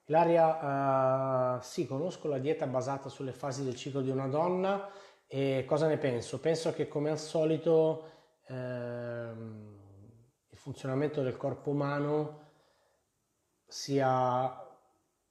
Ilaria, 0.07 1.55
uh, 1.55 1.61
sì, 1.61 1.87
conosco 1.87 2.27
la 2.27 2.39
dieta 2.39 2.67
basata 2.67 3.07
sulle 3.07 3.31
fasi 3.31 3.63
del 3.63 3.77
ciclo 3.77 4.01
di 4.01 4.09
una 4.09 4.27
donna 4.27 4.89
e 5.25 5.63
cosa 5.65 5.87
ne 5.87 5.97
penso? 5.97 6.41
Penso 6.41 6.73
che 6.73 6.89
come 6.89 7.09
al 7.09 7.19
solito 7.19 8.09
ehm, 8.47 9.79
il 10.49 10.57
funzionamento 10.57 11.21
del 11.21 11.37
corpo 11.37 11.69
umano 11.69 12.41
sia 13.65 14.61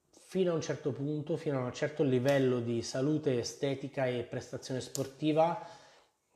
fino 0.08 0.52
a 0.52 0.54
un 0.54 0.62
certo 0.62 0.90
punto, 0.92 1.36
fino 1.36 1.58
a 1.58 1.64
un 1.64 1.74
certo 1.74 2.02
livello 2.02 2.60
di 2.60 2.80
salute 2.80 3.38
estetica 3.38 4.06
e 4.06 4.22
prestazione 4.22 4.80
sportiva 4.80 5.80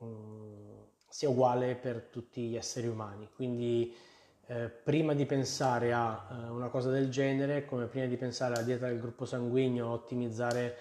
mm, 0.03 0.81
sia 1.09 1.29
uguale 1.29 1.75
per 1.75 2.07
tutti 2.11 2.49
gli 2.49 2.55
esseri 2.55 2.87
umani. 2.87 3.29
Quindi 3.33 3.93
eh, 4.47 4.69
prima 4.69 5.13
di 5.13 5.25
pensare 5.25 5.91
a 5.93 6.27
eh, 6.31 6.49
una 6.49 6.69
cosa 6.69 6.89
del 6.89 7.09
genere, 7.09 7.65
come 7.65 7.87
prima 7.87 8.05
di 8.05 8.15
pensare 8.17 8.53
alla 8.53 8.63
dieta 8.63 8.87
del 8.87 8.99
gruppo 8.99 9.25
sanguigno, 9.25 9.91
ottimizzare 9.91 10.77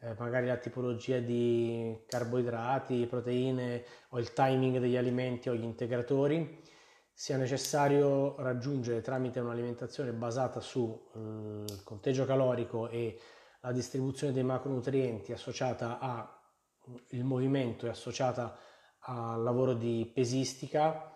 eh, 0.00 0.14
magari 0.18 0.46
la 0.46 0.56
tipologia 0.56 1.18
di 1.18 1.98
carboidrati, 2.06 3.06
proteine 3.06 3.84
o 4.10 4.18
il 4.18 4.32
timing 4.32 4.78
degli 4.78 4.96
alimenti 4.96 5.48
o 5.48 5.54
gli 5.54 5.64
integratori, 5.64 6.62
sia 7.10 7.38
necessario 7.38 8.36
raggiungere 8.36 9.00
tramite 9.00 9.40
un'alimentazione 9.40 10.12
basata 10.12 10.60
sul 10.60 10.90
eh, 10.90 11.82
conteggio 11.84 12.26
calorico 12.26 12.88
e 12.88 13.18
la 13.62 13.72
distribuzione 13.72 14.34
dei 14.34 14.44
macronutrienti 14.44 15.32
associata 15.32 16.35
al 17.12 17.24
movimento 17.24 17.86
e 17.86 17.90
associata 17.90 18.56
al 19.00 19.42
lavoro 19.42 19.74
di 19.74 20.10
pesistica, 20.12 21.12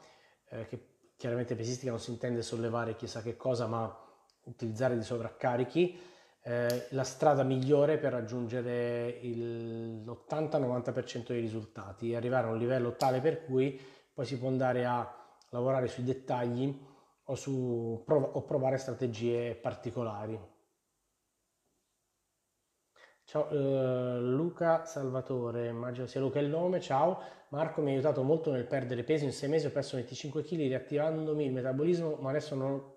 eh, 0.48 0.66
che 0.66 0.86
chiaramente 1.16 1.54
pesistica 1.54 1.90
non 1.90 2.00
si 2.00 2.10
intende 2.10 2.42
sollevare 2.42 2.96
chissà 2.96 3.22
che 3.22 3.36
cosa, 3.36 3.66
ma 3.66 3.94
utilizzare 4.44 4.96
di 4.96 5.02
sovraccarichi, 5.02 5.98
eh, 6.42 6.86
la 6.90 7.04
strada 7.04 7.42
migliore 7.42 7.98
per 7.98 8.12
raggiungere 8.12 9.20
l'80-90% 9.22 11.26
dei 11.28 11.40
risultati 11.40 12.12
e 12.12 12.16
arrivare 12.16 12.46
a 12.46 12.50
un 12.50 12.58
livello 12.58 12.96
tale 12.96 13.20
per 13.20 13.44
cui 13.44 13.78
poi 14.12 14.24
si 14.24 14.38
può 14.38 14.48
andare 14.48 14.86
a 14.86 15.14
lavorare 15.50 15.88
sui 15.88 16.04
dettagli 16.04 16.88
o, 17.24 17.34
su, 17.34 18.02
o 18.06 18.42
provare 18.42 18.78
strategie 18.78 19.54
particolari. 19.54 20.38
Ciao 23.30 23.48
eh, 23.48 24.18
Luca 24.18 24.84
Salvatore, 24.86 25.68
immagino 25.68 26.08
sia 26.08 26.18
Luca 26.18 26.40
il 26.40 26.48
nome, 26.48 26.80
ciao. 26.80 27.22
Marco 27.50 27.80
mi 27.80 27.90
ha 27.90 27.92
aiutato 27.92 28.24
molto 28.24 28.50
nel 28.50 28.66
perdere 28.66 29.04
peso, 29.04 29.24
in 29.24 29.30
sei 29.30 29.48
mesi 29.48 29.66
ho 29.66 29.70
perso 29.70 29.94
25 29.94 30.42
kg 30.42 30.56
riattivandomi 30.56 31.44
il 31.44 31.52
metabolismo, 31.52 32.16
ma 32.18 32.30
adesso 32.30 32.56
non 32.56 32.72
ho 32.72 32.96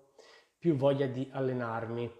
più 0.58 0.74
voglia 0.74 1.06
di 1.06 1.30
allenarmi. 1.30 2.12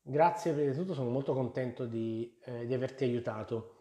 Grazie 0.00 0.52
per 0.52 0.72
tutto, 0.72 0.94
sono 0.94 1.10
molto 1.10 1.34
contento 1.34 1.84
di, 1.84 2.38
eh, 2.44 2.64
di 2.64 2.74
averti 2.74 3.02
aiutato. 3.02 3.74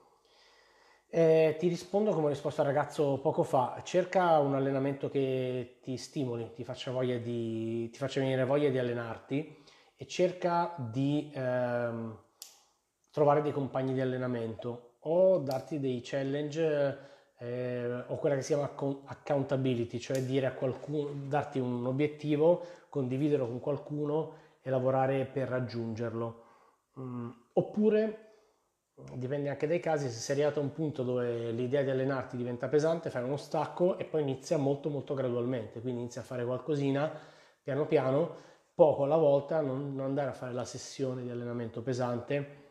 Eh, 1.08 1.56
ti 1.60 1.68
rispondo 1.68 2.14
come 2.14 2.26
ho 2.26 2.30
risposto 2.30 2.62
al 2.62 2.68
ragazzo 2.68 3.20
poco 3.22 3.44
fa, 3.44 3.80
cerca 3.84 4.40
un 4.40 4.56
allenamento 4.56 5.08
che 5.08 5.78
ti 5.84 5.98
stimoli, 5.98 6.52
ti 6.56 6.64
faccia, 6.64 6.92
di, 7.00 7.92
ti 7.92 7.98
faccia 8.00 8.22
venire 8.22 8.44
voglia 8.44 8.70
di 8.70 8.80
allenarti 8.80 9.64
e 9.96 10.08
cerca 10.08 10.74
di 10.80 11.32
ehm, 11.32 12.26
trovare 13.18 13.42
dei 13.42 13.52
compagni 13.52 13.94
di 13.94 14.02
allenamento 14.02 14.98
o 15.00 15.40
darti 15.40 15.80
dei 15.80 16.02
challenge 16.04 16.98
eh, 17.40 18.04
o 18.06 18.16
quella 18.18 18.36
che 18.36 18.44
si 18.44 18.54
chiama 18.54 18.72
accountability, 19.06 19.98
cioè 19.98 20.22
dire 20.22 20.46
a 20.46 20.52
qualcuno, 20.52 21.10
darti 21.28 21.58
un 21.58 21.84
obiettivo, 21.88 22.64
condividerlo 22.90 23.48
con 23.48 23.60
qualcuno 23.60 24.34
e 24.62 24.70
lavorare 24.70 25.26
per 25.26 25.48
raggiungerlo. 25.48 26.44
Mm, 27.00 27.30
oppure 27.54 28.26
dipende 29.16 29.50
anche 29.50 29.66
dai 29.66 29.80
casi, 29.80 30.10
se 30.10 30.20
sei 30.20 30.36
arrivato 30.36 30.60
a 30.60 30.64
un 30.64 30.72
punto 30.72 31.02
dove 31.02 31.50
l'idea 31.50 31.82
di 31.82 31.90
allenarti 31.90 32.38
diventa 32.38 32.68
pesante, 32.68 33.10
fai 33.10 33.24
uno 33.24 33.38
stacco 33.38 33.98
e 33.98 34.06
poi 34.06 34.22
inizia 34.22 34.60
molto 34.60 34.90
molto 34.90 35.16
gradualmente, 35.16 35.82
quindi 35.82 36.02
inizia 36.02 36.22
a 36.22 36.24
fare 36.24 36.46
qualcosina 36.46 37.12
piano 37.64 37.88
piano, 37.88 38.36
poco 38.76 39.06
alla 39.06 39.18
volta, 39.18 39.60
non, 39.62 39.96
non 39.96 40.06
andare 40.06 40.30
a 40.30 40.34
fare 40.34 40.54
la 40.54 40.66
sessione 40.66 41.24
di 41.24 41.32
allenamento 41.32 41.82
pesante, 41.82 42.66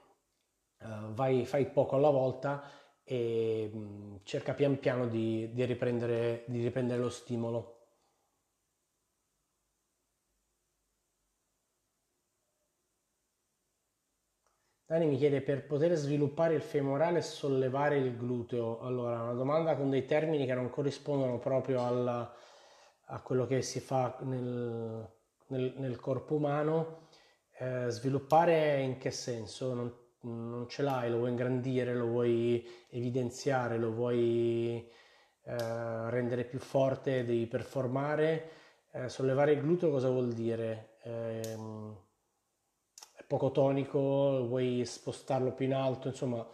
uh, 1.08 1.12
vai, 1.14 1.44
fai 1.44 1.66
poco 1.66 1.96
alla 1.96 2.10
volta 2.10 2.62
e 3.04 3.70
mh, 3.72 3.78
mm, 3.78 4.16
cerca 4.24 4.54
pian 4.54 4.78
piano 4.78 5.06
di, 5.06 5.52
di, 5.52 5.64
riprendere, 5.64 6.44
di 6.46 6.62
riprendere 6.62 7.00
lo 7.00 7.10
stimolo. 7.10 7.74
Dani 14.88 15.06
mi 15.06 15.16
chiede 15.16 15.40
per 15.42 15.66
poter 15.66 15.94
sviluppare 15.94 16.54
il 16.54 16.62
femorale 16.62 17.18
e 17.18 17.22
sollevare 17.22 17.96
il 17.98 18.16
gluteo. 18.16 18.80
Allora, 18.80 19.22
una 19.22 19.32
domanda 19.32 19.76
con 19.76 19.90
dei 19.90 20.04
termini 20.04 20.46
che 20.46 20.54
non 20.54 20.70
corrispondono 20.70 21.38
proprio 21.38 21.84
alla, 21.84 22.32
a 23.06 23.20
quello 23.20 23.46
che 23.46 23.62
si 23.62 23.80
fa 23.80 24.16
nel, 24.22 25.08
nel, 25.48 25.74
nel 25.76 25.96
corpo 25.98 26.36
umano. 26.36 27.08
Eh, 27.58 27.86
sviluppare 27.88 28.80
in 28.80 28.98
che 28.98 29.10
senso? 29.10 29.74
Non, 29.74 29.92
non, 30.30 30.66
ce 30.68 30.82
l'hai, 30.82 31.10
lo 31.10 31.18
vuoi 31.18 31.30
ingrandire, 31.30 31.94
lo 31.94 32.06
vuoi 32.06 32.66
evidenziare, 32.90 33.78
lo 33.78 33.92
vuoi 33.92 34.88
eh, 35.44 36.10
rendere 36.10 36.44
più 36.44 36.58
forte, 36.58 37.24
devi 37.24 37.46
performare. 37.46 38.50
Eh, 38.92 39.08
sollevare 39.08 39.52
il 39.52 39.60
gluteo 39.60 39.90
cosa 39.90 40.08
vuol 40.08 40.32
dire? 40.32 40.96
Eh, 41.02 41.58
poco 43.26 43.50
tonico, 43.50 44.46
vuoi 44.46 44.84
spostarlo 44.84 45.52
più 45.52 45.66
in 45.66 45.74
alto, 45.74 46.08
insomma, 46.08 46.46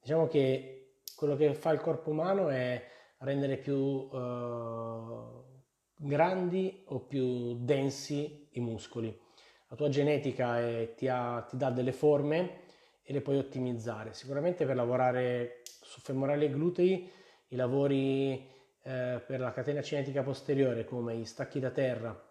diciamo 0.00 0.26
che 0.26 1.00
quello 1.16 1.36
che 1.36 1.54
fa 1.54 1.70
il 1.72 1.80
corpo 1.80 2.10
umano 2.10 2.48
è 2.48 2.82
rendere 3.18 3.56
più 3.56 3.76
uh, 3.76 5.44
grandi 5.96 6.84
o 6.88 7.00
più 7.00 7.56
densi 7.64 8.48
i 8.52 8.60
muscoli. 8.60 9.16
La 9.68 9.76
tua 9.76 9.88
genetica 9.88 10.60
è, 10.60 10.94
ti, 10.94 11.08
ha, 11.08 11.44
ti, 11.48 11.56
dà 11.56 11.70
delle 11.70 11.92
forme 11.92 12.66
e 13.08 13.12
le 13.14 13.22
puoi 13.22 13.38
ottimizzare. 13.38 14.12
Sicuramente 14.12 14.66
per 14.66 14.76
lavorare 14.76 15.62
su 15.64 15.98
femorali 16.00 16.44
e 16.44 16.50
glutei, 16.50 17.10
i 17.48 17.56
lavori 17.56 18.46
eh, 18.82 19.22
per 19.26 19.40
la 19.40 19.50
catena 19.50 19.80
cinetica 19.80 20.22
posteriore 20.22 20.84
come 20.84 21.16
gli 21.16 21.24
stacchi 21.24 21.58
da 21.58 21.70
terra, 21.70 22.22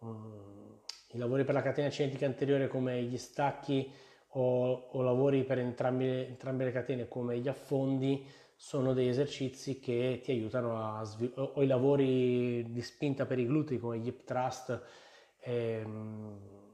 um, 0.00 0.80
i 1.12 1.18
lavori 1.18 1.44
per 1.44 1.54
la 1.54 1.62
catena 1.62 1.90
cinetica 1.90 2.26
anteriore 2.26 2.66
come 2.66 3.00
gli 3.04 3.16
stacchi 3.16 3.88
o, 4.30 4.88
o 4.90 5.02
lavori 5.02 5.44
per 5.44 5.60
entrambe, 5.60 6.26
entrambe, 6.26 6.64
le 6.64 6.72
catene 6.72 7.06
come 7.06 7.38
gli 7.38 7.46
affondi 7.46 8.26
sono 8.56 8.94
degli 8.94 9.06
esercizi 9.06 9.78
che 9.78 10.18
ti 10.24 10.32
aiutano 10.32 10.98
a 10.98 11.04
sviluppare, 11.04 11.50
o 11.54 11.62
i 11.62 11.68
lavori 11.68 12.66
di 12.68 12.82
spinta 12.82 13.26
per 13.26 13.38
i 13.38 13.46
glutei 13.46 13.78
come 13.78 13.98
gli 13.98 14.08
hip 14.08 14.24
thrust 14.24 14.82
ehm, 15.38 16.65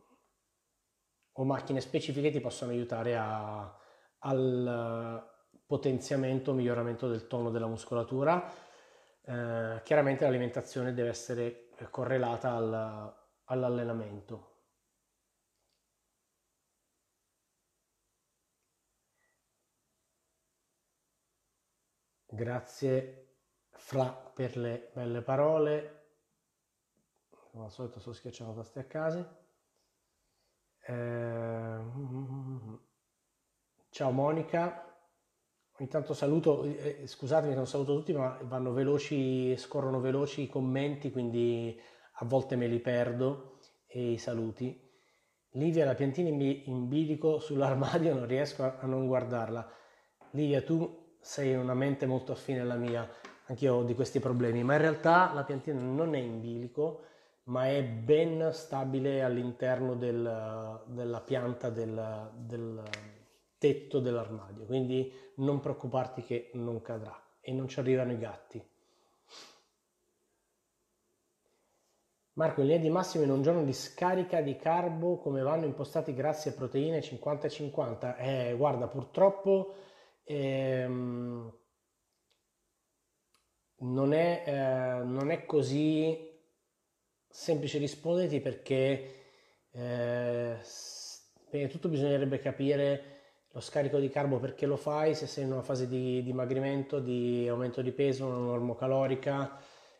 o 1.32 1.44
macchine 1.44 1.80
specifiche 1.80 2.30
ti 2.30 2.40
possono 2.40 2.72
aiutare 2.72 3.16
a, 3.16 3.76
al 4.18 5.30
potenziamento, 5.66 6.52
miglioramento 6.52 7.08
del 7.08 7.26
tono 7.26 7.50
della 7.50 7.66
muscolatura. 7.66 8.44
Eh, 9.24 9.80
chiaramente 9.84 10.24
l'alimentazione 10.24 10.92
deve 10.92 11.08
essere 11.08 11.68
correlata 11.90 12.52
al, 12.52 13.14
all'allenamento. 13.44 14.50
Grazie 22.26 23.36
Fra 23.70 24.10
per 24.10 24.56
le 24.56 24.90
belle 24.94 25.22
parole. 25.22 26.00
Come 27.28 27.64
al 27.64 27.70
solito 27.70 28.00
sto 28.00 28.12
schiacciando 28.12 28.54
tasti 28.54 28.78
a 28.78 28.84
casa. 28.84 29.41
Eh... 30.84 31.80
Ciao 33.90 34.10
Monica. 34.10 34.86
Ogni 35.78 35.88
tanto 35.88 36.12
saluto, 36.12 36.64
eh, 36.64 37.06
scusatemi 37.06 37.52
che 37.52 37.56
non 37.56 37.66
saluto 37.66 37.94
tutti, 37.94 38.12
ma 38.12 38.38
vanno 38.42 38.72
veloci, 38.72 39.56
scorrono 39.56 40.00
veloci 40.00 40.42
i 40.42 40.48
commenti, 40.48 41.10
quindi 41.10 41.78
a 42.16 42.24
volte 42.24 42.56
me 42.56 42.66
li 42.66 42.78
perdo 42.78 43.58
e 43.86 44.12
i 44.12 44.18
saluti. 44.18 44.90
Livia, 45.52 45.84
la 45.84 45.94
piantina 45.94 46.28
in 46.28 46.88
bilico 46.88 47.38
sull'armadio 47.38 48.14
non 48.14 48.26
riesco 48.26 48.64
a 48.64 48.86
non 48.86 49.06
guardarla. 49.06 49.70
Livia, 50.30 50.62
tu 50.62 51.16
sei 51.20 51.54
una 51.54 51.74
mente 51.74 52.06
molto 52.06 52.32
affine 52.32 52.60
alla 52.60 52.76
mia, 52.76 53.08
anch'io 53.46 53.74
ho 53.76 53.84
di 53.84 53.94
questi 53.94 54.18
problemi, 54.20 54.62
ma 54.62 54.74
in 54.74 54.80
realtà 54.80 55.32
la 55.34 55.44
piantina 55.44 55.80
non 55.80 56.14
è 56.14 56.18
in 56.18 56.40
bilico, 56.40 57.04
ma 57.44 57.68
è 57.68 57.82
ben 57.82 58.50
stabile 58.52 59.22
all'interno 59.22 59.94
del, 59.94 60.82
della 60.86 61.20
pianta 61.20 61.70
del, 61.70 62.30
del 62.36 62.82
tetto 63.58 64.00
dell'armadio, 64.00 64.64
quindi 64.64 65.12
non 65.36 65.60
preoccuparti 65.60 66.22
che 66.22 66.50
non 66.54 66.80
cadrà 66.82 67.16
e 67.40 67.52
non 67.52 67.68
ci 67.68 67.80
arrivano 67.80 68.12
i 68.12 68.18
gatti. 68.18 68.70
Marco, 72.34 72.62
in 72.62 72.68
linea 72.68 72.82
di 72.82 72.88
massimo 72.88 73.24
in 73.24 73.30
un 73.30 73.42
giorno 73.42 73.62
di 73.62 73.74
scarica 73.74 74.40
di 74.40 74.56
carbo 74.56 75.18
come 75.18 75.42
vanno 75.42 75.66
impostati 75.66 76.14
grassi 76.14 76.48
e 76.48 76.52
proteine 76.52 77.02
50 77.02 77.48
50? 77.48 78.16
Eh, 78.16 78.54
guarda, 78.56 78.86
purtroppo 78.88 79.74
ehm, 80.24 81.52
non, 83.80 84.12
è, 84.14 84.44
eh, 84.46 85.04
non, 85.04 85.30
è, 85.30 85.44
così 85.44 86.31
semplice 87.32 87.78
risponderti 87.78 88.40
perché 88.40 89.14
eh, 89.72 90.56
prima 91.48 91.66
di 91.66 91.72
tutto 91.72 91.88
bisognerebbe 91.88 92.38
capire 92.38 93.04
lo 93.50 93.60
scarico 93.60 93.98
di 93.98 94.08
carbo 94.08 94.38
perché 94.38 94.66
lo 94.66 94.76
fai, 94.76 95.14
se 95.14 95.26
sei 95.26 95.44
in 95.44 95.52
una 95.52 95.62
fase 95.62 95.88
di 95.88 96.22
dimagrimento, 96.22 97.00
di 97.00 97.48
aumento 97.48 97.82
di 97.82 97.92
peso, 97.92 98.26
una 98.26 98.36
normocalorica 98.36 99.58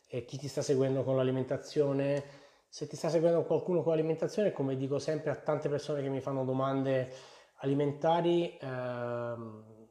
eh, 0.09 0.25
chi 0.27 0.37
ti 0.37 0.47
sta 0.47 0.61
seguendo 0.61 1.03
con 1.03 1.17
l'alimentazione. 1.17 2.41
Se 2.69 2.87
ti 2.87 2.97
sta 2.97 3.09
seguendo 3.09 3.45
qualcuno 3.45 3.83
con 3.83 3.93
l'alimentazione, 3.93 4.53
come 4.53 4.77
dico 4.77 4.99
sempre 4.99 5.31
a 5.31 5.37
tante 5.37 5.69
persone 5.69 6.03
che 6.03 6.09
mi 6.09 6.21
fanno 6.21 6.45
domande 6.45 7.11
alimentari, 7.57 8.57
ehm, 8.61 9.89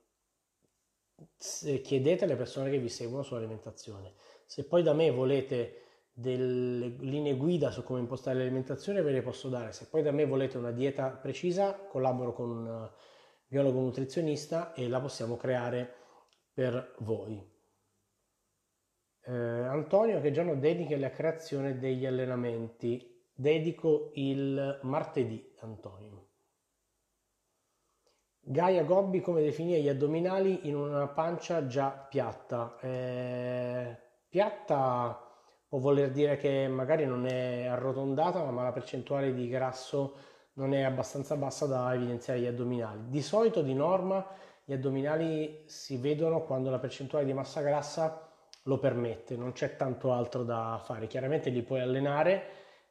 chiedete 1.84 2.23
alle 2.23 2.36
persone 2.36 2.69
che 2.69 2.77
vi 2.77 2.89
seguono 2.89 3.23
sull'alimentazione. 3.23 4.13
Se 4.45 4.63
poi 4.65 4.84
da 4.84 4.93
me 4.93 5.10
volete 5.12 5.82
delle 6.13 6.88
linee 7.00 7.36
guida 7.36 7.71
su 7.71 7.84
come 7.84 8.00
impostare 8.00 8.38
l'alimentazione, 8.39 9.02
ve 9.02 9.12
le 9.12 9.21
posso 9.21 9.50
dare. 9.50 9.71
Se 9.71 9.88
poi 9.89 10.02
da 10.02 10.12
me 10.12 10.26
volete 10.26 10.58
una 10.58 10.71
dieta 10.71 11.10
precisa, 11.10 11.76
collaboro 11.76 12.34
con 12.34 12.50
un 12.50 12.91
biologo 13.47 13.80
nutrizionista 13.80 14.74
e 14.74 14.88
la 14.88 15.00
possiamo 15.00 15.38
creare 15.38 15.93
per 16.54 16.95
voi. 17.00 17.50
Eh, 19.24 19.32
Antonio, 19.32 20.19
che 20.19 20.32
giorno 20.32 20.56
dedichi 20.56 20.93
alla 20.93 21.12
creazione 21.12 21.78
degli 21.78 22.06
allenamenti? 22.06 23.10
Dedico 23.34 24.12
il 24.15 24.80
martedì, 24.84 25.54
Antonio. 25.60 26.28
Gaia 28.43 28.84
Gobbi 28.84 29.21
come 29.21 29.43
definire 29.43 29.82
gli 29.82 29.89
addominali 29.89 30.67
in 30.67 30.76
una 30.76 31.08
pancia 31.08 31.67
già 31.67 31.90
piatta? 31.92 32.77
Eh, 32.79 33.98
piatta 34.27 35.31
può 35.72 35.80
voler 35.80 36.12
dire 36.12 36.36
che 36.36 36.67
magari 36.67 37.06
non 37.06 37.26
è 37.26 37.65
arrotondata, 37.65 38.44
ma 38.52 38.62
la 38.62 38.74
percentuale 38.74 39.34
di 39.34 39.48
grasso 39.48 40.15
non 40.56 40.74
è 40.74 40.82
abbastanza 40.82 41.38
bassa 41.38 41.65
da 41.65 41.94
evidenziare 41.94 42.42
gli 42.42 42.46
addominali. 42.46 43.08
Di 43.08 43.22
solito, 43.22 43.62
di 43.62 43.74
norma, 43.74 44.28
gli 44.65 44.74
addominali 44.74 45.63
si 45.67 45.96
vedono 45.96 46.42
quando 46.42 46.69
la 46.69 46.78
percentuale 46.78 47.24
di 47.24 47.32
massa 47.32 47.62
grassa 47.62 48.30
lo 48.63 48.80
permette, 48.80 49.38
non 49.38 49.54
c'è 49.54 49.78
tanto 49.78 50.12
altro 50.12 50.44
da 50.44 50.78
fare. 50.84 51.08
Chiaramente 51.08 51.50
li 51.50 51.62
puoi 51.62 51.80
allenare 51.80 52.44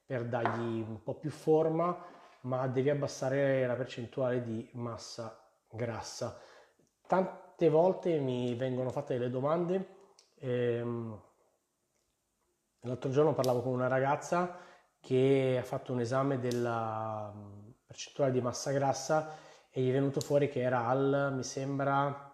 per 0.06 0.24
dargli 0.24 0.80
un 0.80 1.02
po' 1.02 1.16
più 1.16 1.30
forma, 1.30 1.94
ma 2.44 2.66
devi 2.66 2.88
abbassare 2.88 3.66
la 3.66 3.74
percentuale 3.74 4.42
di 4.42 4.66
massa 4.72 5.38
grassa. 5.68 6.40
Tante 7.06 7.68
volte 7.68 8.18
mi 8.20 8.54
vengono 8.54 8.88
fatte 8.88 9.18
delle 9.18 9.28
domande. 9.28 9.96
Ehm, 10.38 11.28
l'altro 12.80 13.10
giorno 13.10 13.34
parlavo 13.34 13.62
con 13.62 13.72
una 13.72 13.88
ragazza 13.88 14.58
che 15.00 15.56
ha 15.58 15.64
fatto 15.64 15.92
un 15.92 16.00
esame 16.00 16.38
della 16.38 17.32
percentuale 17.86 18.32
di 18.32 18.40
massa 18.40 18.70
grassa 18.70 19.36
e 19.70 19.80
gli 19.82 19.88
è 19.88 19.92
venuto 19.92 20.20
fuori 20.20 20.48
che 20.48 20.60
era 20.60 20.86
al, 20.86 21.32
mi 21.34 21.42
sembra, 21.42 22.30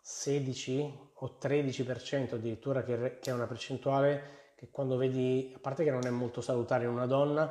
16 0.00 1.12
o 1.14 1.38
13% 1.40 2.34
addirittura, 2.34 2.84
che, 2.84 3.18
è 3.20 3.30
una 3.30 3.46
percentuale 3.46 4.52
che 4.54 4.68
quando 4.70 4.96
vedi, 4.96 5.52
a 5.56 5.58
parte 5.58 5.82
che 5.82 5.90
non 5.90 6.06
è 6.06 6.10
molto 6.10 6.40
salutare 6.40 6.84
in 6.84 6.90
una 6.90 7.06
donna, 7.06 7.50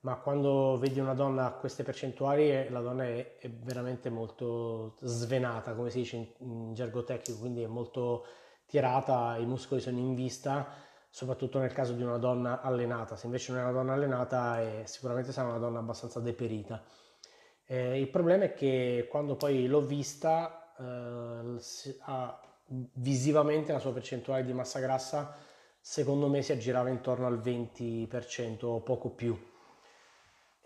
ma 0.00 0.16
quando 0.16 0.76
vedi 0.78 1.00
una 1.00 1.14
donna 1.14 1.46
a 1.46 1.52
queste 1.52 1.82
percentuali 1.82 2.68
la 2.68 2.80
donna 2.80 3.04
è, 3.04 3.38
è 3.38 3.48
veramente 3.50 4.10
molto 4.10 4.96
svenata, 5.00 5.74
come 5.74 5.88
si 5.88 6.00
dice 6.00 6.16
in, 6.16 6.26
in, 6.40 6.74
gergo 6.74 7.04
tecnico, 7.04 7.40
quindi 7.40 7.62
è 7.62 7.66
molto 7.66 8.26
tirata, 8.74 9.36
i 9.36 9.46
muscoli 9.46 9.80
sono 9.80 9.98
in 9.98 10.16
vista, 10.16 10.66
soprattutto 11.08 11.60
nel 11.60 11.72
caso 11.72 11.92
di 11.92 12.02
una 12.02 12.18
donna 12.18 12.60
allenata. 12.60 13.14
Se 13.14 13.26
invece 13.26 13.52
non 13.52 13.60
è 13.60 13.62
una 13.62 13.72
donna 13.72 13.92
allenata, 13.92 14.60
è, 14.60 14.82
sicuramente 14.86 15.30
sarà 15.30 15.46
una 15.46 15.58
donna 15.58 15.78
abbastanza 15.78 16.18
deperita. 16.18 16.82
Eh, 17.66 18.00
il 18.00 18.08
problema 18.08 18.44
è 18.44 18.52
che 18.52 19.06
quando 19.08 19.36
poi 19.36 19.68
l'ho 19.68 19.82
vista, 19.82 20.74
eh, 20.76 21.56
visivamente 22.94 23.70
la 23.70 23.78
sua 23.78 23.92
percentuale 23.92 24.44
di 24.44 24.52
massa 24.52 24.80
grassa 24.80 25.36
secondo 25.78 26.28
me 26.28 26.42
si 26.42 26.50
aggirava 26.50 26.88
intorno 26.88 27.26
al 27.28 27.38
20% 27.38 28.64
o 28.64 28.80
poco 28.80 29.10
più. 29.10 29.38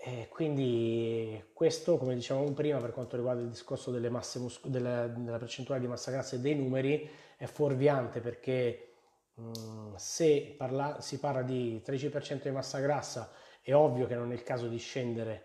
E 0.00 0.28
quindi 0.30 1.42
questo, 1.52 1.98
come 1.98 2.14
dicevamo 2.14 2.52
prima, 2.52 2.78
per 2.78 2.92
quanto 2.92 3.16
riguarda 3.16 3.42
il 3.42 3.48
discorso 3.48 3.90
musco- 3.90 4.68
della, 4.68 5.08
della 5.08 5.38
percentuale 5.38 5.80
di 5.80 5.88
massa 5.88 6.10
grassa 6.12 6.36
e 6.36 6.40
dei 6.40 6.54
numeri, 6.54 7.08
è 7.36 7.46
fuorviante 7.46 8.20
perché 8.20 8.94
mh, 9.34 9.94
se 9.96 10.54
parla, 10.56 11.00
si 11.00 11.18
parla 11.18 11.42
di 11.42 11.82
13% 11.84 12.48
di 12.48 12.54
massa 12.54 12.78
grassa, 12.78 13.32
è 13.60 13.74
ovvio 13.74 14.06
che 14.06 14.14
non 14.14 14.30
è 14.30 14.34
il 14.34 14.42
caso 14.44 14.68
di 14.68 14.78
scendere 14.78 15.42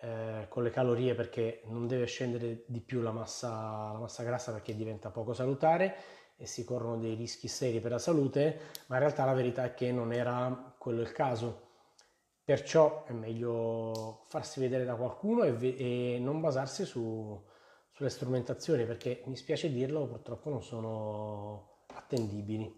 eh, 0.00 0.46
con 0.48 0.62
le 0.62 0.70
calorie 0.70 1.14
perché 1.14 1.60
non 1.66 1.86
deve 1.86 2.06
scendere 2.06 2.64
di 2.66 2.80
più 2.80 3.02
la 3.02 3.12
massa, 3.12 3.92
la 3.92 3.98
massa 3.98 4.22
grassa 4.22 4.52
perché 4.52 4.74
diventa 4.74 5.10
poco 5.10 5.34
salutare 5.34 5.94
e 6.36 6.46
si 6.46 6.64
corrono 6.64 6.96
dei 6.96 7.14
rischi 7.14 7.48
seri 7.48 7.80
per 7.80 7.90
la 7.90 7.98
salute, 7.98 8.58
ma 8.86 8.96
in 8.96 9.02
realtà 9.02 9.24
la 9.26 9.34
verità 9.34 9.64
è 9.64 9.74
che 9.74 9.92
non 9.92 10.10
era 10.12 10.74
quello 10.78 11.02
il 11.02 11.12
caso. 11.12 11.68
Perciò 12.50 13.04
è 13.04 13.12
meglio 13.12 14.24
farsi 14.26 14.58
vedere 14.58 14.84
da 14.84 14.96
qualcuno 14.96 15.44
e, 15.44 16.14
e 16.16 16.18
non 16.18 16.40
basarsi 16.40 16.84
su, 16.84 17.40
sulle 17.92 18.08
strumentazioni 18.08 18.84
perché 18.86 19.22
mi 19.26 19.36
spiace 19.36 19.70
dirlo, 19.70 20.08
purtroppo 20.08 20.50
non 20.50 20.60
sono 20.60 21.84
attendibili. 21.94 22.68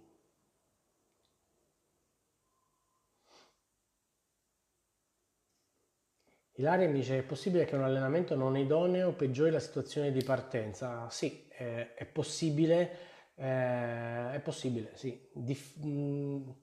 Ilaria 6.56 6.86
mi 6.88 6.94
dice: 6.94 7.18
È 7.18 7.22
possibile 7.22 7.64
che 7.64 7.74
un 7.76 7.82
allenamento 7.82 8.34
non 8.34 8.56
idoneo 8.56 9.12
peggiori 9.12 9.50
la 9.50 9.58
situazione 9.60 10.12
di 10.12 10.22
partenza? 10.22 11.08
Sì, 11.10 11.46
è, 11.48 11.94
è 11.94 12.04
possibile, 12.06 12.98
eh, 13.36 14.32
è 14.32 14.40
possibile, 14.42 14.90
sì. 14.94 15.28
Dif- 15.32 15.76
mh, 15.82 16.54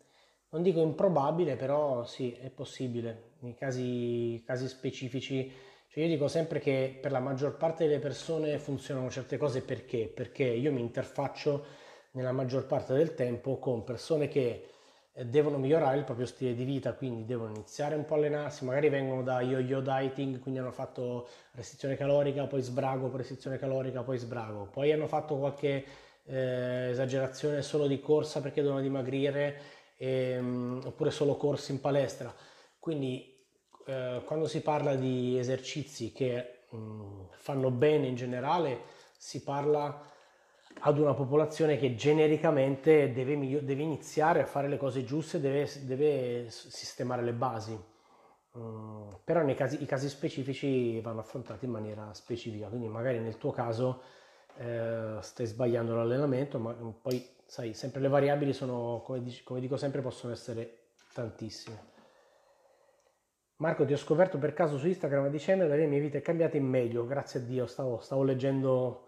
non 0.52 0.62
dico 0.64 0.82
improbabile, 0.82 1.56
però 1.56 2.04
sì, 2.06 2.34
è 2.34 2.50
possibile. 2.50 3.34
In 3.42 3.56
casi, 3.56 4.42
casi 4.46 4.68
specifici, 4.68 5.52
cioè 5.88 6.04
io 6.04 6.10
dico 6.10 6.28
sempre 6.28 6.60
che 6.60 6.98
per 7.02 7.12
la 7.12 7.20
maggior 7.20 7.58
parte 7.58 7.88
delle 7.88 8.00
persone 8.00 8.58
funzionano 8.60 9.10
certe 9.10 9.38
cose 9.38 9.62
perché? 9.62 10.08
Perché 10.08 10.44
io 10.44 10.72
mi 10.72 10.82
interfaccio 10.82 11.66
nella 12.12 12.32
maggior 12.32 12.66
parte 12.66 12.94
del 12.94 13.14
tempo 13.14 13.58
con 13.60 13.84
persone 13.84 14.28
che 14.28 14.68
eh, 15.14 15.26
devono 15.26 15.58
migliorare 15.58 15.98
il 15.98 16.04
proprio 16.04 16.26
stile 16.26 16.56
di 16.56 16.64
vita, 16.64 16.94
quindi 16.94 17.26
devono 17.26 17.52
iniziare 17.52 17.96
un 17.96 18.06
po' 18.06 18.16
a 18.16 18.18
allenarsi, 18.18 18.66
magari 18.66 18.90
vengono 18.90 19.22
da 19.24 19.42
yo-yo 19.42 19.82
dieting, 19.82 20.40
quindi 20.40 20.60
hanno 20.60 20.72
fatto 20.72 21.28
restrizione 21.52 21.96
calorica, 21.96 22.46
poi 22.48 22.62
sbrago, 22.62 23.08
poi 23.08 23.18
restrizione 23.18 23.58
calorica, 23.58 24.02
poi 24.04 24.18
sbrago, 24.18 24.68
poi 24.72 24.92
hanno 24.92 25.08
fatto 25.08 25.38
qualche 25.38 25.86
eh, 26.26 26.90
esagerazione 26.92 27.62
solo 27.62 27.88
di 27.88 28.00
corsa 28.00 28.42
perché 28.42 28.62
devono 28.62 28.82
dimagrire, 28.82 29.60
ehm, 30.00 30.82
oppure 30.86 31.12
solo 31.12 31.36
corsi 31.36 31.72
in 31.72 31.82
palestra. 31.82 32.34
Quindi 32.80 33.38
eh, 33.86 34.22
quando 34.26 34.48
si 34.48 34.62
parla 34.62 34.96
di 34.96 35.38
esercizi 35.38 36.12
che 36.12 36.62
mh, 36.70 36.78
mm, 36.78 37.22
fanno 37.32 37.70
bene 37.70 38.08
in 38.08 38.16
generale, 38.16 38.82
si 39.18 39.44
parla 39.44 40.08
ad 40.82 40.98
una 40.98 41.14
popolazione 41.14 41.78
che 41.78 41.96
genericamente 41.96 43.12
deve, 43.12 43.38
deve, 43.64 43.82
iniziare 43.84 44.42
a 44.42 44.46
fare 44.46 44.70
le 44.70 44.78
cose 44.78 45.04
giuste, 45.04 45.42
deve, 45.42 45.70
deve 45.82 46.50
sistemare 46.50 47.22
le 47.22 47.34
basi. 47.34 47.78
Mm, 48.58 49.10
però 49.24 49.42
nei 49.42 49.56
casi, 49.56 49.84
i 49.84 49.86
casi 49.86 50.08
specifici 50.08 51.00
vanno 51.02 51.20
affrontati 51.20 51.66
in 51.66 51.72
maniera 51.72 52.14
specifica, 52.14 52.68
quindi 52.68 52.88
magari 52.88 53.20
nel 53.20 53.38
tuo 53.38 53.52
caso 53.52 54.02
eh, 54.58 55.18
stai 55.22 55.46
sbagliando 55.46 55.96
l'allenamento, 55.96 56.58
ma 56.58 56.74
poi 56.74 57.38
sai, 57.50 57.74
sempre 57.74 58.00
le 58.00 58.10
variabili 58.10 58.54
sono, 58.54 59.02
come, 59.04 59.24
dico, 59.24 59.42
come 59.44 59.60
dico 59.60 59.76
sempre, 59.76 60.02
possono 60.02 60.32
essere 60.32 60.92
tantissime. 61.14 61.88
Marco, 63.58 63.86
ti 63.86 63.94
ho 63.94 63.98
scoperto 63.98 64.38
per 64.38 64.54
caso 64.54 64.78
su 64.78 64.88
Instagram 64.88 65.26
a 65.26 65.30
dicembre, 65.30 65.68
la 65.68 65.76
mia 65.88 66.00
vita 66.00 66.20
è 66.20 66.22
cambiata 66.22 66.58
in 66.58 66.66
meglio, 66.66 67.08
grazie 67.08 67.40
a 67.40 67.44
Dio, 67.44 67.66
stavo, 67.66 68.00
stavo 68.02 68.24
leggendo 68.24 69.08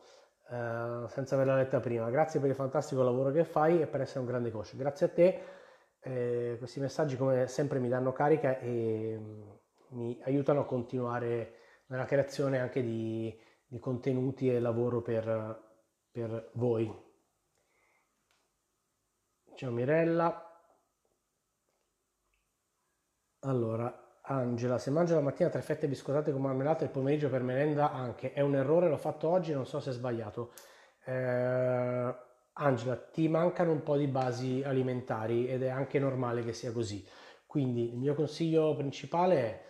eh, 0.50 1.06
senza 1.08 1.36
averla 1.36 1.56
letta 1.56 1.80
prima. 1.80 2.10
Grazie 2.10 2.40
per 2.40 2.50
il 2.50 2.56
fantastico 2.56 3.04
lavoro 3.04 3.32
che 3.32 3.46
fai 3.46 3.80
e 3.80 3.86
per 3.86 4.02
essere 4.02 4.22
un 4.22 4.26
grande 4.26 4.50
coach. 4.50 4.76
Grazie 4.76 5.06
a 5.06 5.10
te, 5.10 5.44
eh, 6.00 6.56
questi 6.58 6.80
messaggi 6.80 7.16
come 7.16 7.46
sempre 7.48 7.78
mi 7.78 7.90
danno 7.90 8.12
carica 8.12 8.58
e 8.58 9.18
mm, 9.20 9.50
mi 9.90 10.20
aiutano 10.24 10.62
a 10.62 10.66
continuare 10.66 11.58
nella 11.88 12.06
creazione 12.06 12.60
anche 12.60 12.82
di, 12.82 13.40
di 13.68 13.78
contenuti 13.78 14.50
e 14.50 14.60
lavoro 14.60 15.02
per, 15.02 15.62
per 16.12 16.50
voi. 16.54 17.10
Ciao 19.56 19.72
Mirella. 19.72 20.50
Allora, 23.42 24.20
Angela, 24.24 24.78
se 24.78 24.90
mangio 24.92 25.16
la 25.16 25.22
mattina 25.22 25.50
tre 25.50 25.62
fette 25.62 25.88
biscottate 25.88 26.32
con 26.32 26.42
marmellata 26.42 26.82
e 26.82 26.86
il 26.86 26.92
pomeriggio 26.92 27.30
per 27.30 27.44
merenda 27.44 27.92
anche, 27.92 28.34
è 28.34 28.42
un 28.42 28.56
errore, 28.56 28.88
l'ho 28.90 28.98
fatto 28.98 29.28
oggi, 29.28 29.54
non 29.54 29.66
so 29.66 29.80
se 29.80 29.92
è 29.92 29.94
sbagliato. 29.94 30.54
Eh, 31.06 32.16
Angela, 32.54 32.98
ti 32.98 33.28
mancano 33.28 33.72
un 33.72 33.84
po' 33.84 33.98
di 33.98 34.08
basi 34.08 34.64
alimentari 34.64 35.48
ed 35.48 35.64
è 35.64 35.70
anche 35.70 36.00
normale 36.00 36.44
che 36.44 36.54
sia 36.54 36.72
così. 36.72 37.06
Quindi 37.46 37.92
il 37.92 37.98
mio 37.98 38.16
consiglio 38.16 38.76
principale 38.76 39.36
è 39.36 39.66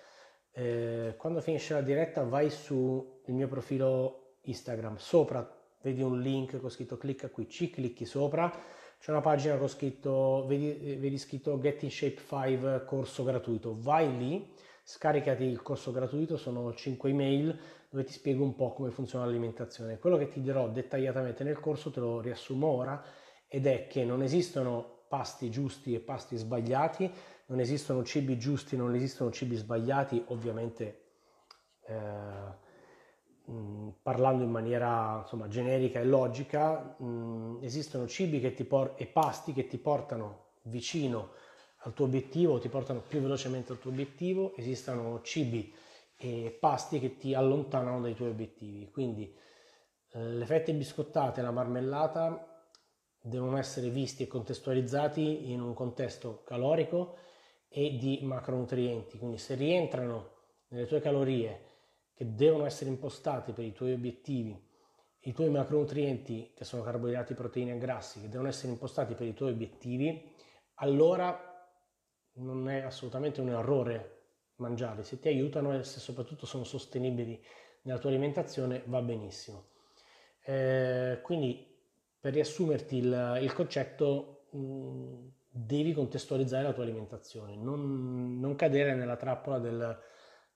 eh, 0.53 1.15
quando 1.17 1.41
finisce 1.41 1.73
la 1.73 1.81
diretta 1.81 2.23
vai 2.23 2.49
sul 2.49 3.21
mio 3.27 3.47
profilo 3.47 4.37
Instagram, 4.43 4.97
sopra 4.97 5.59
vedi 5.81 6.01
un 6.01 6.19
link 6.19 6.59
con 6.59 6.69
scritto 6.69 6.97
clicca 6.97 7.29
qui, 7.29 7.49
ci 7.49 7.69
clicchi 7.69 8.05
sopra 8.05 8.51
c'è 9.01 9.09
una 9.09 9.21
pagina 9.21 9.57
con 9.57 9.67
scritto, 9.67 10.45
vedi, 10.45 10.95
vedi 10.95 11.17
scritto 11.17 11.59
Get 11.59 11.81
in 11.81 11.89
Shape 11.89 12.21
5 12.21 12.85
corso 12.85 13.23
gratuito, 13.23 13.75
vai 13.79 14.15
lì, 14.15 14.53
scaricati 14.83 15.43
il 15.43 15.63
corso 15.63 15.91
gratuito, 15.91 16.37
sono 16.37 16.71
5 16.71 17.09
email 17.09 17.59
dove 17.89 18.03
ti 18.03 18.11
spiego 18.11 18.43
un 18.43 18.53
po' 18.53 18.73
come 18.73 18.91
funziona 18.91 19.25
l'alimentazione. 19.25 19.97
Quello 19.97 20.17
che 20.17 20.27
ti 20.27 20.39
dirò 20.39 20.69
dettagliatamente 20.69 21.43
nel 21.43 21.59
corso 21.59 21.89
te 21.89 21.99
lo 21.99 22.21
riassumo 22.21 22.67
ora 22.67 23.03
ed 23.47 23.65
è 23.65 23.87
che 23.87 24.05
non 24.05 24.21
esistono 24.21 24.99
pasti 25.07 25.49
giusti 25.49 25.95
e 25.95 25.99
pasti 25.99 26.37
sbagliati, 26.37 27.11
non 27.47 27.59
esistono 27.59 28.03
cibi 28.03 28.37
giusti, 28.37 28.77
non 28.77 28.93
esistono 28.93 29.31
cibi 29.31 29.55
sbagliati, 29.55 30.23
ovviamente 30.27 31.05
eh, 31.87 31.93
Mm, 33.49 33.89
parlando 34.03 34.43
in 34.43 34.51
maniera 34.51 35.19
insomma, 35.21 35.47
generica 35.47 35.99
e 35.99 36.05
logica, 36.05 36.95
mh, 36.99 37.05
mm, 37.05 37.63
esistono 37.63 38.07
cibi 38.07 38.39
por- 38.65 38.93
e 38.97 39.07
pasti 39.07 39.51
che 39.51 39.65
ti 39.67 39.77
portano 39.77 40.49
vicino 40.63 41.31
al 41.83 41.93
tuo 41.93 42.05
obiettivo, 42.05 42.59
ti 42.59 42.69
portano 42.69 43.01
più 43.01 43.19
velocemente 43.19 43.71
al 43.71 43.79
tuo 43.79 43.89
obiettivo, 43.89 44.55
esistono 44.55 45.21
cibi 45.23 45.73
e 46.15 46.55
pasti 46.59 46.99
che 46.99 47.17
ti 47.17 47.33
allontanano 47.33 47.99
dai 48.01 48.13
tuoi 48.13 48.29
obiettivi. 48.29 48.89
Quindi 48.91 49.35
eh, 50.13 50.23
le 50.23 50.45
fette 50.45 50.73
biscottate 50.73 51.39
e 51.39 51.43
la 51.43 51.51
marmellata 51.51 52.47
devono 53.23 53.57
essere 53.57 53.89
visti 53.89 54.23
e 54.23 54.27
contestualizzati 54.27 55.51
in 55.51 55.61
un 55.61 55.73
contesto 55.73 56.43
calorico 56.43 57.15
e 57.67 57.97
di 57.97 58.19
macronutrienti. 58.21 59.17
Quindi 59.17 59.37
se 59.37 59.55
rientrano 59.55 60.29
nelle 60.69 60.85
tue 60.85 60.99
calorie 61.01 61.69
che 62.21 62.35
devono 62.35 62.67
essere 62.67 62.91
impostati 62.91 63.51
per 63.51 63.65
i 63.65 63.73
tuoi 63.73 63.93
obiettivi, 63.93 64.55
i 65.21 65.33
tuoi 65.33 65.49
macronutrienti, 65.49 66.51
che 66.53 66.63
sono 66.63 66.83
carboidrati, 66.83 67.33
proteine 67.33 67.73
e 67.73 67.77
grassi, 67.79 68.21
che 68.21 68.29
devono 68.29 68.47
essere 68.47 68.71
impostati 68.71 69.15
per 69.15 69.25
i 69.25 69.33
tuoi 69.33 69.49
obiettivi, 69.49 70.31
allora 70.75 71.67
non 72.33 72.69
è 72.69 72.81
assolutamente 72.81 73.41
un 73.41 73.49
errore 73.49 74.19
mangiarli. 74.57 75.03
Se 75.03 75.17
ti 75.17 75.29
aiutano 75.29 75.73
e 75.73 75.83
se 75.83 75.99
soprattutto 75.99 76.45
sono 76.45 76.63
sostenibili 76.63 77.43
nella 77.81 77.97
tua 77.97 78.11
alimentazione, 78.11 78.83
va 78.85 79.01
benissimo. 79.01 79.69
Eh, 80.43 81.21
quindi, 81.23 81.75
per 82.19 82.33
riassumerti 82.33 82.97
il, 82.97 83.39
il 83.41 83.53
concetto, 83.53 84.43
mh, 84.51 85.27
devi 85.49 85.91
contestualizzare 85.93 86.65
la 86.65 86.73
tua 86.73 86.83
alimentazione, 86.83 87.55
non, 87.55 88.39
non 88.39 88.53
cadere 88.53 88.93
nella 88.93 89.15
trappola 89.15 89.57
del 89.57 90.09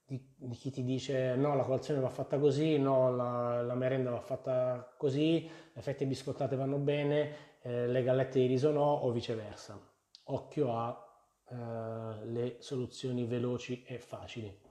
di, 0.06 0.24
di, 0.36 0.56
chi 0.56 0.70
ti 0.70 0.84
dice 0.84 1.36
no, 1.36 1.56
la 1.56 1.64
colazione 1.64 2.00
va 2.00 2.10
fatta 2.10 2.38
così, 2.38 2.78
no, 2.78 3.16
la, 3.16 3.62
la 3.64 3.76
merenda 3.76 4.12
va 4.12 4.20
fatta 4.20 4.94
così, 4.98 5.50
le 5.74 5.82
fette 5.82 6.06
biscottate 6.06 6.56
vanno 6.56 6.78
bene, 6.78 7.58
eh, 7.62 7.88
le 7.88 8.04
gallette 8.04 8.40
di 8.40 8.46
riso 8.46 8.72
no, 8.72 8.86
o 8.86 9.12
viceversa. 9.12 9.80
Occhio 10.26 10.78
a 10.78 11.06
eh, 11.50 12.26
le 12.26 12.56
soluzioni 12.60 13.26
veloci 13.26 13.84
e 13.84 13.98
facili. 13.98 14.64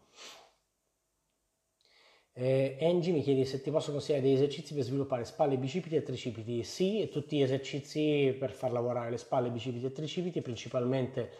Eh, 2.36 2.78
Angie 2.80 3.12
mi 3.12 3.22
chiede 3.22 3.44
se 3.44 3.60
ti 3.60 3.70
posso 3.70 3.92
consigliare 3.92 4.24
degli 4.24 4.34
esercizi 4.34 4.74
per 4.74 4.82
sviluppare 4.82 5.24
spalle, 5.24 5.56
bicipiti 5.56 5.94
e 5.96 6.02
tricipiti. 6.02 6.64
Sì, 6.64 7.08
tutti 7.10 7.36
gli 7.36 7.42
esercizi 7.42 8.34
per 8.38 8.50
far 8.50 8.72
lavorare 8.72 9.10
le 9.10 9.18
spalle, 9.18 9.50
bicipiti 9.50 9.86
e 9.86 9.92
tricipiti, 9.92 10.40
principalmente 10.42 11.30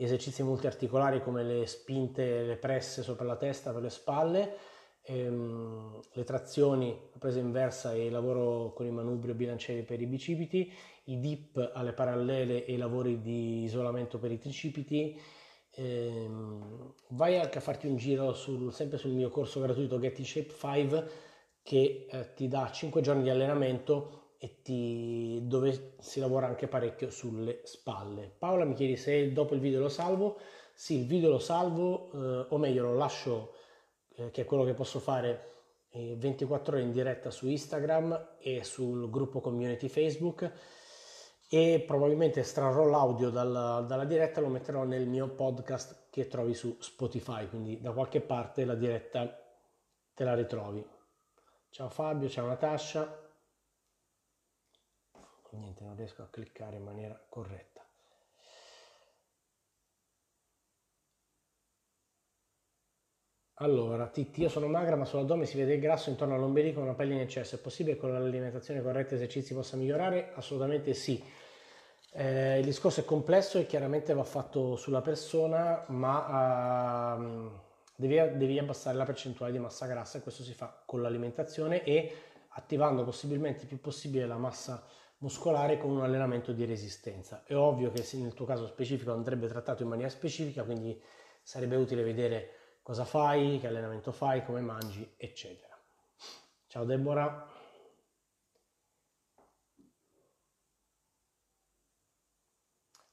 esercizi 0.00 0.44
multiarticolari 0.44 1.20
come 1.20 1.42
le 1.42 1.66
spinte, 1.66 2.42
le 2.42 2.56
presse 2.56 3.02
sopra 3.02 3.26
la 3.26 3.36
testa 3.36 3.72
per 3.72 3.82
le 3.82 3.90
spalle, 3.90 4.56
ehm, 5.02 6.00
le 6.12 6.24
trazioni, 6.24 6.96
la 7.12 7.18
presa 7.18 7.40
inversa 7.40 7.92
e 7.92 8.06
il 8.06 8.12
lavoro 8.12 8.72
con 8.74 8.86
i 8.86 8.92
manubri 8.92 9.34
bilancieri 9.34 9.82
per 9.82 10.00
i 10.00 10.06
bicipiti, 10.06 10.72
i 11.04 11.18
dip 11.18 11.72
alle 11.74 11.92
parallele 11.92 12.64
e 12.64 12.74
i 12.74 12.76
lavori 12.76 13.20
di 13.20 13.64
isolamento 13.64 14.18
per 14.18 14.30
i 14.30 14.38
tricipiti. 14.38 15.20
Ehm, 15.72 16.94
vai 17.08 17.38
anche 17.38 17.58
a 17.58 17.60
farti 17.60 17.88
un 17.88 17.96
giro 17.96 18.34
sul, 18.34 18.72
sempre 18.72 18.98
sul 18.98 19.10
mio 19.10 19.30
corso 19.30 19.60
gratuito 19.60 19.98
Get 19.98 20.18
in 20.20 20.24
Shape 20.24 20.54
5 20.56 21.10
che 21.62 22.06
eh, 22.08 22.34
ti 22.34 22.46
dà 22.46 22.70
5 22.70 23.00
giorni 23.00 23.24
di 23.24 23.30
allenamento 23.30 24.27
e 24.38 24.62
ti, 24.62 25.40
dove 25.42 25.94
si 25.98 26.20
lavora 26.20 26.46
anche 26.46 26.68
parecchio 26.68 27.10
sulle 27.10 27.60
spalle. 27.64 28.32
Paola 28.38 28.64
mi 28.64 28.74
chiede 28.74 28.96
se 28.96 29.32
dopo 29.32 29.54
il 29.54 29.60
video 29.60 29.80
lo 29.80 29.88
salvo. 29.88 30.38
Sì, 30.72 31.00
il 31.00 31.06
video 31.06 31.28
lo 31.28 31.40
salvo, 31.40 32.10
eh, 32.12 32.46
o 32.48 32.56
meglio 32.56 32.84
lo 32.84 32.94
lascio, 32.94 33.54
eh, 34.14 34.30
che 34.30 34.42
è 34.42 34.44
quello 34.44 34.64
che 34.64 34.74
posso 34.74 35.00
fare 35.00 35.46
24 35.90 36.72
eh, 36.72 36.76
ore 36.76 36.86
in 36.86 36.92
diretta 36.92 37.30
su 37.30 37.48
Instagram 37.48 38.36
e 38.38 38.62
sul 38.62 39.10
gruppo 39.10 39.40
community 39.40 39.88
Facebook 39.88 40.52
e 41.50 41.82
probabilmente 41.84 42.40
estrarrò 42.40 42.84
l'audio 42.84 43.30
dalla, 43.30 43.80
dalla 43.80 44.04
diretta 44.04 44.38
e 44.38 44.42
lo 44.42 44.48
metterò 44.48 44.84
nel 44.84 45.08
mio 45.08 45.28
podcast 45.28 46.06
che 46.10 46.28
trovi 46.28 46.54
su 46.54 46.76
Spotify, 46.78 47.48
quindi 47.48 47.80
da 47.80 47.90
qualche 47.92 48.20
parte 48.20 48.64
la 48.64 48.74
diretta 48.74 49.36
te 50.14 50.24
la 50.24 50.34
ritrovi. 50.34 50.86
Ciao 51.70 51.88
Fabio, 51.88 52.28
ciao 52.28 52.46
Natascia 52.46 53.27
niente 55.56 55.84
non 55.84 55.96
riesco 55.96 56.22
a 56.22 56.28
cliccare 56.28 56.76
in 56.76 56.84
maniera 56.84 57.20
corretta. 57.28 57.78
Allora 63.60 64.06
Titti 64.06 64.40
io 64.42 64.48
sono 64.48 64.68
magra 64.68 64.94
ma 64.94 65.04
sull'addome 65.04 65.44
si 65.44 65.56
vede 65.56 65.74
il 65.74 65.80
grasso 65.80 66.10
intorno 66.10 66.34
all'ombelico 66.34 66.80
una 66.80 66.94
pelle 66.94 67.14
in 67.14 67.20
eccesso. 67.20 67.56
È 67.56 67.58
possibile 67.58 67.94
che 67.94 68.00
con 68.00 68.12
l'alimentazione 68.12 68.82
corretta 68.82 69.12
e 69.12 69.16
esercizi 69.16 69.54
possa 69.54 69.76
migliorare? 69.76 70.32
assolutamente 70.34 70.94
sì. 70.94 71.22
Eh, 72.12 72.58
il 72.58 72.64
discorso 72.64 73.00
è 73.00 73.04
complesso 73.04 73.58
e 73.58 73.66
chiaramente 73.66 74.14
va 74.14 74.24
fatto 74.24 74.76
sulla 74.76 75.02
persona 75.02 75.84
ma 75.88 77.14
uh, 77.14 77.50
devi, 77.96 78.14
devi 78.38 78.58
abbassare 78.58 78.96
la 78.96 79.04
percentuale 79.04 79.52
di 79.52 79.58
massa 79.58 79.86
grassa 79.86 80.18
e 80.18 80.22
questo 80.22 80.42
si 80.42 80.54
fa 80.54 80.82
con 80.86 81.02
l'alimentazione 81.02 81.82
e 81.82 82.12
attivando 82.50 83.04
possibilmente 83.04 83.62
il 83.62 83.68
più 83.68 83.80
possibile 83.80 84.26
la 84.26 84.38
massa 84.38 84.84
muscolare 85.18 85.78
con 85.78 85.90
un 85.90 86.02
allenamento 86.02 86.52
di 86.52 86.64
resistenza. 86.64 87.42
È 87.44 87.54
ovvio 87.54 87.90
che 87.90 88.06
nel 88.18 88.34
tuo 88.34 88.46
caso 88.46 88.66
specifico 88.66 89.12
andrebbe 89.12 89.48
trattato 89.48 89.82
in 89.82 89.88
maniera 89.88 90.10
specifica, 90.10 90.64
quindi 90.64 91.00
sarebbe 91.42 91.76
utile 91.76 92.02
vedere 92.02 92.50
cosa 92.82 93.04
fai, 93.04 93.58
che 93.58 93.66
allenamento 93.66 94.12
fai, 94.12 94.44
come 94.44 94.60
mangi, 94.60 95.14
eccetera. 95.16 95.76
Ciao 96.66 96.84
Deborah. 96.84 97.56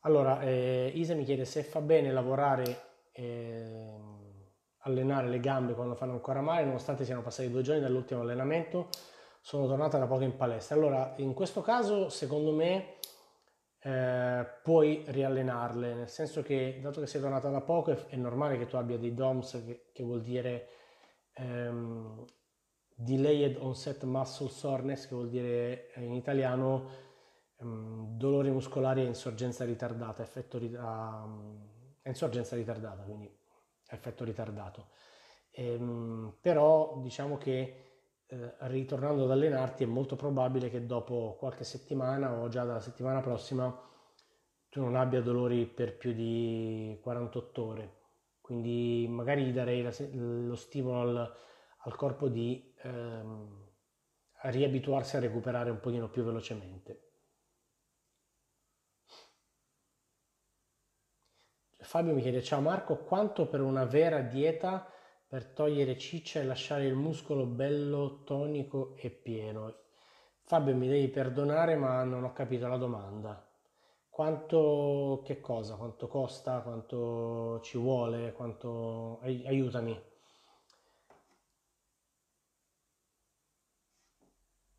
Allora, 0.02 0.42
eh, 0.42 0.92
Isa 0.94 1.16
mi 1.16 1.24
chiede 1.24 1.46
se 1.46 1.64
fa 1.64 1.82
bene 1.82 2.12
lavorare, 2.12 3.08
eh, 3.12 3.98
allenare 4.80 5.28
le 5.28 5.40
gambe 5.40 5.74
quando 5.74 5.96
fanno 5.96 6.12
ancora 6.12 6.42
male, 6.42 6.66
nonostante 6.66 7.06
siano 7.06 7.24
passati 7.24 7.50
due 7.50 7.64
giorni 7.64 7.82
dall'ultimo 7.82 8.22
allenamento 8.22 8.90
sono 9.46 9.68
tornata 9.68 10.00
da 10.00 10.08
poco 10.08 10.24
in 10.24 10.36
palestra. 10.36 10.76
Allora, 10.76 11.14
in 11.18 11.36
questo 11.36 11.62
caso, 11.62 12.10
secondo 12.10 12.52
me, 12.52 12.96
eh, 13.78 14.44
puoi 14.64 15.04
riallenarle, 15.06 15.94
nel 15.94 16.10
senso 16.10 16.42
che, 16.42 16.80
dato 16.82 17.00
che 17.00 17.06
sei 17.06 17.22
tornata 17.22 17.52
da 17.52 17.62
poco, 17.62 17.92
è, 17.92 18.06
è 18.08 18.16
normale 18.16 18.58
che 18.58 18.66
tu 18.66 18.76
abbia 18.76 18.98
dei 18.98 19.14
DOMS, 19.14 19.64
che, 19.64 19.92
che 19.94 20.04
vuol 20.04 20.24
dire 20.24 20.68
ehm, 21.34 22.26
Delayed 22.96 23.58
Onset 23.58 24.04
Muscle 24.06 24.50
Soreness, 24.50 25.08
che 25.08 25.14
vuol 25.14 25.30
dire 25.30 25.92
in 25.98 26.14
italiano 26.14 26.90
ehm, 27.60 28.18
dolori 28.18 28.50
muscolari 28.50 29.02
e 29.02 29.06
insorgenza 29.06 29.64
ritardata, 29.64 30.24
effetto, 30.24 30.58
um, 30.58 32.00
insorgenza 32.04 32.56
ritardata, 32.56 33.04
quindi 33.04 33.32
effetto 33.90 34.24
ritardato. 34.24 34.88
Ehm, 35.52 36.36
però 36.42 36.98
diciamo 36.98 37.38
che 37.38 37.86
eh, 38.36 38.56
ritornando 38.68 39.24
ad 39.24 39.32
allenarti 39.32 39.84
è 39.84 39.88
molto 39.88 40.18
probabile 40.18 40.70
che 40.70 40.86
dopo 40.86 41.36
qualche 41.40 41.64
settimana 41.64 42.34
o 42.34 42.50
già 42.50 42.66
dalla 42.66 42.82
settimana 42.82 43.22
prossima 43.22 43.74
tu 44.70 44.82
non 44.82 44.96
abbia 44.96 45.22
dolori 45.22 45.66
per 45.66 45.96
più 45.96 46.12
di 46.12 47.00
48 47.02 47.64
ore. 47.64 47.94
Quindi 48.42 49.08
magari 49.10 49.52
darei 49.54 49.82
la, 49.82 49.94
lo 50.12 50.56
stimolo 50.56 51.00
al, 51.00 51.36
al 51.78 51.96
corpo 51.96 52.28
di 52.28 52.74
ehm, 52.82 53.70
riabituarsi 54.44 55.16
a 55.16 55.22
recuperare 55.22 55.70
un 55.70 55.80
pochino 55.80 56.10
più 56.10 56.24
velocemente. 56.24 57.04
Fabio 61.80 62.14
mi 62.14 62.22
chiede, 62.22 62.44
ciao 62.44 62.60
Marco, 62.60 62.98
quanto 62.98 63.48
per 63.48 63.62
una 63.62 63.86
vera 63.86 64.20
dieta 64.20 64.92
per 65.36 65.48
togliere 65.48 65.98
ciccia 65.98 66.40
e 66.40 66.46
lasciare 66.46 66.86
il 66.86 66.96
muscolo 66.96 67.46
bello, 67.46 68.22
tonico 68.24 68.96
e 68.96 69.10
pieno. 69.10 69.80
Fabio, 70.40 70.74
mi 70.74 70.88
devi 70.88 71.10
perdonare, 71.10 71.76
ma 71.76 72.06
non 72.06 72.24
ho 72.24 72.32
capito 72.32 72.70
la 72.70 72.78
domanda. 72.78 73.46
Quanto, 74.10 75.22
che 75.26 75.42
cosa? 75.42 75.76
Quanto 75.76 76.08
costa? 76.08 76.62
Quanto 76.62 77.60
ci 77.64 77.78
vuole? 77.78 78.32
Quanto... 78.32 79.20
Aiutami. 79.24 80.02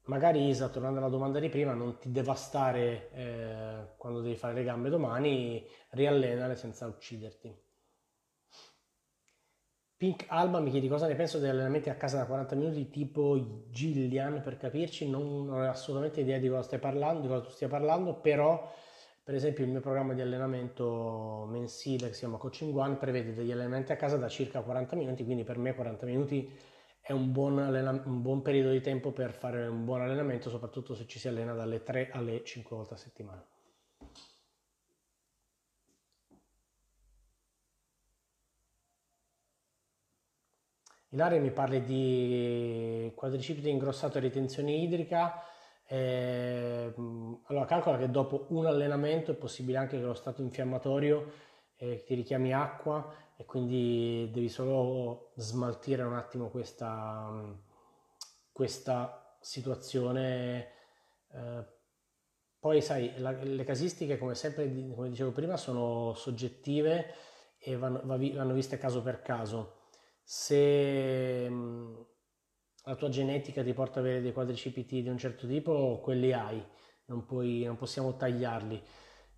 Magari 0.05 0.49
Isa, 0.49 0.71
tornando 0.71 1.01
alla 1.01 1.11
domanda 1.11 1.39
di 1.39 1.51
prima, 1.51 1.75
non 1.75 1.99
ti 1.99 2.11
devastare 2.11 3.11
eh, 3.13 3.89
quando 3.99 4.23
devi 4.23 4.37
fare 4.37 4.55
le 4.55 4.65
gambe 4.65 4.89
domani, 4.89 5.63
riallenale 5.91 6.57
senza 6.57 6.87
ucciderti. 6.87 7.66
Pink 9.99 10.27
Alba 10.29 10.61
mi 10.61 10.71
chiedi 10.71 10.89
cosa 10.89 11.07
ne 11.07 11.15
penso 11.15 11.39
degli 11.39 11.49
allenamenti 11.49 11.89
a 11.89 11.95
casa 11.95 12.19
da 12.19 12.27
40 12.27 12.55
minuti 12.55 12.91
tipo 12.91 13.65
Gillian 13.71 14.43
per 14.43 14.59
capirci, 14.59 15.09
non, 15.09 15.47
non 15.47 15.63
ho 15.63 15.69
assolutamente 15.71 16.21
idea 16.21 16.39
di 16.39 16.49
cosa 16.49 16.63
stai 16.63 16.79
parlando, 16.79 17.23
di 17.23 17.29
cosa 17.29 17.41
tu 17.41 17.51
stia 17.51 17.67
parlando, 17.69 18.15
però 18.15 18.71
per 19.25 19.35
esempio 19.35 19.65
il 19.65 19.71
mio 19.71 19.81
programma 19.81 20.13
di 20.13 20.21
allenamento 20.21 21.47
mensile 21.49 22.09
che 22.09 22.13
si 22.13 22.21
chiama 22.21 22.37
Coaching 22.37 22.77
One 22.77 22.97
prevede 22.97 23.33
degli 23.33 23.51
allenamenti 23.51 23.93
a 23.93 23.97
casa 23.97 24.19
da 24.19 24.29
circa 24.29 24.61
40 24.61 24.97
minuti, 24.97 25.25
quindi 25.25 25.45
per 25.45 25.57
me 25.57 25.75
40 25.75 26.05
minuti 26.05 26.53
è 27.01 27.13
un 27.13 27.33
buon, 27.33 27.59
allena- 27.59 28.03
un 28.05 28.21
buon 28.21 28.43
periodo 28.43 28.73
di 28.73 28.83
tempo 28.83 29.13
per 29.13 29.33
fare 29.33 29.67
un 29.67 29.87
buon 29.87 30.03
allenamento, 30.03 30.51
soprattutto 30.51 30.95
se 30.95 31.07
ci 31.07 31.19
si 31.19 31.29
allena 31.29 31.55
dalle 31.55 31.83
3 31.83 32.11
alle 32.11 32.45
5 32.45 32.77
volte 32.77 32.95
a 32.95 32.97
settimana. 32.99 33.43
Ilaria 41.11 41.41
mi 41.41 41.53
parli 41.53 41.83
di 41.85 43.13
quadricipite 43.15 43.69
ingrossato 43.69 44.19
e 44.19 44.21
ritenzione 44.21 44.73
idrica. 44.73 45.41
Eh, 45.87 46.93
allora, 47.45 47.65
calcola 47.65 47.97
che 47.97 48.11
dopo 48.11 48.47
un 48.49 48.67
allenamento 48.67 49.31
è 49.31 49.35
possibile 49.35 49.79
anche 49.79 49.99
che 49.99 50.05
lo 50.05 50.15
stato 50.15 50.43
infiammatorio 50.43 51.33
eh, 51.77 52.03
ti 52.05 52.15
richiami 52.15 52.53
acqua 52.53 53.15
e 53.37 53.45
quindi 53.45 54.29
devi 54.33 54.49
solo 54.49 55.33
smaltire 55.37 56.03
un 56.03 56.15
attimo 56.15 56.49
questa, 56.49 57.31
questa 58.51 59.37
situazione. 59.41 60.73
Eh, 61.33 61.75
poi, 62.59 62.83
sai, 62.83 63.13
la, 63.19 63.31
le 63.31 63.63
casistiche, 63.63 64.19
come 64.19 64.35
sempre, 64.35 64.69
come 64.93 65.09
dicevo 65.09 65.31
prima, 65.31 65.57
sono 65.57 66.15
soggettive 66.15 67.15
e 67.59 67.77
vanno, 67.77 68.01
vanno 68.05 68.55
viste 68.55 68.77
caso 68.77 69.03
per 69.03 69.23
caso 69.23 69.76
se 70.29 71.49
mm, 71.49 71.95
la 72.87 72.97
tua 72.97 73.09
genetica 73.09 73.63
ti 73.63 73.73
porta 73.73 74.01
ad 74.01 74.07
avere 74.07 74.21
dei 74.21 74.33
quadricipiti 74.33 75.01
di 75.01 75.09
un 75.09 75.19
certo 75.19 75.47
tipo, 75.47 76.01
quelli 76.03 76.33
hai, 76.33 76.61
non, 77.07 77.25
puoi, 77.25 77.63
non 77.63 77.77
possiamo 77.77 78.17
tagliarli. 78.17 78.83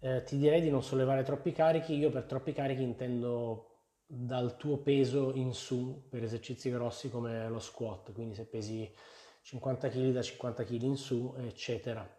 Eh, 0.01 0.23
ti 0.23 0.39
direi 0.39 0.63
di 0.63 0.71
non 0.71 0.83
sollevare 0.83 1.25
troppi 1.25 1.53
carichi, 1.53 1.95
io 1.95 2.09
per 2.09 2.25
troppi 2.25 2.55
carichi 2.55 2.83
intendo 2.83 3.83
dal 4.07 4.57
tuo 4.57 4.79
peso 4.79 5.35
in 5.35 5.53
su 5.53 6.07
per 6.09 6.23
esercizi 6.23 6.71
grossi 6.71 7.11
come 7.11 7.47
lo 7.51 7.59
squat, 7.59 8.13
quindi 8.15 8.35
se 8.35 8.47
pesi 8.47 8.91
50 9.43 9.91
kg 9.91 10.11
da 10.13 10.23
50 10.23 10.65
kg 10.65 10.83
in 10.85 10.97
su, 10.97 11.35
eccetera. 11.37 12.17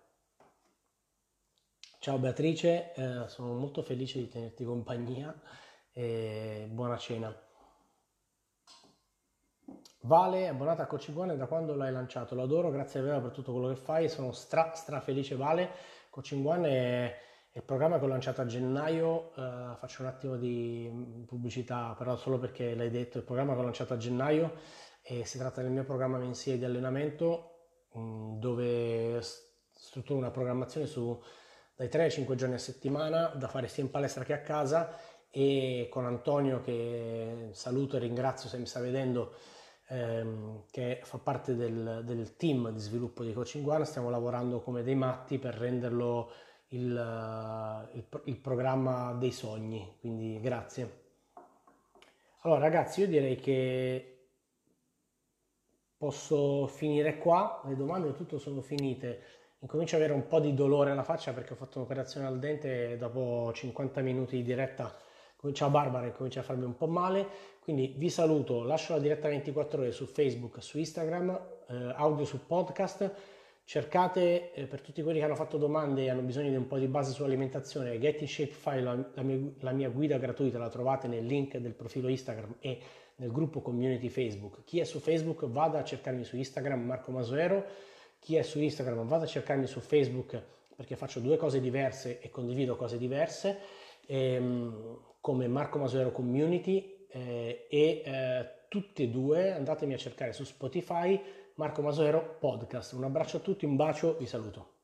Ciao 2.00 2.20
Beatrice, 2.20 2.94
eh, 2.94 3.28
sono 3.30 3.56
molto 3.56 3.82
felice 3.82 4.20
di 4.20 4.28
tenerti 4.28 4.64
compagnia 4.64 5.36
e 5.92 6.68
buona 6.70 6.98
cena. 6.98 7.36
Vale, 10.04 10.48
abbonata 10.48 10.84
a 10.84 10.86
Coaching 10.88 11.18
One 11.18 11.36
da 11.36 11.46
quando 11.46 11.76
l'hai 11.76 11.92
lanciato? 11.92 12.34
Lo 12.34 12.44
adoro, 12.44 12.72
grazie 12.72 13.02
a 13.02 13.04
Vera 13.04 13.20
per 13.20 13.32
tutto 13.32 13.52
quello 13.52 13.68
che 13.68 13.76
fai, 13.76 14.08
sono 14.08 14.32
stra, 14.32 14.72
stra 14.74 15.02
felice 15.02 15.36
Vale. 15.36 15.70
Coaching 16.10 16.46
One 16.46 16.70
è 16.70 17.18
il 17.52 17.64
programma 17.64 18.00
che 18.00 18.06
ho 18.06 18.08
lanciato 18.08 18.40
a 18.40 18.46
gennaio, 18.46 19.32
uh, 19.36 19.76
faccio 19.76 20.04
un 20.04 20.08
attimo 20.08 20.38
di 20.38 21.26
pubblicità, 21.28 21.96
però 21.98 22.16
solo 22.16 22.40
perché 22.40 22.76
l'hai 22.76 22.90
detto, 22.90 23.18
il 23.18 23.26
programma 23.26 23.54
che 23.54 23.60
ho 23.60 23.64
lanciato 23.64 23.94
a 23.94 23.98
gennaio 23.98 24.54
e 25.02 25.26
si 25.26 25.38
tratta 25.38 25.62
del 25.62 25.72
mio 25.72 25.84
programma 25.84 26.18
mensile 26.18 26.58
di 26.58 26.64
allenamento 26.64 27.68
mm, 27.98 28.40
dove 28.40 29.20
strutturo 29.72 30.20
una 30.20 30.32
programmazione 30.32 30.88
su 30.88 31.22
dai 31.76 31.90
3 31.90 32.04
ai 32.04 32.12
5 32.12 32.36
giorni 32.36 32.56
a 32.56 32.60
settimana 32.60 33.28
da 33.36 33.48
fare 33.48 33.68
sia 33.68 33.84
in 33.84 33.90
palestra 33.90 34.24
che 34.24 34.34
a 34.34 34.42
casa 34.42 34.98
e 35.30 35.88
con 35.90 36.06
Antonio 36.06 36.62
che 36.62 37.50
saluto 37.52 37.96
e 37.96 38.00
ringrazio 38.00 38.50
se 38.50 38.58
mi 38.58 38.66
sta 38.66 38.80
vedendo 38.80 39.34
ehm, 39.90 40.64
che 40.72 41.02
fa 41.04 41.18
parte 41.18 41.56
del, 41.56 42.02
del, 42.06 42.36
team 42.36 42.72
di 42.72 42.80
sviluppo 42.80 43.24
di 43.24 43.34
Coaching 43.34 43.68
One 43.68 43.86
stiamo 43.86 44.10
lavorando 44.10 44.62
come 44.62 44.84
dei 44.84 44.96
matti 44.96 45.38
per 45.38 45.56
renderlo 45.56 46.32
il, 46.70 46.96
eh, 46.96 47.98
il, 47.98 48.06
il 48.26 48.38
programma 48.38 49.14
dei 49.14 49.32
sogni, 49.32 49.96
quindi 50.00 50.40
grazie. 50.40 51.08
Allora 52.42 52.62
ragazzi, 52.62 53.02
io 53.02 53.08
direi 53.08 53.36
che 53.36 54.28
posso 55.98 56.68
finire 56.68 57.18
qua, 57.18 57.62
le 57.66 57.76
domande 57.76 58.16
tutto 58.16 58.38
sono 58.38 58.62
finite. 58.62 59.38
Incomincio 59.62 59.98
ad 59.98 60.04
avere 60.04 60.18
un 60.18 60.26
po' 60.26 60.40
di 60.40 60.54
dolore 60.54 60.92
alla 60.92 61.04
faccia 61.04 61.34
perché 61.34 61.52
ho 61.52 61.58
fatto 61.58 61.80
un'operazione 61.80 62.26
al 62.26 62.40
dente 62.40 62.92
e 62.92 62.98
dopo 62.98 63.52
50 63.54 64.00
minuti 64.00 64.38
di 64.38 64.44
diretta 64.44 64.96
ciao 65.54 65.70
Barbara 65.70 66.12
comincia 66.12 66.42
a 66.42 66.44
farmi 66.44 66.66
un 66.66 66.76
po' 66.76 66.88
male, 66.88 67.26
quindi 67.62 67.94
vi 67.96 68.10
saluto, 68.10 68.64
lascio 68.64 68.94
la 68.94 69.00
diretta 69.00 69.30
24 69.30 69.82
ore 69.82 69.92
su 69.92 70.06
Facebook, 70.06 70.62
su 70.62 70.78
Instagram, 70.78 71.40
eh, 71.68 71.94
audio 71.96 72.26
su 72.26 72.46
podcast, 72.46 73.10
cercate 73.64 74.52
eh, 74.52 74.66
per 74.66 74.82
tutti 74.82 75.02
quelli 75.02 75.20
che 75.20 75.26
hanno 75.26 75.36
fatto 75.36 75.58
domande 75.58 76.04
e 76.04 76.10
hanno 76.10 76.24
bisogno 76.24 76.50
di 76.50 76.58
un 76.58 76.68
po' 76.68 76.78
di 76.78 76.88
base 76.88 77.14
sull'alimentazione, 77.14 77.98
Get 78.00 78.20
in 78.20 78.28
Shape 78.28 78.52
File, 78.52 78.82
la, 78.82 79.10
la, 79.14 79.22
mia, 79.22 79.40
la 79.60 79.72
mia 79.72 79.90
guida 79.90 80.18
gratuita 80.18 80.58
la 80.58 80.70
trovate 80.70 81.08
nel 81.08 81.26
link 81.26 81.56
del 81.58 81.74
profilo 81.74 82.10
Instagram 82.10 82.56
e 82.60 82.80
nel 83.16 83.32
gruppo 83.32 83.62
community 83.62 84.10
Facebook. 84.10 84.66
Chi 84.66 84.82
è 84.82 84.84
su 84.84 85.00
Facebook 85.00 85.46
vada 85.46 85.80
a 85.80 85.84
cercarmi 85.86 86.26
su 86.26 86.36
Instagram 86.36 86.82
Marco 86.82 87.12
Masuero, 87.12 87.66
chi 88.20 88.36
è 88.36 88.42
su 88.42 88.60
Instagram 88.60 89.08
vada 89.08 89.24
a 89.24 89.28
cercarmi 89.28 89.68
su 89.68 89.80
Facebook 89.80 90.42
perché 90.76 90.98
faccio 90.98 91.22
due 91.22 91.38
cose 91.38 91.62
diverse 91.62 92.20
e 92.20 92.30
condivido 92.30 92.76
cose 92.76 92.98
diverse, 92.98 93.58
ehm, 94.06 95.08
come 95.20 95.48
Marco 95.48 95.78
Masuero 95.78 96.12
Community 96.12 97.08
eh, 97.10 97.68
e 97.70 98.04
eh, 98.06 98.50
tutti 98.70 99.04
e 99.04 99.10
due 99.10 99.52
andatemi 99.52 99.94
a 99.94 99.98
cercare 99.98 100.32
su 100.32 100.44
Spotify 100.44 101.20
Marco 101.56 101.82
Masero 101.82 102.38
Podcast. 102.40 102.94
Un 102.94 103.04
abbraccio 103.04 103.38
a 103.38 103.42
tutti, 103.42 103.66
un 103.66 103.76
bacio, 103.76 104.16
vi 104.18 104.26
saluto. 104.26 104.79